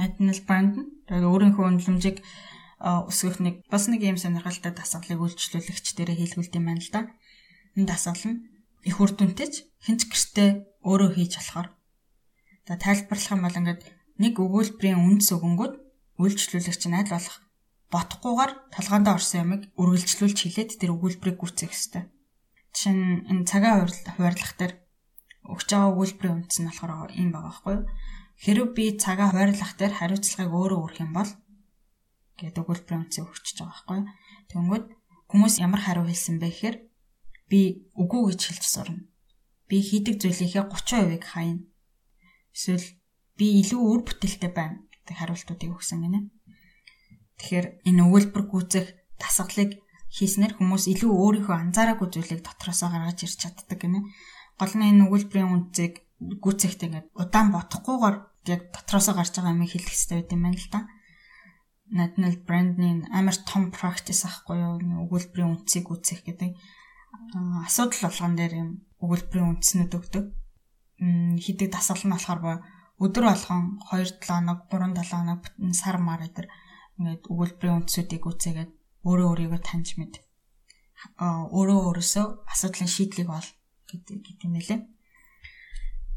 National 0.00 0.40
brand 0.48 0.74
тэгээд 1.10 1.26
өөрийнхөө 1.28 1.64
үнэлэмжийг 1.68 2.18
өсгөх 2.80 3.38
нэг 3.44 3.54
бас 3.68 3.84
нэг 3.92 4.00
юм 4.00 4.16
сонирхолтой 4.16 4.72
дасгалыг 4.72 5.20
үйлчлүүлэгч 5.20 5.86
дээрээ 5.92 6.16
хийлгүүлд 6.22 6.56
юм 6.56 6.64
байна 6.64 6.80
л 6.80 6.90
да. 6.94 7.00
Энэ 7.76 7.88
дасгал 7.92 8.24
нь 8.24 8.40
их 8.88 8.96
үр 8.96 9.12
дүнтэйч 9.12 9.54
хинч 9.84 10.00
гэртээ 10.08 10.80
өөрөө 10.88 11.10
хийж 11.18 11.32
болохоор. 11.36 11.68
За 12.64 12.80
тайлбарлах 12.80 13.32
юм 13.36 13.42
бол 13.44 13.58
ингээд 13.60 13.82
нэг 14.22 14.34
өгүүлбэрийн 14.40 15.04
үндэс 15.04 15.36
өгөнгүүд 15.36 15.83
үйлчлүүлэгч 16.22 16.82
нь 16.86 16.98
аль 16.98 17.10
болох 17.10 17.36
ботхгүйгээр 17.90 18.52
толгоонд 18.74 19.08
орсон 19.10 19.38
ямыг 19.44 19.62
үргэлжлүүлж 19.78 20.38
хилээд 20.42 20.70
тэр 20.78 20.94
өгүүлбэрийг 20.94 21.38
гүйцээх 21.38 21.74
ёстой. 21.74 22.04
Жишээ 22.74 22.94
нь 22.94 23.26
энэ 23.30 23.46
цагаан 23.50 23.86
хуваарлах 23.86 24.52
дээр 24.58 24.74
өгч 25.46 25.68
байгаа 25.70 25.90
өгүүлбэрийн 25.94 26.36
үндэс 26.42 26.58
нь 26.62 26.68
болохоор 26.70 27.10
ийм 27.14 27.30
байгаа 27.34 27.50
байхгүй 27.50 27.74
юу? 27.78 27.86
Хэрв 28.42 28.66
би 28.74 28.84
цагаан 28.98 29.30
хуваарлах 29.30 29.72
дээр 29.78 29.94
хариуцлагыг 29.98 30.52
өөрөө 30.54 30.80
өрөх 30.82 30.98
юм 31.02 31.12
бол 31.14 31.30
гэдэг 32.38 32.62
өгүүлбэрийн 32.62 33.02
үнцийг 33.06 33.26
өгчөж 33.30 33.56
байгаа 33.62 33.74
байхгүй. 33.74 34.00
Тэнгүүд 34.50 34.84
хүмүүс 35.30 35.54
ямар 35.62 35.82
хариу 35.82 36.06
хэлсэн 36.06 36.38
бэ 36.42 36.48
гэхээр 36.50 36.76
би 37.50 37.60
үгүй 37.94 38.22
гэж 38.34 38.40
хэлж 38.42 38.64
сурна. 38.66 39.06
Би 39.70 39.76
хийдэг 39.78 40.18
зүйлийнхээ 40.18 40.66
30%-ийг 40.66 41.24
хаяна. 41.30 41.62
Эсвэл 42.54 42.86
би 43.38 43.46
илүү 43.62 43.80
үр 43.82 44.00
бүтээлтэй 44.02 44.50
байна 44.50 44.82
хариултуудыг 45.12 45.70
өгсөн 45.76 46.00
гинэ. 46.00 46.20
Тэгэхээр 47.36 47.66
энэ 47.84 48.02
өгүүлбэр 48.08 48.44
гүйцэх 48.48 48.86
дасгалыг 49.20 49.82
хийснээр 50.08 50.56
хүмүүс 50.56 50.88
илүү 50.94 51.12
өөрийнхөө 51.12 51.56
анзаараагүй 51.58 52.08
зүйлийг 52.08 52.40
дотроосоо 52.46 52.88
гаргаж 52.88 53.18
ирч 53.26 53.36
чаддаг 53.44 53.76
гинэ. 53.76 54.00
Гол 54.56 54.72
нь 54.78 54.88
энэ 54.88 55.04
өгүүлбэрийн 55.10 55.52
үнцийг 55.52 56.06
гүйцэхт 56.40 56.80
ингээд 56.86 57.06
удаан 57.18 57.50
бодохгүйгээр 57.52 58.16
яг 58.54 58.60
дотроосоо 58.70 59.14
гарч 59.18 59.34
байгаа 59.34 59.52
юм 59.52 59.66
хэлэх 59.66 59.90
хэрэгтэй 59.90 60.16
байт 60.22 60.32
юм 60.32 60.42
байна 60.46 60.60
л 60.62 60.70
да 60.70 60.80
national 61.90 62.36
brand-ийн 62.46 63.06
амар 63.12 63.36
том 63.44 63.70
practice 63.70 64.24
ахгүй 64.24 64.56
юу 64.56 64.80
өгүүлбэрийн 65.04 65.52
үндсийг 65.52 65.86
үүсгэх 65.92 66.24
гэдэг 66.24 66.56
асуудал 67.66 68.08
болгон 68.08 68.34
дээр 68.36 68.54
юм 68.62 68.70
өгүүлбэрийн 69.04 69.50
үндснүүд 69.52 69.92
өгдөг. 69.92 70.24
Хидэг 71.44 71.68
дасгал 71.70 72.02
нь 72.08 72.14
болохоор 72.14 72.64
өдөр 73.02 73.24
болгон 73.26 73.78
2 73.90 74.22
7 74.22 74.28
хоног 74.28 74.58
3 74.70 74.94
7 74.94 75.10
хоног 75.10 75.40
сар 75.74 75.96
мар 75.98 76.22
өдр 76.22 76.46
ингээд 76.98 77.26
өгүүлбэрийн 77.26 77.78
үндсүүдийг 77.82 78.22
үүсгээд 78.22 78.70
өөрөө 79.02 79.26
өөрийгөө 79.30 79.60
таньж 79.66 79.98
мэд. 79.98 80.22
өөрөө 81.18 81.78
өөрөөсөө 81.90 82.26
асуудлын 82.52 82.90
шийдлийг 82.94 83.28
ол 83.28 83.48
гэдэг 83.90 84.18
гэдэг 84.24 84.46
юм 84.46 84.54
лээ. 84.62 84.80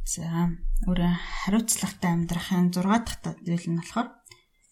За 0.06 0.24
өөрөө 0.88 1.12
хариуцлагатай 1.44 2.12
амьдрахын 2.14 2.72
6 2.72 2.86
дахь 2.86 3.42
зүйл 3.44 3.68
нь 3.74 3.80
болохоор 3.82 4.08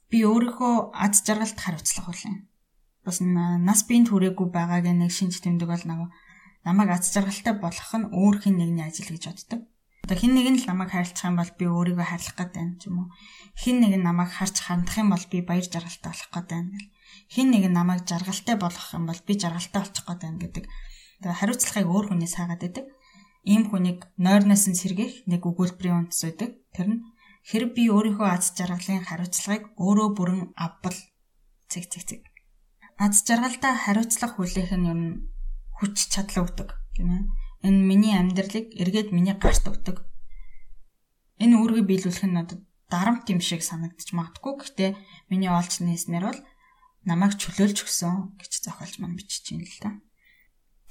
би 0.07 0.17
өөрийнхөө 0.23 0.73
аз 0.93 1.25
жаргалд 1.25 1.59
хариуцлага 1.59 2.07
хүлээн. 2.07 2.37
Бас 3.03 3.17
нас 3.19 3.81
биеийн 3.89 4.07
түрээгүй 4.07 4.47
байгааг 4.53 4.85
нэг 4.93 5.11
шинж 5.11 5.41
тэмдэг 5.43 5.67
бол 5.67 5.85
намайг 5.89 6.11
намайг 6.63 6.89
аз 6.95 7.11
жаргалтай 7.13 7.53
болгох 7.59 7.91
нь 7.99 8.09
өөр 8.09 8.35
хин 8.41 8.55
нэгний 8.57 8.85
ажил 8.85 9.11
гэж 9.11 9.23
боддог. 9.27 9.61
Одоо 10.05 10.15
хин 10.21 10.37
нэг 10.37 10.47
нь 10.53 10.59
л 10.61 10.69
намайг 10.69 10.93
хайрлах 10.93 11.25
юм 11.25 11.35
бол 11.41 11.51
би 11.57 11.65
өөрийгөө 11.65 12.05
хайрлах 12.05 12.37
гэдэг 12.37 12.61
юм 12.61 12.71
ч 12.77 12.81
юм 12.85 12.95
уу. 13.01 13.07
Хин 13.57 13.81
нэг 13.81 13.93
нь 13.97 14.05
намайг 14.05 14.29
харж 14.29 14.55
хандах 14.61 15.01
юм 15.01 15.09
бол 15.09 15.25
би 15.25 15.41
баяр 15.41 15.65
жаргалтай 15.65 16.13
болох 16.13 16.29
гэдэг 16.29 16.57
юм. 16.61 16.69
Хин 17.33 17.47
нэг 17.49 17.63
нь 17.65 17.73
намайг 17.73 18.05
жаргалтай 18.05 18.55
болгох 18.61 18.89
юм 18.93 19.09
бол 19.09 19.21
би 19.25 19.33
жаргалтай 19.33 19.81
болчих 19.81 20.05
гэдэг 20.05 20.29
юм 20.29 20.37
гэдэг. 20.37 20.65
Тэгээ 21.25 21.39
хариуцлагыг 21.41 21.89
өөр 21.89 22.05
хүнээс 22.13 22.37
хаагаад 22.37 22.61
байдаг. 22.61 22.85
Ийм 23.49 23.63
хүнийг 23.65 23.99
нойрноос 24.21 24.69
нь 24.69 24.77
сэргээх 24.77 25.25
нэг 25.25 25.41
өгүүлбэрийн 25.41 26.05
үндэс 26.05 26.21
байдаг. 26.21 26.49
Тэр 26.69 26.87
нь 26.93 27.01
Хэрэг 27.45 27.77
би 27.77 27.83
өөрийнхөө 27.93 28.25
аз 28.25 28.57
жаргалын 28.57 29.05
хариуцлагыг 29.05 29.77
өөрөө 29.77 30.09
бүрэн 30.17 30.41
авбал 30.57 30.97
цэг 31.69 31.85
цэг 31.93 32.03
цэг. 32.09 32.21
Аз 32.97 33.21
жаргалдаа 33.21 33.73
хариуцлага 33.85 34.33
хүлээх 34.33 34.73
нь 34.73 34.89
юм 34.89 35.01
хүч 35.77 36.09
чадал 36.09 36.49
өгдөг 36.49 36.73
гинэ. 36.97 37.29
Энэ 37.65 37.81
миний 37.89 38.13
амьдралыг 38.13 38.77
эргээд 38.77 39.09
миний 39.09 39.33
гарт 39.33 39.65
өгдөг. 39.65 40.05
Энэ 41.41 41.57
үүргийг 41.57 41.89
биелүүлэх 41.89 42.25
нь 42.29 42.37
надад 42.37 42.61
дарамт 42.93 43.25
юм 43.33 43.41
шиг 43.41 43.65
санагдаж 43.65 44.13
магадгүй. 44.13 44.53
Гэхдээ 44.61 44.91
миний 45.33 45.49
олж 45.49 45.81
нээснээр 45.81 46.25
бол 46.29 46.41
намайг 47.09 47.33
чөлөөлж 47.41 47.81
өгсөн 47.81 48.37
гэж 48.37 48.51
зохиолч 48.61 49.01
маань 49.01 49.17
бичиж 49.17 49.49
байна 49.49 49.65
л 49.65 49.79
да. 49.81 49.89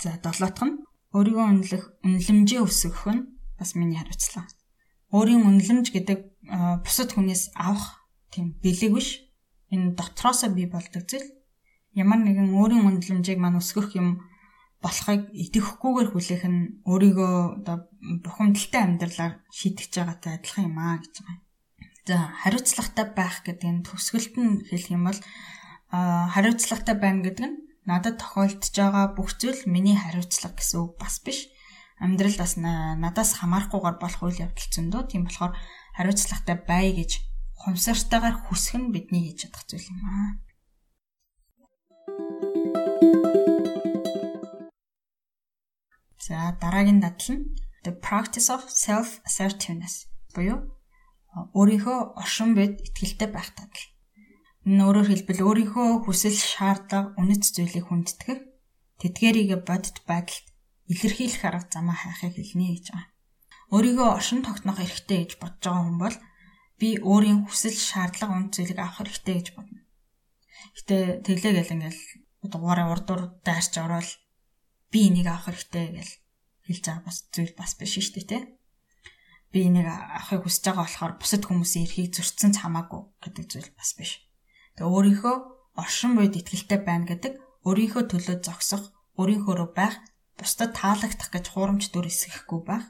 За 0.03 0.11
долоотх 0.19 0.63
нь 0.67 0.83
өөрийгөө 1.15 1.47
үнэлэх 1.47 1.85
үнэлэмжээ 2.03 2.61
өсгөх 2.67 3.07
нь 3.15 3.23
бас 3.55 3.79
миний 3.79 4.03
хариуцлага 4.03 4.51
өөрийн 5.15 5.47
үнэлэмж 5.47 5.95
гэдэг 5.95 6.19
бусад 6.83 7.15
хүнээс 7.15 7.55
авах 7.55 8.03
тийм 8.35 8.59
бэлэг 8.59 8.99
биш. 8.99 9.23
Энэ 9.71 9.95
дотроосоо 9.95 10.51
бий 10.51 10.67
болдог 10.67 11.07
зүйл. 11.07 11.31
Ямар 11.95 12.19
нэгэн 12.19 12.51
өөрийн 12.51 12.83
үнэлэмжийг 12.83 13.39
мань 13.39 13.63
өсгөх 13.63 13.95
юм 13.95 14.27
болохыг 14.85 15.33
идэвхгүйгээр 15.33 16.09
хүлээх 16.13 16.45
нь 16.45 16.61
өөрийгөө 16.85 17.35
одоо 17.65 17.77
бухимдалтай 18.21 18.83
амьдралаар 18.85 19.35
шийдэж 19.49 19.91
байгаатай 19.97 20.33
адилхан 20.37 20.69
юм 20.69 20.77
аа 20.77 21.01
гэж 21.01 21.15
байгаа. 21.25 21.39
За 22.05 22.17
хариуцлагатай 22.45 23.07
байх 23.17 23.37
гэдэг 23.49 23.71
нь 23.73 23.85
төгсгөлт 23.89 24.35
нь 24.37 24.61
хэлэх 24.69 24.93
юм 24.93 25.09
бол 25.09 25.21
хариуцлагатай 25.89 26.97
байна 27.01 27.25
гэдэг 27.25 27.45
нь 27.49 27.57
надад 27.89 28.21
тохиолдож 28.21 28.73
байгаа 28.77 29.07
бүх 29.17 29.31
зүйл 29.41 29.65
миний 29.65 29.97
хариуцлага 29.97 30.61
гэсэн 30.61 30.79
үг 30.85 30.93
бас 31.01 31.17
биш. 31.25 31.49
Амьдралд 32.05 32.37
бас 32.37 32.61
надаас 32.61 33.41
хамаарахгүйгээр 33.41 33.97
болох 34.01 34.21
үйл 34.21 34.43
явдал 34.45 34.69
зөндөө. 34.69 35.03
Тийм 35.09 35.25
болохоор 35.25 35.57
хариуцлагатай 35.97 36.57
бай 36.69 36.93
гэж 36.93 37.25
хумсартайгаар 37.65 38.37
хүсэх 38.37 38.77
нь 38.77 38.93
бидний 38.93 39.33
хийж 39.33 39.49
чадах 39.49 39.65
зүйл 39.65 39.89
юм 39.89 40.01
аа. 40.05 40.29
За 46.25 46.57
дараагийн 46.63 47.01
дадал 47.05 47.37
нь 47.37 47.45
the 47.85 47.93
practice 48.07 48.49
of 48.55 48.63
self 48.87 49.09
assertiveness 49.29 50.09
буюу 50.35 50.59
өөрийнхөө 51.59 51.99
оршин 52.23 52.51
байд 52.59 52.75
итгэлтэй 52.87 53.29
байх 53.33 53.51
дадал. 53.59 53.85
Энэ 54.65 54.83
өөрөөр 54.87 55.09
хэлбэл 55.11 55.47
өөрийнхөө 55.49 55.89
хүсэл, 56.07 56.39
шаардлага, 56.39 57.13
үнэт 57.21 57.43
зүйлийг 57.55 57.87
хүндэтгэх, 57.91 58.41
тэдгээрийг 59.03 59.51
бодит 59.69 59.99
байдалд 60.09 60.47
илэрхийлэх 60.93 61.43
арга 61.45 61.69
замаа 61.69 61.99
хайхыг 61.99 62.39
хэлнэ 62.39 62.67
гэж 62.73 62.87
байгаа. 62.95 63.13
Өөрийгөө 63.75 64.09
оршин 64.17 64.41
тогтнох 64.47 64.79
эрхтэй 64.81 65.19
гэж 65.27 65.33
бодож 65.43 65.61
байгаа 65.67 65.85
хүн 65.85 65.99
бол 66.01 66.17
би 66.81 66.89
өөрийн 67.03 67.41
хүсэл, 67.45 67.77
шаардлага, 67.77 68.33
үнэт 68.39 68.55
зүйлийг 68.55 68.81
авах 68.81 69.05
эрхтэй 69.05 69.35
гэж 69.37 69.49
бодно. 69.59 69.81
Гэтэ 70.79 70.97
тэглээгээл 71.27 71.75
ингээл 71.75 72.03
дугаараа 72.49 72.89
урдуур 72.95 73.23
дайрч 73.45 73.75
ороод 73.83 74.09
би 74.95 75.11
энийг 75.11 75.27
авах 75.27 75.51
эрхтэй 75.51 75.91
гэж 75.99 76.09
хэлж 76.71 76.85
байгаа 76.87 77.03
бас 77.11 77.19
зүйл 77.35 77.55
бас 77.59 77.75
биш 77.75 77.99
шүү 77.99 78.23
дээ, 78.23 78.31
тэ 78.31 78.39
би 79.51 79.67
энийг 79.67 79.91
авахыг 79.91 80.47
хүсэж 80.47 80.71
байгаа 80.71 80.87
болохоор 80.87 81.15
бусад 81.19 81.43
хүмүүсийн 81.51 81.85
эрхийг 81.91 82.15
зөрчсөн 82.15 82.55
хамаагүй 82.55 83.03
гэдэг 83.27 83.45
зүйл 83.51 83.71
бас 83.75 83.91
биш. 83.99 84.23
Тэгээ 84.79 84.87
өөрийнхөө 84.95 85.37
оршин 85.83 86.15
буйд 86.15 86.39
ихтгэлтэй 86.39 86.81
байна 86.87 87.11
гэдэг 87.11 87.35
өөрийнхөө 87.67 88.05
төлөө 88.11 88.37
зогсох, 88.47 88.95
өөрийнхөөрөө 89.19 89.69
байх, 89.75 89.99
бусдад 90.39 90.71
таалагдах 90.79 91.31
гэж 91.31 91.45
хуурамч 91.51 91.91
дүр 91.91 92.07
эсгэхгүй 92.11 92.61
байх. 92.67 92.87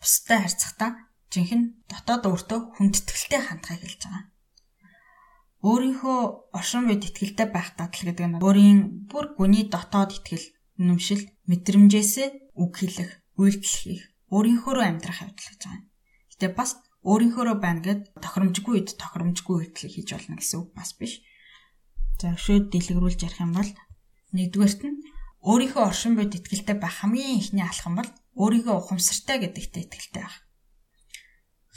Бусдад 0.00 0.40
харьцахдаа 0.44 0.90
жинхэнэ 1.32 1.66
дотоод 1.92 2.24
өөртөө 2.28 2.60
хүндэтгэлтэй 2.76 3.40
хандхыг 3.44 3.80
хэлж 3.84 4.00
байгаа. 4.04 4.24
Өөрийнхөө 5.68 6.18
оршин 6.56 6.84
буйд 6.88 7.02
ихтгэлтэй 7.04 7.48
байх 7.52 7.76
дадал 7.76 8.04
гэдэг 8.06 8.26
нь 8.26 8.38
өөрийн 8.40 8.80
бүр 9.10 9.36
гүний 9.36 9.66
дотоод 9.68 10.16
итгэл, 10.16 10.46
үнэмшил, 10.78 11.26
мэдрэмжээсээ 11.50 12.56
үг 12.62 12.72
хэлэх, 12.78 13.10
үйлдэл 13.34 13.76
хийх, 13.82 14.04
өөрийнхөөрөө 14.30 14.84
амьдрах 14.86 15.20
явдал 15.26 15.46
гэж 15.50 15.60
байгаа. 15.66 15.82
Гэтэ 16.30 16.46
бас 16.54 16.70
өөрийнхөөрөө 17.02 17.56
байна 17.58 17.82
гэд 17.82 18.00
тохиромжгүй 18.22 18.72
үед 18.78 18.90
тохиромжгүй 18.98 19.54
үйлдэл 19.58 19.90
хийж 19.90 20.08
болно 20.14 20.38
гэсэн 20.38 20.58
үг 20.62 20.70
бас 20.74 20.90
биш. 20.94 21.22
За 22.18 22.34
шүүд 22.34 22.70
дэлгэрүүлж 22.70 23.20
ярих 23.26 23.42
юм 23.42 23.52
бол 23.54 23.70
нэгдүгээрт 24.34 24.82
нь 24.86 24.98
өөрийнхөө 25.46 25.82
оршин 25.86 26.14
байд 26.18 26.34
итгэлтэй 26.34 26.76
байх 26.78 26.94
хамгийн 26.98 27.38
ихний 27.38 27.62
алхам 27.62 27.94
бол 27.98 28.10
өөрийгөө 28.42 28.74
ухамсартай 28.78 29.38
гэдэгтээ 29.42 29.82
итгэлтэй 29.86 30.22
байх. 30.26 30.36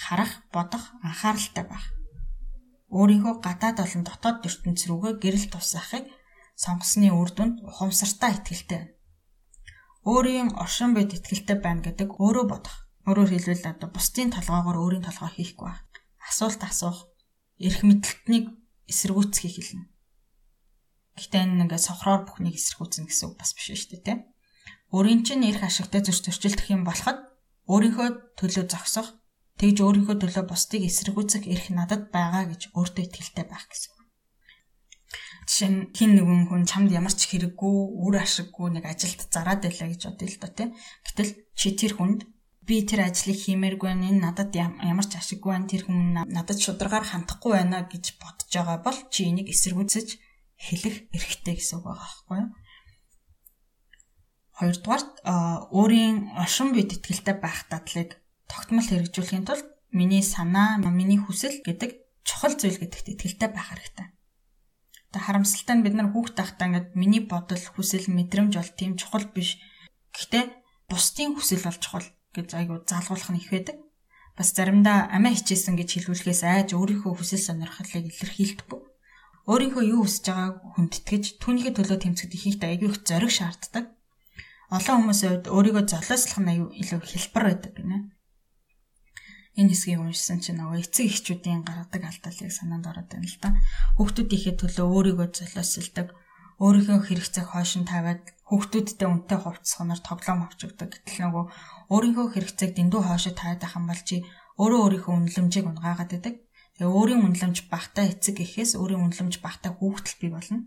Харах, 0.02 0.32
бодох, 0.50 0.84
анхааралтай 1.06 1.66
байх. 1.70 1.86
Өөрийнхөө 2.90 3.34
гадаад 3.46 3.78
болон 3.86 4.04
дотоод 4.04 4.38
ертөнц 4.50 4.82
рүүгээ 4.90 5.14
гэрэл 5.22 5.48
тусаахыг 5.54 6.06
сонгосны 6.64 7.10
үр 7.10 7.30
дүнд 7.34 7.56
ухамсартай 7.66 8.32
итгэлтэй 8.38 8.80
байна. 8.80 8.94
Өөрийн 10.12 10.50
оршин 10.64 10.92
байд 10.94 11.12
итгэлтэй 11.18 11.58
байна 11.62 11.82
гэдэг 11.86 12.10
өөрөө 12.22 12.46
бодох 12.50 12.78
Өөрөөр 13.02 13.34
хэлбэл 13.34 13.66
одоо 13.74 13.90
бусдын 13.90 14.30
толгоогоор 14.30 14.78
өөрийн 14.78 15.06
толгоо 15.10 15.30
хийхгүй 15.34 15.66
байх. 15.74 15.82
Асуулт 16.22 16.62
асуух, 16.62 17.10
эрх 17.58 17.82
мэдлэлтнийг 17.82 18.46
эсэргүүцхийг 18.86 19.56
хэлнэ. 19.58 19.90
Гэхдээ 21.18 21.42
энэ 21.42 21.66
ингээд 21.66 21.82
сохроор 21.82 22.30
бүхнийг 22.30 22.62
эсэргүүцнэ 22.62 23.10
гэсэн 23.10 23.26
үг 23.26 23.36
бас 23.42 23.58
биш 23.58 23.74
шүү 23.74 23.90
дээ, 23.98 24.06
тийм. 24.06 24.20
Өөрийн 24.94 25.26
чинь 25.26 25.50
эрх 25.50 25.66
ашигтай 25.66 26.06
зөрч 26.06 26.30
зөрчилдөх 26.30 26.68
юм 26.70 26.86
болоход 26.86 27.26
өөрийнхөө 27.66 28.38
төлөө 28.38 28.66
зогсох, 28.70 29.18
тэгж 29.58 29.78
өөрийнхөө 29.82 30.16
төлөө 30.22 30.46
бусдыг 30.46 30.86
эсэргүүцэх 30.86 31.50
эрх 31.50 31.74
надад 31.74 32.14
байгаа 32.14 32.54
гэж 32.54 32.70
өөртөө 32.78 33.02
итгэлтэй 33.02 33.46
байх 33.50 33.66
гэсэн. 33.66 33.98
Жишээ 35.52 35.68
нь 35.68 35.92
хин 35.92 36.16
нэгэн 36.16 36.48
хүн 36.48 36.64
чамд 36.64 36.96
ямар 36.96 37.12
ч 37.12 37.28
хэрэггүй, 37.28 37.76
үр 38.08 38.16
ашиггүй 38.24 38.72
нэг 38.72 38.88
ажилд 38.88 39.20
зараад 39.28 39.60
байлаа 39.68 39.92
гэж 39.92 40.02
бодъё 40.08 40.28
л 40.32 40.40
доо 40.40 40.52
тийм. 40.56 40.70
Гэтэл 41.04 41.32
чи 41.60 41.68
тэр 41.76 41.94
хүнд 42.00 42.24
би 42.64 42.88
тэр 42.88 43.12
ажлыг 43.12 43.36
хиймээргүй 43.36 43.92
байна. 43.92 44.08
Энэ 44.08 44.24
надад 44.32 44.56
ямар 44.56 45.04
ч 45.04 45.20
ашиггүй 45.20 45.52
байна. 45.52 45.68
Тэр 45.68 45.84
хүн 45.92 46.16
надад 46.32 46.56
шударгаар 46.56 47.04
хандахгүй 47.04 47.52
байна 47.52 47.84
гэж 47.84 48.16
бодож 48.16 48.48
байгаа 48.48 48.80
бол 48.80 49.00
чи 49.12 49.28
энийг 49.28 49.52
эсэргүүцэж 49.52 50.08
хэлэх 50.56 51.12
эрхтэй 51.12 51.60
гэсэн 51.60 51.84
үг 51.84 51.86
байгаа 51.92 52.00
байхгүй 52.00 52.38
юу? 52.40 52.50
Хоёрдугаарт 54.56 55.12
өөрийн 55.76 56.18
оршин 56.40 56.72
бид 56.72 56.96
итгэлтэй 56.96 57.36
байх 57.44 57.68
дадлыг 57.68 58.24
тогтмол 58.48 58.88
хэрэгжүүлэхийн 58.88 59.44
тулд 59.44 59.68
миний 59.92 60.24
санаа, 60.24 60.80
миний 60.80 61.20
хүсэл 61.20 61.60
гэдэг 61.60 61.92
чухал 62.24 62.56
зүйл 62.56 62.80
гэдэгт 62.80 63.20
итгэлтэй 63.20 63.50
байх 63.52 63.68
хэрэгтэй. 63.74 64.08
Харамсалтай 65.12 65.76
нь 65.76 65.84
бид 65.84 65.96
нар 66.00 66.10
хүүхд 66.16 66.40
тахтаа 66.40 66.68
ингээд 66.72 66.96
миний 66.96 67.24
бодол, 67.28 67.60
хүсэл, 67.60 68.08
мэдрэмж 68.08 68.56
бол 68.56 68.72
тийм 68.80 68.96
чухал 68.96 69.28
биш. 69.28 69.60
Гэхдээ 70.16 70.44
бусдын 70.88 71.36
хүсэл 71.36 71.68
бол 71.68 71.80
чухал 71.84 72.08
гэж 72.32 72.48
айгу 72.56 72.80
заалгуулах 72.88 73.32
нь 73.36 73.40
их 73.44 73.52
байдаг. 73.52 73.78
Бас 74.40 74.56
заримдаа 74.56 75.12
амиа 75.12 75.36
хичээсэн 75.36 75.76
гэж 75.76 75.90
хэлүүлэхээс 76.00 76.42
айж 76.48 76.70
өөрийнхөө 76.80 77.12
хүсэл 77.20 77.44
сонирхлыг 77.44 78.08
илэрхийлдэггүй. 78.08 78.80
Өөрийнхөө 79.52 79.84
юу 79.92 80.08
хүсэж 80.08 80.26
байгааг 80.32 80.56
хүндэтгэж 80.80 81.24
түүнийхээ 81.44 81.74
төлөө 81.76 81.98
тэмцэхэд 82.00 82.36
ихэнхдээ 82.38 82.70
айгүй 82.72 82.88
их 82.88 83.04
зориг 83.04 83.32
шаарддаг. 83.36 83.86
Олон 84.72 84.96
хүмүүсийн 85.04 85.32
хувьд 85.44 85.48
өөрийгөө 85.52 85.84
золиослох 85.92 86.40
нь 86.40 86.52
аюу 86.56 86.68
илүү 86.72 87.00
хэлбэр 87.04 87.44
байдаг 87.52 87.72
гинэ. 87.76 87.98
Энэ 89.60 89.76
хэсгийг 89.76 90.00
уншсан 90.00 90.40
чинь 90.40 90.64
нөгөө 90.64 90.80
эцэг 90.80 91.12
эхчүүдийн 91.12 91.68
гаргадаг 91.68 92.04
алдаалыг 92.08 92.52
санаанд 92.56 92.88
ороод 92.88 93.10
байна 93.12 93.28
л 93.28 93.40
да. 93.44 93.50
Хүүхдүүдийнхээ 94.00 94.56
төлөө 94.56 94.88
өөрийгөө 94.96 95.28
золиослдог, 95.36 96.08
өөрийнхөө 96.64 97.00
хэрэгцээг 97.04 97.48
хойш 97.52 97.72
нь 97.76 97.90
тавиад 97.90 98.24
хүүхдүүдтэй 98.48 99.08
үнтэй 99.12 99.40
хувцсах 99.44 99.84
нар 99.84 100.00
тоглоом 100.00 100.48
авчигдаг. 100.48 100.90
Гэтэл 100.96 101.20
нөгөө 101.28 101.46
өөрийнхөө 101.92 102.28
хэрэгцээг 102.32 102.72
дэндүү 102.80 103.02
хоошо 103.04 103.32
тавиад 103.36 103.64
ахын 103.68 103.86
бол 103.92 104.02
чи 104.08 104.24
өөрөө 104.56 104.80
өөрийнхөө 104.88 105.14
үнэлэмжийг 105.20 105.66
унгаагаад 105.68 106.12
байдаг. 106.16 106.36
Тэгээ 106.80 106.96
өөрийн 106.96 107.22
үнэлэмж 107.28 107.58
багтаа 107.68 108.06
эцэг 108.08 108.36
гэхээс 108.40 108.80
өөрийн 108.80 109.04
үнэлэмж 109.04 109.36
багтаа 109.44 109.72
хүүхдэл 109.76 110.20
бий 110.22 110.32
болно. 110.32 110.60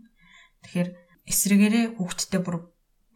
Тэгэхээр 0.61 0.89
эсрэгээрээ 1.25 1.85
хүүхдтэй 1.97 2.41
бүр 2.43 2.55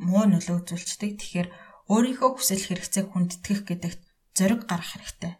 муу 0.01 0.25
нөлөө 0.25 0.55
үзүүлцдэг. 0.65 1.11
Тэгэхээр 1.19 1.47
өөрийнхөө 1.93 2.29
хүсэл 2.37 2.63
хэрэгцээг 2.63 3.05
хүндэтгэх 3.11 3.59
гэдэгт 3.67 4.01
зориг 4.37 4.61
гаргах 4.69 4.93
хэрэгтэй. 4.95 5.33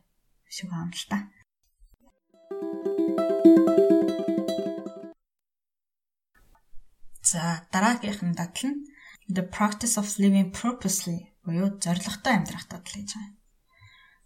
Шиг 0.50 0.70
байна 0.74 0.89
л 0.89 1.06
та. 1.06 1.18
За 7.22 7.70
дараагийнх 7.70 8.26
нь 8.26 8.34
дадал 8.34 8.66
нь 8.74 8.82
the 9.30 9.45
practice 9.45 9.95
of 10.02 10.10
living 10.18 10.50
purposely 10.50 11.30
буюу 11.45 11.78
зоригтой 11.78 12.34
амьдрах 12.34 12.66
дадал 12.66 12.95
гэж 12.97 13.10
байна. 13.14 13.38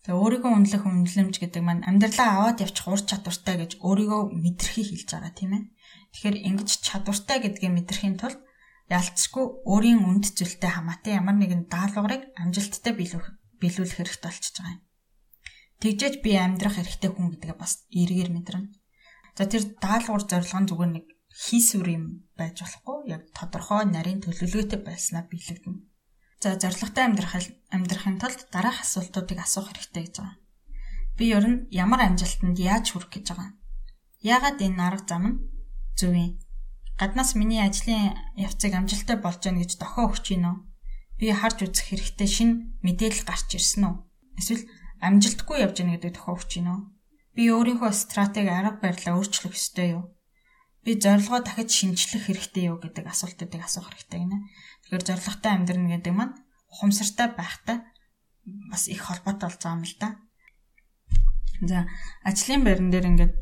Тэгээ 0.03 0.19
өөрийгөө 0.19 0.51
үнэлэх 0.55 0.83
үнэлэмж 0.87 1.35
гэдэг 1.43 1.61
маань 1.63 1.83
амьдралаа 1.83 2.29
аваад 2.31 2.63
явчих 2.63 2.87
ур 2.87 3.03
чадвартай 3.03 3.55
гэж 3.59 3.71
өөрийгөө 3.83 4.21
мэдрэхийг 4.31 4.87
хэлж 4.95 5.09
байгаа 5.11 5.33
тийм 5.35 5.51
ээ. 5.59 5.63
Тэгэхээр 6.11 6.37
ингэж 6.47 6.69
чадвартай 6.87 7.37
гэдгийг 7.43 7.71
мэдрэхийн 7.75 8.15
тулд 8.19 8.39
ялцгүй 8.91 9.45
өөрийн 9.67 9.99
үнд 10.03 10.25
зүйлтэй 10.35 10.71
хамаатай 10.71 11.19
ямар 11.19 11.35
нэгэн 11.39 11.71
даалгаврыг 11.71 12.35
амжилттай 12.35 12.93
биелүүлэх 12.95 13.95
хэрэгтэй 13.95 14.27
болчихж 14.27 14.55
байгаа 14.59 14.75
юм. 14.75 14.83
Тэгжээж 15.83 16.23
би 16.23 16.39
амьдрах 16.39 16.79
хэрэгтэй 16.79 17.11
хүн 17.11 17.35
гэдгээ 17.35 17.55
бас 17.59 17.83
эргээр 17.91 18.31
мэдрэнэ. 18.31 18.71
За 19.35 19.43
тэр 19.51 19.67
даалгавар 19.83 20.23
зорилго 20.23 20.59
нь 20.63 20.69
зүгээр 20.71 20.91
нэг 20.95 21.05
хийсвэр 21.27 21.89
юм 21.91 22.05
байж 22.39 22.63
болохгүй 22.63 23.11
яг 23.11 23.27
тодорхой 23.35 23.83
нарийн 23.91 24.23
төлөвлөгөөтэй 24.23 24.79
байснаа 24.79 25.27
биелэгдэнэ. 25.27 25.83
За 26.39 26.55
зорилготой 26.55 27.03
амьдрах 27.03 27.35
амьдрахын 27.67 28.15
тулд 28.15 28.39
дараах 28.47 28.79
асуултуудыг 28.79 29.43
асуух 29.43 29.75
хэрэгтэй 29.75 30.03
гэж 30.07 30.15
байгаа. 30.23 30.39
Би 31.19 31.25
ер 31.35 31.45
нь 31.51 31.67
ямар 31.67 32.01
амжилтанд 32.07 32.57
яаж 32.63 32.95
хүрэх 32.95 33.11
гэж 33.11 33.25
байгаа? 33.35 33.51
Яагаад 34.23 34.63
энэ 34.63 34.83
арга 34.87 35.03
зам 35.03 35.23
нь 35.27 35.39
зөв 35.99 36.15
юм? 36.15 36.39
Гаднаас 36.95 37.35
миний 37.35 37.59
ажлын 37.59 38.15
явцыг 38.39 38.71
амжилттай 38.71 39.17
болж 39.19 39.43
гэнэ 39.43 39.67
гэж 39.67 39.71
дохоо 39.83 40.07
өгч 40.07 40.31
гинөө. 40.31 40.55
Би 41.19 41.27
харж 41.33 41.57
үзэх 41.65 41.91
хэрэгтэй 41.91 42.29
шин 42.29 42.49
мэдээлэл 42.85 43.27
гарч 43.27 43.49
ирсэн 43.57 43.83
үү? 43.89 43.95
Эсвэл 44.39 44.63
амжилтгүй 45.03 45.57
явж 45.61 45.75
гэнэ 45.83 45.99
гэдэг 45.99 46.11
дохоо 46.15 46.39
өгч 46.39 46.63
гинөө. 46.63 46.79
Би 47.35 47.43
өөрийнхөө 47.51 47.91
стратеги 47.91 48.49
арга 48.49 48.79
барилаа 48.79 49.19
өөрчлөх 49.19 49.53
ёстой 49.53 49.99
юу? 49.99 50.03
би 50.83 50.99
зорилгоо 50.99 51.39
дахиж 51.39 51.71
шинжлэх 51.71 52.27
хэрэгтэй 52.27 52.67
юу 52.67 52.77
гэдэг 52.77 53.07
асуултуудыг 53.07 53.63
асуух 53.63 53.87
хэрэгтэй 53.87 54.19
гинэ. 54.19 54.37
Тэгэхээр 54.83 55.07
зорилготой 55.07 55.51
амьдрна 55.55 55.87
гэдэг 55.95 56.13
маань 56.13 56.35
ухамсартай 56.67 57.31
байхтай 57.31 57.77
бас 58.67 58.91
их 58.91 58.99
холбоотой 59.07 59.47
болж 59.47 59.63
байгаа 59.63 59.79
юм 59.79 59.87
л 59.87 59.95
да. 59.95 60.09
За 61.63 61.87
ажлын 62.27 62.67
байран 62.67 62.91
дээр 62.91 63.07
ингээд 63.15 63.35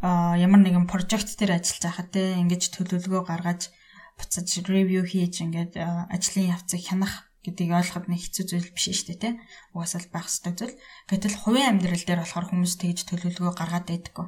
ямар 0.00 0.60
нэгэн 0.64 0.88
прожект 0.88 1.36
дээр 1.36 1.60
ажиллаж 1.60 1.84
байхад 1.84 2.08
те 2.08 2.40
ингэж 2.40 2.72
төлөвлөгөө 2.72 3.22
гаргаж 3.28 3.68
буцаж 4.16 4.48
ревю 4.64 5.04
хийж 5.04 5.44
ингээд 5.44 5.76
ажлын 5.76 6.56
явцыг 6.56 6.80
хянах 6.88 7.27
гэдгийг 7.46 7.70
ойлгоход 7.70 8.06
нэг 8.10 8.20
хэцүү 8.22 8.44
зүйл 8.50 8.70
биш 8.74 8.86
шүү 8.90 9.06
дээ 9.14 9.22
те. 9.22 9.30
Угаасаа 9.74 10.00
л 10.02 10.12
байх 10.12 10.26
ёстой 10.26 10.54
зүйл. 10.58 10.76
Гэтэл 11.06 11.36
хувийн 11.38 11.70
амьдрал 11.78 12.04
дээр 12.04 12.20
болохоор 12.22 12.46
хүмүүс 12.50 12.74
тэгж 12.82 12.98
төлөвлөгөө 13.06 13.54
гаргаад 13.54 13.86
байдаггүй. 13.88 14.26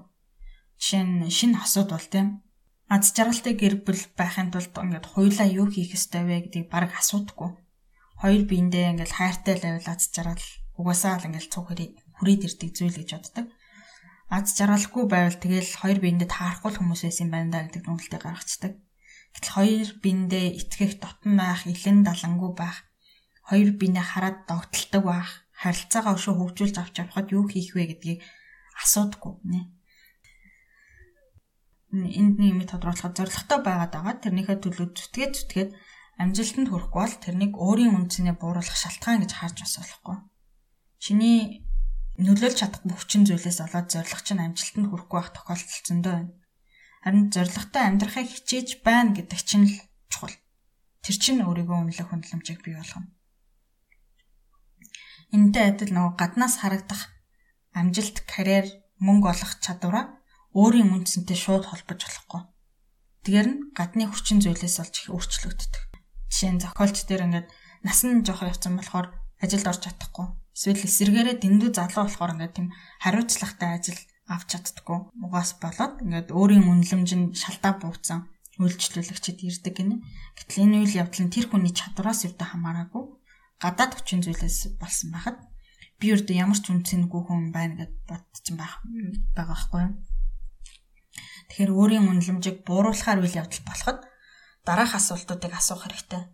Жишээ 0.78 1.02
нь 1.04 1.28
шинэ 1.28 1.58
асуудал 1.58 2.06
те. 2.06 2.20
Аз 2.90 3.14
жаргалтай 3.14 3.54
гэр 3.54 3.86
бүл 3.86 4.02
байхын 4.18 4.50
тулд 4.50 4.74
ингээд 4.74 5.06
хоёулаа 5.14 5.48
юу 5.50 5.66
хийх 5.70 5.94
ёстой 5.94 6.26
вэ 6.26 6.50
гэдгийг 6.50 6.68
баг 6.70 6.90
асуудаггүй. 6.94 7.50
Хоёр 8.22 8.42
биендээ 8.50 8.90
ингээд 8.94 9.12
хайртай 9.14 9.56
байвал 9.62 9.88
аз 9.90 10.10
жаргал 10.10 10.46
угаасаа 10.78 11.22
л 11.22 11.26
ингээд 11.30 11.50
цуг 11.52 11.70
хүрээд 11.70 11.94
хүрээд 12.18 12.42
ирдэг 12.46 12.70
зүйл 12.74 12.98
гэж 12.98 13.10
боддог. 13.14 13.46
Аз 14.30 14.54
жаргалгүй 14.58 15.04
байвал 15.06 15.38
тэгэл 15.38 15.70
хоёр 15.70 15.98
биендээ 16.02 16.28
таарахгүй 16.30 16.72
хүмүүс 16.78 17.02
байсан 17.06 17.24
юм 17.26 17.30
байна 17.34 17.50
да 17.50 17.58
гэдэг 17.66 17.82
дүнэлтээ 17.86 18.20
гаргацдаг. 18.22 18.72
Гэтэл 19.34 19.54
хоёр 19.54 19.88
биендээ 20.02 20.46
итгэх 20.58 20.92
дотн 20.98 21.32
байх, 21.38 21.62
илэн 21.70 22.02
далангуй 22.02 22.52
байх 22.58 22.89
хоёр 23.50 23.74
биенээ 23.74 24.06
хараад 24.06 24.38
догтолдог 24.46 25.02
байх, 25.02 25.30
харилцаагаа 25.58 26.14
өшөө 26.14 26.34
хөгжүүлж 26.38 26.76
авч 26.78 26.94
явахад 27.02 27.34
юу 27.34 27.50
хийх 27.50 27.74
вэ 27.74 27.90
гэдгийг 27.90 28.22
асуудаггүй 28.78 29.34
нэ. 29.50 29.60
Энд 31.90 32.38
нэг 32.38 32.50
юм 32.54 32.60
тодруулахад 32.70 33.18
зоригтой 33.18 33.58
байгаад 33.58 33.90
байгаа. 33.90 34.22
Тэрнийхээ 34.22 34.58
төлөө 34.62 34.94
зүтгээд 34.94 35.32
зүтгээд 35.34 35.70
амжилтанд 36.22 36.70
хүрэхгүй 36.70 37.00
бол 37.02 37.16
тэрнийг 37.18 37.52
өөрийн 37.58 37.96
үндсэндээ 37.98 38.36
бууруулах 38.38 38.78
шалтгаан 38.78 39.26
гэж 39.26 39.32
харж 39.34 39.56
бас 39.66 39.74
болохгүй. 39.82 40.16
Чиний 41.02 41.66
нөлөөлж 42.22 42.56
чадахгүй 42.62 42.94
хүчин 42.94 43.26
зүйлээс 43.26 43.58
болоод 43.66 43.88
зориг 43.90 44.20
чинь 44.22 44.44
амжилтанд 44.46 44.86
хүрэхгүй 44.86 45.18
байх 45.18 45.30
тохиолдол 45.34 45.82
зөндөө 45.90 46.14
байна. 46.14 46.32
Харин 47.02 47.26
зоригтой 47.34 47.82
амьдрахыг 47.88 48.28
хичээж 48.30 48.68
байна 48.86 49.10
гэдэг 49.16 49.40
чинь 49.42 49.66
л 49.66 49.76
чухал. 50.12 50.36
Тэр 51.02 51.16
чинь 51.16 51.42
өөрийгөө 51.42 51.78
үнэлэх 51.80 52.08
хөндлөмжийг 52.12 52.60
бий 52.60 52.76
болгоно. 52.76 53.08
Энэтэй 55.30 55.64
адил 55.70 55.94
нөгөө 55.94 56.14
гаднаас 56.18 56.58
харагдах 56.58 57.06
амжилт, 57.70 58.26
карьер, 58.26 58.66
мөнгө 58.98 59.30
олох 59.30 59.52
чадвараа 59.62 60.18
өөрийн 60.58 60.90
үндсэнтэй 60.90 61.38
шууд 61.38 61.70
холбож 61.70 62.02
болохгүй. 62.02 62.42
Тэгэр 63.22 63.46
нь 63.46 63.60
гадны 63.78 64.10
хүчин 64.10 64.42
зүйлээс 64.42 64.76
олж 64.82 64.94
их 65.06 65.14
өөрчлөгддөг. 65.14 65.82
Жишээ 66.34 66.50
нь 66.50 66.62
зохиолч 66.66 67.06
дээр 67.06 67.26
ингээд 67.30 67.48
насан 67.86 68.26
жоох 68.26 68.42
явцсан 68.42 68.74
болохоор 68.74 69.14
ажилд 69.38 69.70
орж 69.70 69.80
чадахгүй. 69.86 70.26
Эсвэл 70.50 70.82
эсэргээрээ 70.90 71.36
дэндүү 71.38 71.70
залуу 71.78 72.10
болохоор 72.10 72.34
ингээд 72.34 72.54
тийм 72.58 72.68
хариуцлагатай 72.98 73.70
ажил 73.78 74.00
авч 74.26 74.48
чаддаггүй. 74.50 74.98
Угаас 75.22 75.50
болоод 75.62 75.94
ингээд 76.02 76.28
өөрийн 76.34 76.66
үнэлэмж 76.66 77.10
нь 77.14 77.26
шалтаа 77.38 77.78
бууцсан 77.78 78.26
үйлчлүүлэгчид 78.58 79.38
ирдэг 79.46 79.74
гинэ. 79.78 80.02
Гэтэл 80.36 80.62
энэ 80.66 80.76
үйл 80.82 80.98
явдал 81.06 81.22
нь 81.22 81.32
тэр 81.32 81.46
хүний 81.48 81.70
чадвараас 81.70 82.26
өвдө 82.26 82.44
хамаараагүй 82.50 83.04
гадаад 83.62 83.92
хүчин 83.94 84.24
зүйлээс 84.24 84.80
болсон 84.80 85.08
байхад 85.14 85.38
би 86.00 86.16
өөртөө 86.16 86.36
ямар 86.40 86.58
ч 86.58 86.72
үнцэнгүй 86.72 87.22
хүн 87.28 87.52
байна 87.52 87.84
гэд 87.84 87.94
бодчих 88.08 88.56
байх 88.56 88.80
байгаа 89.36 89.52
байхгүй. 89.52 89.84
Тэгэхээр 91.52 91.72
өөрийн 91.76 92.08
үнэлэмжийг 92.08 92.64
бууруулахаар 92.64 93.20
үйл 93.20 93.36
явдал 93.36 93.62
болоход 93.68 93.98
дараах 94.64 94.96
асуултуудыг 94.96 95.52
асуух 95.52 95.84
хэрэгтэй. 95.84 96.24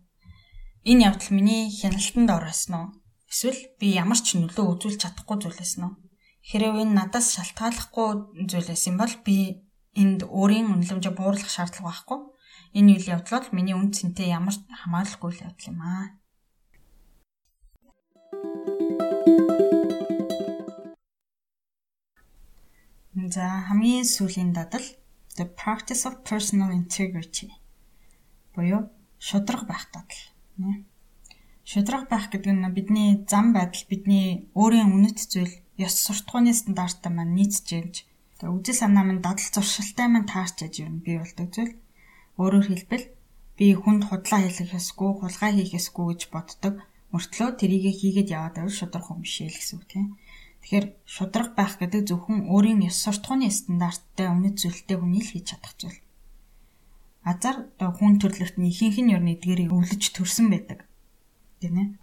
Энэ 0.87 1.11
явдал 1.11 1.31
миний 1.35 1.67
хяналтанд 1.67 2.29
оросон 2.31 2.73
уу? 2.79 2.87
Эсвэл 3.27 3.59
би 3.75 3.91
ямар 3.91 4.19
ч 4.23 4.39
нөлөө 4.39 4.65
үзүүлж 4.77 4.99
чадахгүй 5.03 5.37
зүйлээс 5.43 5.73
нь 5.81 5.85
үү? 5.87 5.93
Хэрэг 6.47 6.75
энэ 6.79 6.95
надаас 6.95 7.35
шалтгааллахгүй 7.35 8.07
зүйлээс 8.47 8.83
юм 8.87 8.95
бол 9.03 9.15
би 9.27 9.67
энд 9.99 10.23
өөрийн 10.23 10.71
үнэлэмжийг 10.71 11.15
бууруулах 11.17 11.51
шаардлага 11.51 11.91
байхгүй. 11.91 12.19
Энэ 12.77 12.91
үйл 12.95 13.11
явдал 13.19 13.43
бол 13.43 13.55
миний 13.57 13.75
үн 13.75 13.91
цэнтэй 13.91 14.31
ямар 14.31 14.55
хамааралгүй 14.55 15.27
үйл 15.27 15.43
явдал 15.43 15.69
юм 15.75 15.79
аа. 15.83 16.15
За 23.17 23.65
хамгийн 23.65 24.05
сүүлийн 24.05 24.53
дадал 24.53 24.85
the 25.37 25.45
practice 25.61 26.05
of 26.05 26.21
personal 26.21 26.69
integrity 26.69 27.49
буюу 28.53 28.93
шудраг 29.17 29.65
байх 29.65 29.89
дадал. 29.89 30.21
Шудраг 31.65 32.09
байх 32.09 32.29
гэдэг 32.29 32.53
нь 32.53 32.73
бидний 32.77 33.25
зам 33.25 33.57
байдал, 33.57 33.89
бидний 33.89 34.45
өөрийн 34.53 34.93
үнэт 34.93 35.17
зүйл, 35.33 35.53
ёс 35.81 35.97
суртахууны 35.97 36.53
стандарттай 36.53 37.09
маань 37.13 37.33
нийцж 37.33 37.65
тэгээ 37.65 38.53
үжил 38.53 38.77
санаа 38.77 39.05
минь 39.05 39.25
дадал 39.25 39.49
зуршилтай 39.49 40.07
маань 40.09 40.29
таарч 40.29 40.57
яж 40.69 40.75
юм 40.85 41.01
бий 41.01 41.17
болдог 41.17 41.49
зүйл. 41.49 41.73
Өөрөөр 42.37 42.65
хэлбэл 42.69 43.05
би 43.57 43.65
хүнд 43.73 44.13
худлаа 44.13 44.45
хийх 44.45 44.77
ёсгүй, 44.77 45.11
хулгай 45.17 45.51
хийх 45.57 45.73
ёсгүй 45.73 46.05
гэж 46.13 46.21
боддог. 46.29 46.85
Мөртлөө 47.09 47.49
тэрийг 47.57 47.97
хийгээд 47.97 48.29
яваад 48.37 48.55
байвал 48.61 48.77
шудраг 48.77 49.09
хүн 49.09 49.25
биш 49.25 49.41
ээ 49.41 49.49
л 49.49 49.57
гэсэн 49.57 49.75
үг 49.81 49.85
тийм. 49.89 50.05
Тэгэхээр 50.67 50.99
шудраг 51.07 51.55
байх 51.55 51.79
гэдэг 51.79 52.11
зөвхөн 52.11 52.51
өөрийн 52.51 52.83
ёс 52.91 52.99
суртахууны 52.99 53.47
стандарттай 53.47 54.27
үнэт 54.27 54.59
зүйлтэй 54.59 54.99
хүний 54.99 55.23
л 55.23 55.31
хийж 55.31 55.55
чадах 55.55 55.79
зүйл. 55.79 56.03
Азар 57.23 57.71
хүн 57.79 58.19
төрлөختний 58.19 58.75
ихэнх 58.75 58.99
нь 58.99 59.15
ер 59.15 59.23
нь 59.23 59.31
эдгээрийг 59.31 59.71
өвлөж 59.71 60.03
төрсэн 60.11 60.51
байдаг. 60.51 60.83
Тэ 61.63 61.71
нэ? 61.71 61.95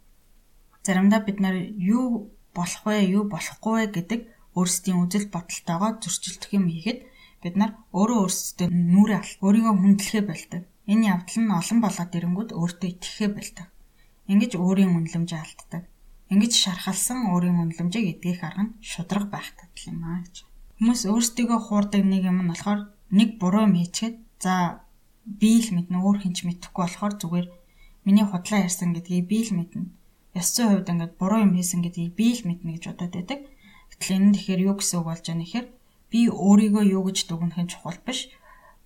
Заримдаа 0.80 1.20
бид 1.28 1.44
нар 1.44 1.60
юу 1.76 2.32
болох 2.56 2.82
вэ, 2.88 3.04
юу 3.04 3.28
болохгүй 3.28 3.84
вэ 3.84 3.86
гэдэг 4.00 4.20
өөрсдийн 4.56 4.96
үзэл 5.04 5.28
бодолтойгоо 5.28 6.00
зөрчилдөх 6.00 6.50
юм 6.56 6.72
хийхэд 6.72 7.04
бид 7.44 7.54
нар 7.60 7.76
өөрөө 7.92 8.18
өөрсдөө 8.24 8.68
нүрээ 8.72 9.20
ал, 9.20 9.32
өөрийгөө 9.44 9.74
хүндлэхээ 9.76 10.24
болдог. 10.24 10.62
Энэ 10.88 11.12
явдал 11.12 11.36
нь 11.36 11.52
олон 11.52 11.78
болоод 11.84 12.16
ирэнгүүт 12.16 12.50
өөртөө 12.56 12.88
итгэхээ 12.96 13.28
болдог. 13.28 13.68
Ингэж 14.32 14.56
өөрийн 14.56 14.96
үнэлэмжээ 14.96 15.40
алддаг. 15.44 15.84
Ингэж 16.32 16.52
шархалсан 16.56 17.28
өөрийн 17.32 17.60
үнэлэмжийг 17.60 18.06
эдгэх 18.16 18.40
арга 18.48 18.64
нь 18.64 18.74
шудраг 18.80 19.28
байх 19.28 19.48
тал 19.58 19.76
юм 19.90 20.00
аа 20.08 20.24
гэж. 20.24 20.36
Хүмүүс 20.80 21.02
өөрсдийгөө 21.12 21.60
хуурдаг 21.68 22.02
нэг 22.02 22.22
юм 22.30 22.38
нь 22.42 22.50
болохоор 22.50 22.80
нэг 23.12 23.28
буруу 23.40 23.68
юм 23.68 23.74
хийчихэд 23.76 24.16
за 24.40 24.84
би 25.24 25.52
л 25.60 25.68
мэднэ 25.76 25.96
өөр 26.00 26.18
хинч 26.24 26.38
мэдэхгүй 26.44 26.82
болохоор 26.84 27.14
зүгээр 27.20 27.46
миний 28.04 28.26
худлаа 28.28 28.60
ярьсан 28.66 28.96
гэдгийг 28.96 29.24
би 29.28 29.38
л 29.44 29.52
мэднэ. 29.56 29.88
Ёс 30.36 30.48
зүйн 30.52 30.68
хувьд 30.72 30.92
ингээд 30.92 31.14
буруу 31.20 31.40
юм 31.44 31.52
хийсэн 31.56 31.80
гэдгийг 31.84 32.12
би 32.16 32.26
л 32.36 32.42
мэднэ 32.48 32.70
гэж 32.76 32.84
бодоод 32.88 33.14
байдаг. 33.14 33.40
Гэтэл 33.92 34.16
энэ 34.16 34.34
тэгэхээр 34.36 34.64
юу 34.68 34.74
гэсэн 34.80 34.96
үг 35.00 35.06
болж 35.08 35.24
байгаа 35.24 35.40
нэхэр 35.40 35.66
би 36.10 36.20
өөрийгөө 36.28 36.84
юу 36.96 37.02
гэж 37.08 37.18
дүгнэх 37.28 37.58
нь 37.60 37.70
чухал 37.72 38.00
биш. 38.04 38.28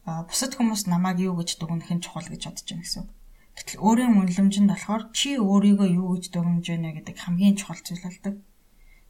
Бусад 0.07 0.53
хүмүүс 0.55 0.87
намайг 0.87 1.19
юу 1.25 1.35
гэж 1.41 1.59
дүгнэх 1.59 1.91
нь 1.91 2.05
чухал 2.05 2.29
гэж 2.29 2.43
бодож 2.47 2.67
байна 2.69 2.85
гэсэн 2.85 3.01
үг. 3.03 3.11
Гэтэл 3.59 3.83
өөрийн 3.83 4.15
үнэлэмжинд 4.23 4.71
болохоор 4.71 5.11
чи 5.11 5.35
өөрийгөө 5.35 5.89
юу 5.99 6.15
гэж 6.15 6.31
дүгнэж 6.31 6.65
байна 6.71 6.95
гэдэг 6.95 7.17
хамгийн 7.19 7.59
чухал 7.59 7.83
зүйл 7.83 8.07
болдог. 8.07 8.35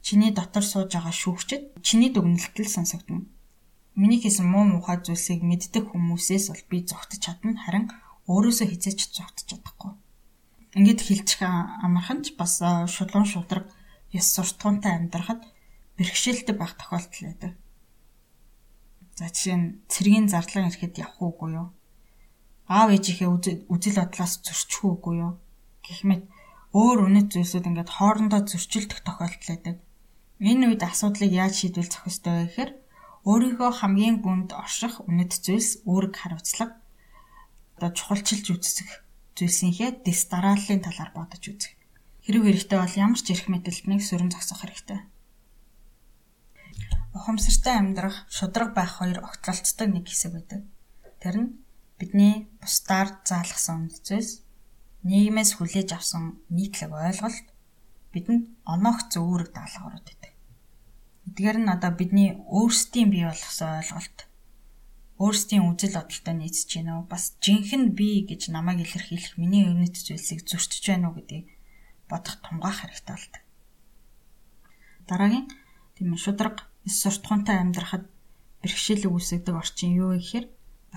Чиний 0.00 0.32
дотор 0.32 0.64
сууж 0.64 0.88
байгаа 0.88 1.12
шүүгчд 1.12 1.84
чиний 1.84 2.08
дүгнэлтэл 2.08 2.64
сонсогдно. 2.64 3.28
Миний 3.92 4.16
хийсэн 4.24 4.48
муу 4.48 4.64
мухай 4.64 5.04
зүйлсийг 5.04 5.44
мэддэг 5.44 5.92
хүмүүсээс 5.92 6.48
бол 6.48 6.64
би 6.70 6.76
зогтож 6.80 7.20
чадна 7.20 7.60
харин 7.60 7.92
өөрөөсөө 8.24 8.66
хизээч 8.72 9.12
зогтож 9.12 9.44
чадахгүй. 9.52 9.92
Ингээд 10.80 11.00
хилчих 11.04 11.44
амархан 11.44 12.24
ч 12.24 12.32
бас 12.40 12.62
шулуун 12.88 13.28
шудраг 13.28 13.68
ёс 14.16 14.26
суртахуунтай 14.32 14.96
амьдрахад 14.96 15.44
бэрхшээлтэй 16.00 16.56
байх 16.56 16.72
тохиолдол 16.80 17.24
байдаг. 17.28 17.52
За 19.18 19.28
жишээ 19.28 19.56
нь 19.60 19.66
цэргийн 19.92 20.30
зарлага 20.30 20.70
ирэхэд 20.70 20.94
явах 21.04 21.18
уугүй 21.18 21.50
юу? 21.58 21.68
Аав 22.68 22.88
ээжийнхээ 22.92 23.28
үзэл 23.72 23.98
бодлоос 24.00 24.34
зөрчих 24.44 24.84
үгүй 24.84 25.14
юу 25.24 25.32
гэх 25.84 26.00
мэт 26.04 26.22
өөр 26.76 26.98
үнэт 27.08 27.28
зүйлсүүд 27.32 27.68
ингээд 27.68 27.90
хоорондоо 27.96 28.40
зөрчилдөх 28.44 29.00
тохиолдол 29.00 29.48
байдаг. 29.48 29.76
Энэ 30.38 30.64
үед 30.68 30.82
асуудлыг 30.84 31.32
яаж 31.32 31.54
шийдвэл 31.64 31.88
зохистой 31.88 32.32
вэ 32.36 32.44
гэхээр 32.46 32.70
өөрийнхөө 33.24 33.70
хамгийн 33.80 34.16
гүнд 34.20 34.50
орших 34.52 35.00
үнэт 35.08 35.32
зүйлс 35.44 35.82
үүрэг 35.88 36.14
хариуцлага 36.14 36.76
одоо 37.78 37.90
чухалчилж 37.96 38.46
үзэх 38.52 38.90
зүйлсийнхээ 39.38 40.02
дэс 40.02 40.20
дарааллын 40.28 40.82
талаар 40.82 41.10
бодож 41.14 41.44
үзэх. 41.46 41.72
Хэрэг 42.26 42.42
хэрэгтэй 42.44 42.78
бол 42.78 42.94
ямар 42.98 43.20
ч 43.22 43.26
эрх 43.32 43.46
мэдэлтнийг 43.46 44.02
сөрөн 44.02 44.34
зогсоох 44.34 44.66
хэрэгтэй. 44.66 45.00
Ухамсартай 47.14 47.74
амьдрах, 47.78 48.26
шудраг 48.28 48.74
байх 48.74 48.98
хоёр 48.98 49.22
огтлолцдог 49.22 49.88
нэг 49.88 50.10
хэсэг 50.10 50.30
байдаг. 50.34 50.60
Тэр 51.22 51.36
нь 51.38 51.50
бидний 51.98 52.46
бусдаар 52.62 53.08
заалгасан 53.26 53.90
үндэс 53.90 54.46
нийгмээс 55.02 55.50
хүлээж 55.58 55.98
авсан 55.98 56.42
нийтлэг 56.48 56.90
ойлголт 56.94 57.46
бидэнд 58.14 58.44
оногц 58.64 59.12
үүрэг 59.18 59.50
даалгаврууд 59.54 60.06
байдаг. 60.06 60.32
Эдгээр 61.28 61.58
нь 61.60 61.72
одоо 61.74 61.92
бидний 61.92 62.38
өөрсдийн 62.46 63.10
бий 63.10 63.24
болгосон 63.26 63.82
ойлголт 63.82 64.18
өөрсдийн 65.18 65.66
үзэл 65.66 65.98
бодолтой 65.98 66.34
нийцэж 66.38 66.68
гинөө 66.78 67.10
бас 67.10 67.34
жинхэнэ 67.42 67.90
би 67.98 68.22
гэж 68.30 68.54
намайг 68.54 68.86
илэрхийлэх 68.86 69.34
миний 69.34 69.66
үнэт 69.66 69.98
зүйлсийг 69.98 70.46
зөрчиж 70.46 70.84
байна 70.86 71.10
уу 71.10 71.18
гэдгийг 71.18 71.50
бодох 72.06 72.38
тунгаах 72.38 72.86
хэрэгтэй 72.86 73.14
болдог. 73.18 73.42
Дараагийн 75.10 75.46
тийм 75.98 76.14
шудраг 76.14 76.70
суртахуунтай 76.86 77.58
амьдрахад 77.58 78.06
бэрхшээл 78.62 79.10
үүсгдэг 79.10 79.54
орчин 79.58 79.98
юу 79.98 80.14
гэхээр 80.14 80.46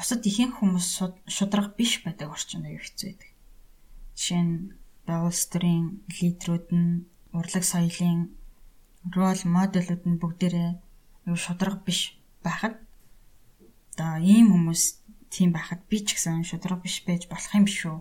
бусад 0.02 0.26
ихэнх 0.26 0.58
хүмүүс 0.58 0.88
шудраг 1.30 1.78
биш 1.78 2.02
байдаг 2.02 2.34
орчин 2.34 2.66
аюу 2.66 2.82
хэцүү 2.82 3.06
байдаг. 3.14 3.30
Жишээ 4.18 4.41
нь 4.41 4.74
улс 5.06 5.45
төрийн 5.54 6.02
лидерүүд 6.18 6.68
нь 6.74 7.06
урлаг 7.38 7.62
соёлын 7.62 8.34
рол 9.14 9.41
моделүүд 9.45 10.04
нь 10.10 10.18
бүгдээрээ 10.18 10.72
аюу 11.30 11.38
шудраг 11.38 11.86
биш 11.86 12.18
байхад 12.41 12.82
одоо 13.93 14.18
ийм 14.26 14.49
хүмүүс 14.49 14.84
тийм 15.30 15.54
байхад 15.54 15.86
би 15.86 16.02
ч 16.02 16.18
гэсэн 16.18 16.49
шудраг 16.49 16.82
биш 16.82 17.06
байж 17.06 17.30
болох 17.30 17.54
юм 17.54 17.70
шүү 17.70 17.97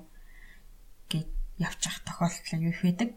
гэд 1.13 1.29
явчих 1.61 2.01
тохиолдол 2.09 2.57
аюу 2.57 2.73
их 2.73 2.81
байдаг. 2.81 3.11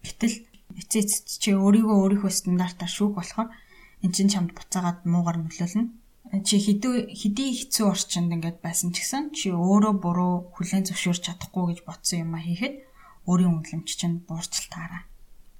Гэтэл 0.00 0.36
эцээц 0.80 1.12
чи 1.44 1.52
өөрийгөө 1.52 1.96
өөрийнхөө 2.08 2.32
стандартаар 2.32 2.88
шүүх 2.88 3.12
болохоор 3.20 3.52
эн 4.00 4.12
чинь 4.16 4.32
чамд 4.32 4.56
буцаагаад 4.56 5.04
муугар 5.04 5.36
нөлөөлнө 5.44 5.99
чи 6.30 6.56
хэдүү 6.62 7.10
хэдий 7.10 7.50
хэцүү 7.58 7.86
орчинд 7.90 8.30
ингээд 8.30 8.62
байсан 8.62 8.94
ч 8.94 9.02
гэсэн 9.02 9.34
чи 9.34 9.50
өөрөө 9.50 9.94
буруу 9.98 10.34
хүлээн 10.54 10.86
зөвшөөрч 10.86 11.26
чадахгүй 11.26 11.64
гэж 11.74 11.78
бодсон 11.82 12.22
юм 12.22 12.38
а 12.38 12.40
хийхэд 12.46 12.86
өөрийн 13.26 13.58
үнэлэмж 13.58 13.88
чинь 13.98 14.22
буурчлалтаараа 14.30 15.02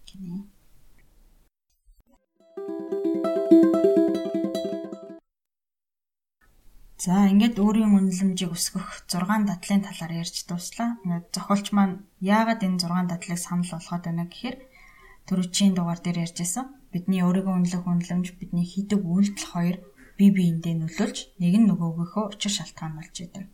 гинэ. 0.07 0.47
За 7.01 7.27
ингээд 7.33 7.57
өөрийн 7.59 7.97
үнэлэмжийг 7.97 8.53
өсгөх 8.55 9.09
6 9.09 9.49
дадлын 9.49 9.83
талаар 9.83 10.13
ярьж 10.23 10.45
дуслаа. 10.47 11.01
Ингээд 11.03 11.33
зохиолч 11.35 11.67
маань 11.73 12.05
яагаад 12.23 12.61
энэ 12.61 12.79
6 12.79 13.11
дадлыг 13.11 13.41
санал 13.41 13.73
болгоод 13.73 14.05
байна 14.05 14.29
гэхээр 14.29 14.57
төрөвчийн 15.27 15.73
дугаар 15.75 15.99
дээр 16.05 16.29
ярьжсэн. 16.29 16.69
Бидний 16.93 17.25
өөрийгөө 17.25 17.55
үнэлэх 17.57 17.89
үнэлэмж 17.89 18.27
бидний 18.37 18.67
хийдэг 18.69 19.01
үйлдэл 19.01 19.49
хоёр 19.49 19.77
бие 20.21 20.33
биендээ 20.37 20.75
нөлөөлж 20.77 21.19
нэг 21.41 21.55
нь 21.57 21.69
нөгөөгийнхөө 21.73 22.25
учир 22.37 22.53
шалтгаан 22.53 22.93
болж 23.01 23.17
идэг. 23.25 23.49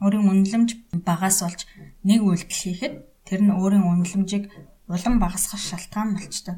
Өөрийн 0.00 0.24
үнэлэмж 0.32 0.68
багаас 1.04 1.38
болж 1.44 1.60
нэг 2.08 2.20
үйлдэл 2.24 2.62
хийхэд 2.64 2.94
тэр 3.28 3.40
нь 3.44 3.52
өөрийн 3.52 3.84
үнэлэмжийг 3.84 4.44
улам 4.88 5.14
багасгах 5.20 5.60
шалтгаан 5.60 6.16
болчтой. 6.16 6.56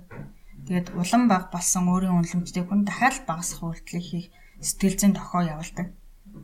Тэгээд 0.70 0.95
улам 0.95 1.22
бага 1.26 1.51
болсон 1.51 1.90
өөрийн 1.90 2.22
үнэлэмжтэй 2.22 2.62
хүн 2.62 2.86
дахиад 2.86 3.26
багасгах 3.26 3.82
үйлдэлийг 3.82 4.07
хийх 4.07 4.26
сэтгэл 4.62 4.99
зүйн 4.99 5.14
тохио 5.18 5.43
явуулдаг. 5.59 5.86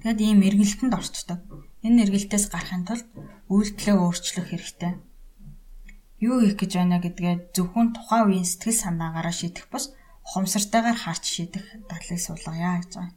Тэгэд 0.03 0.21
ийм 0.21 0.41
эргэлтэнд 0.43 0.93
орчдог. 0.99 1.39
Энэ 1.87 2.03
эргэлтээс 2.03 2.51
гарахын 2.51 2.83
тулд 2.83 3.07
үйлдэлээ 3.47 3.95
өөрчлөх 3.95 4.47
хэрэгтэй. 4.51 4.93
Юу 6.19 6.43
хийх 6.43 6.59
гэж 6.59 6.73
байна 6.75 6.99
гэдгээ 6.99 7.55
зөвхөн 7.55 7.95
тухайн 7.95 8.27
үеийн 8.27 8.49
сэтгэл 8.51 8.83
санаагаараа 8.83 9.35
шийдэх 9.39 9.71
бус 9.71 9.95
ухамсартайгаар 10.29 10.99
харж 11.01 11.25
шийдэх 11.25 11.65
дадлыг 11.89 12.21
суулгая 12.21 12.85
гэж 12.85 12.93
байгаа. 13.01 13.17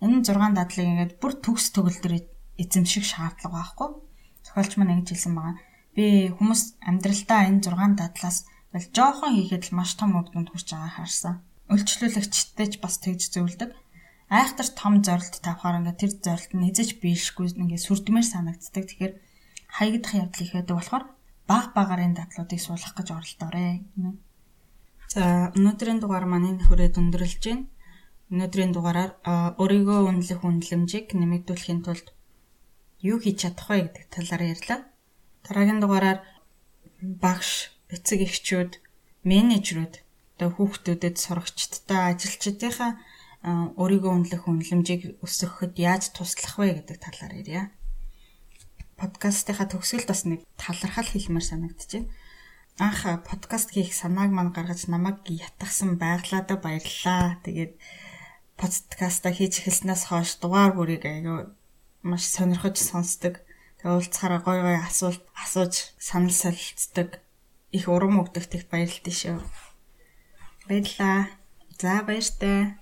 Энэ 0.00 0.22
6 0.22 0.54
дадлыг 0.54 0.86
ингээд 0.86 1.12
бүр 1.18 1.32
төгс 1.42 1.74
төгөлдөр 1.74 2.14
эзэмших 2.62 3.04
шаардлага 3.04 3.50
байхгүй. 3.50 3.88
Зохиолч 4.46 4.72
маань 4.78 4.94
ингэж 5.02 5.08
хэлсэн 5.10 5.34
байгаа. 5.34 5.58
Би 5.98 6.06
хүмүүс 6.30 6.62
амьдралдаа 6.86 7.40
энэ 7.50 7.60
6 7.66 7.98
дадлаас 7.98 8.38
бол 8.70 8.86
жоохон 8.94 9.32
хийхэд 9.34 9.64
л 9.68 9.76
маш 9.76 9.98
том 9.98 10.14
үр 10.14 10.30
дүнд 10.30 10.54
хүрч 10.54 10.68
байгааг 10.70 10.94
харсан. 11.02 11.34
Үйлчлүүлэгчтэй 11.66 12.68
ч 12.70 12.74
бас 12.78 13.02
тэгж 13.02 13.22
зөвлөдөг. 13.34 13.70
Айхтар 14.30 14.68
том 14.70 15.02
зорилт 15.02 15.42
тавихаар 15.42 15.82
ингээд 15.82 15.98
тэр 15.98 16.12
зорилт 16.22 16.52
нь 16.54 16.66
эзэж 16.70 17.02
биелэхгүй 17.02 17.58
ингээд 17.58 17.82
сүрдмээр 17.82 18.26
санагддаг. 18.30 18.84
Тэгэхээр 18.86 19.14
хаягдах 19.74 20.14
явдал 20.14 20.44
их 20.46 20.52
байдаг 20.54 20.76
болохоор 20.78 21.04
баг 21.50 21.66
багаар 21.74 22.06
энэ 22.06 22.18
дадлуудыг 22.22 22.60
суулгах 22.62 22.94
гэж 22.94 23.08
оролдоорой. 23.10 23.82
За 25.10 25.50
өнөөдрийн 25.58 25.98
дугаар 25.98 26.22
маань 26.30 26.54
энэ 26.54 26.64
хүрээд 26.70 26.94
өндөрлж 27.02 27.42
байна. 27.42 27.66
Өнөөдрийн 28.30 28.70
дугаараар 28.70 29.10
өөрийгөө 29.58 29.98
үнэлэх 30.06 30.40
үнэлэмжийг 30.46 31.18
нэмэгдүүлэхийн 31.18 31.82
тулд 31.82 32.14
юу 33.02 33.18
хийж 33.18 33.42
чадах 33.42 33.66
вэ 33.74 33.90
гэдэг 33.90 34.06
талаар 34.06 34.42
ярьлаа. 34.54 34.80
Дараагийн 35.42 35.82
дугаараар 35.82 36.22
багш, 37.02 37.74
эцэг 37.90 38.22
эхчүүд, 38.22 38.78
менежерүүд 39.26 39.94
одоо 40.38 40.48
хүүхдүүдэд 40.54 41.16
сурагчдтай 41.18 42.14
ажилчдынхаа 42.14 42.92
өөрийгөө 43.82 44.12
үнэлэх 44.14 44.46
үнэлэмжийг 44.46 45.18
өсгөхөд 45.26 45.74
яаж 45.74 46.14
туслах 46.14 46.54
вэ 46.54 46.86
гэдэг 46.86 46.98
талаар 47.02 47.34
ярья. 47.34 47.74
Подкастынхаа 48.94 49.66
төгсгөлд 49.74 50.06
бас 50.06 50.22
нэг 50.30 50.46
талархал 50.54 51.10
хэлмээр 51.10 51.46
санагдчихэв 51.50 52.06
анх 52.80 53.04
подкаст 53.28 53.76
хийх 53.76 53.92
санааг 53.92 54.32
мань 54.32 54.52
гаргаж 54.56 54.88
намайг 54.88 55.20
ятгсан 55.28 56.00
байглаадаа 56.00 56.56
баярлалаа. 56.56 57.36
Тэгээд 57.44 57.76
подкаста 58.56 59.28
хийж 59.36 59.60
эхэлснээс 59.60 60.08
хойш 60.08 60.40
дугаар 60.40 60.72
бүрийг 60.72 61.04
аягүй 61.04 61.52
маш 62.00 62.24
сонирхож 62.24 62.80
сонсдог. 62.80 63.44
Тэгээд 63.76 63.92
уулзахаараа 64.00 64.40
гой 64.40 64.58
гой 64.64 64.78
асуулт 64.80 65.20
асууж 65.36 65.92
санал 66.00 66.32
солилцдог. 66.32 67.20
Их 67.76 67.84
урам 67.84 68.24
өгдөгт 68.24 68.56
их 68.56 68.64
баярлалтай 68.72 69.12
шүү. 69.12 69.38
Баярлалаа. 70.64 71.28
За 71.76 72.00
баяртай. 72.00 72.80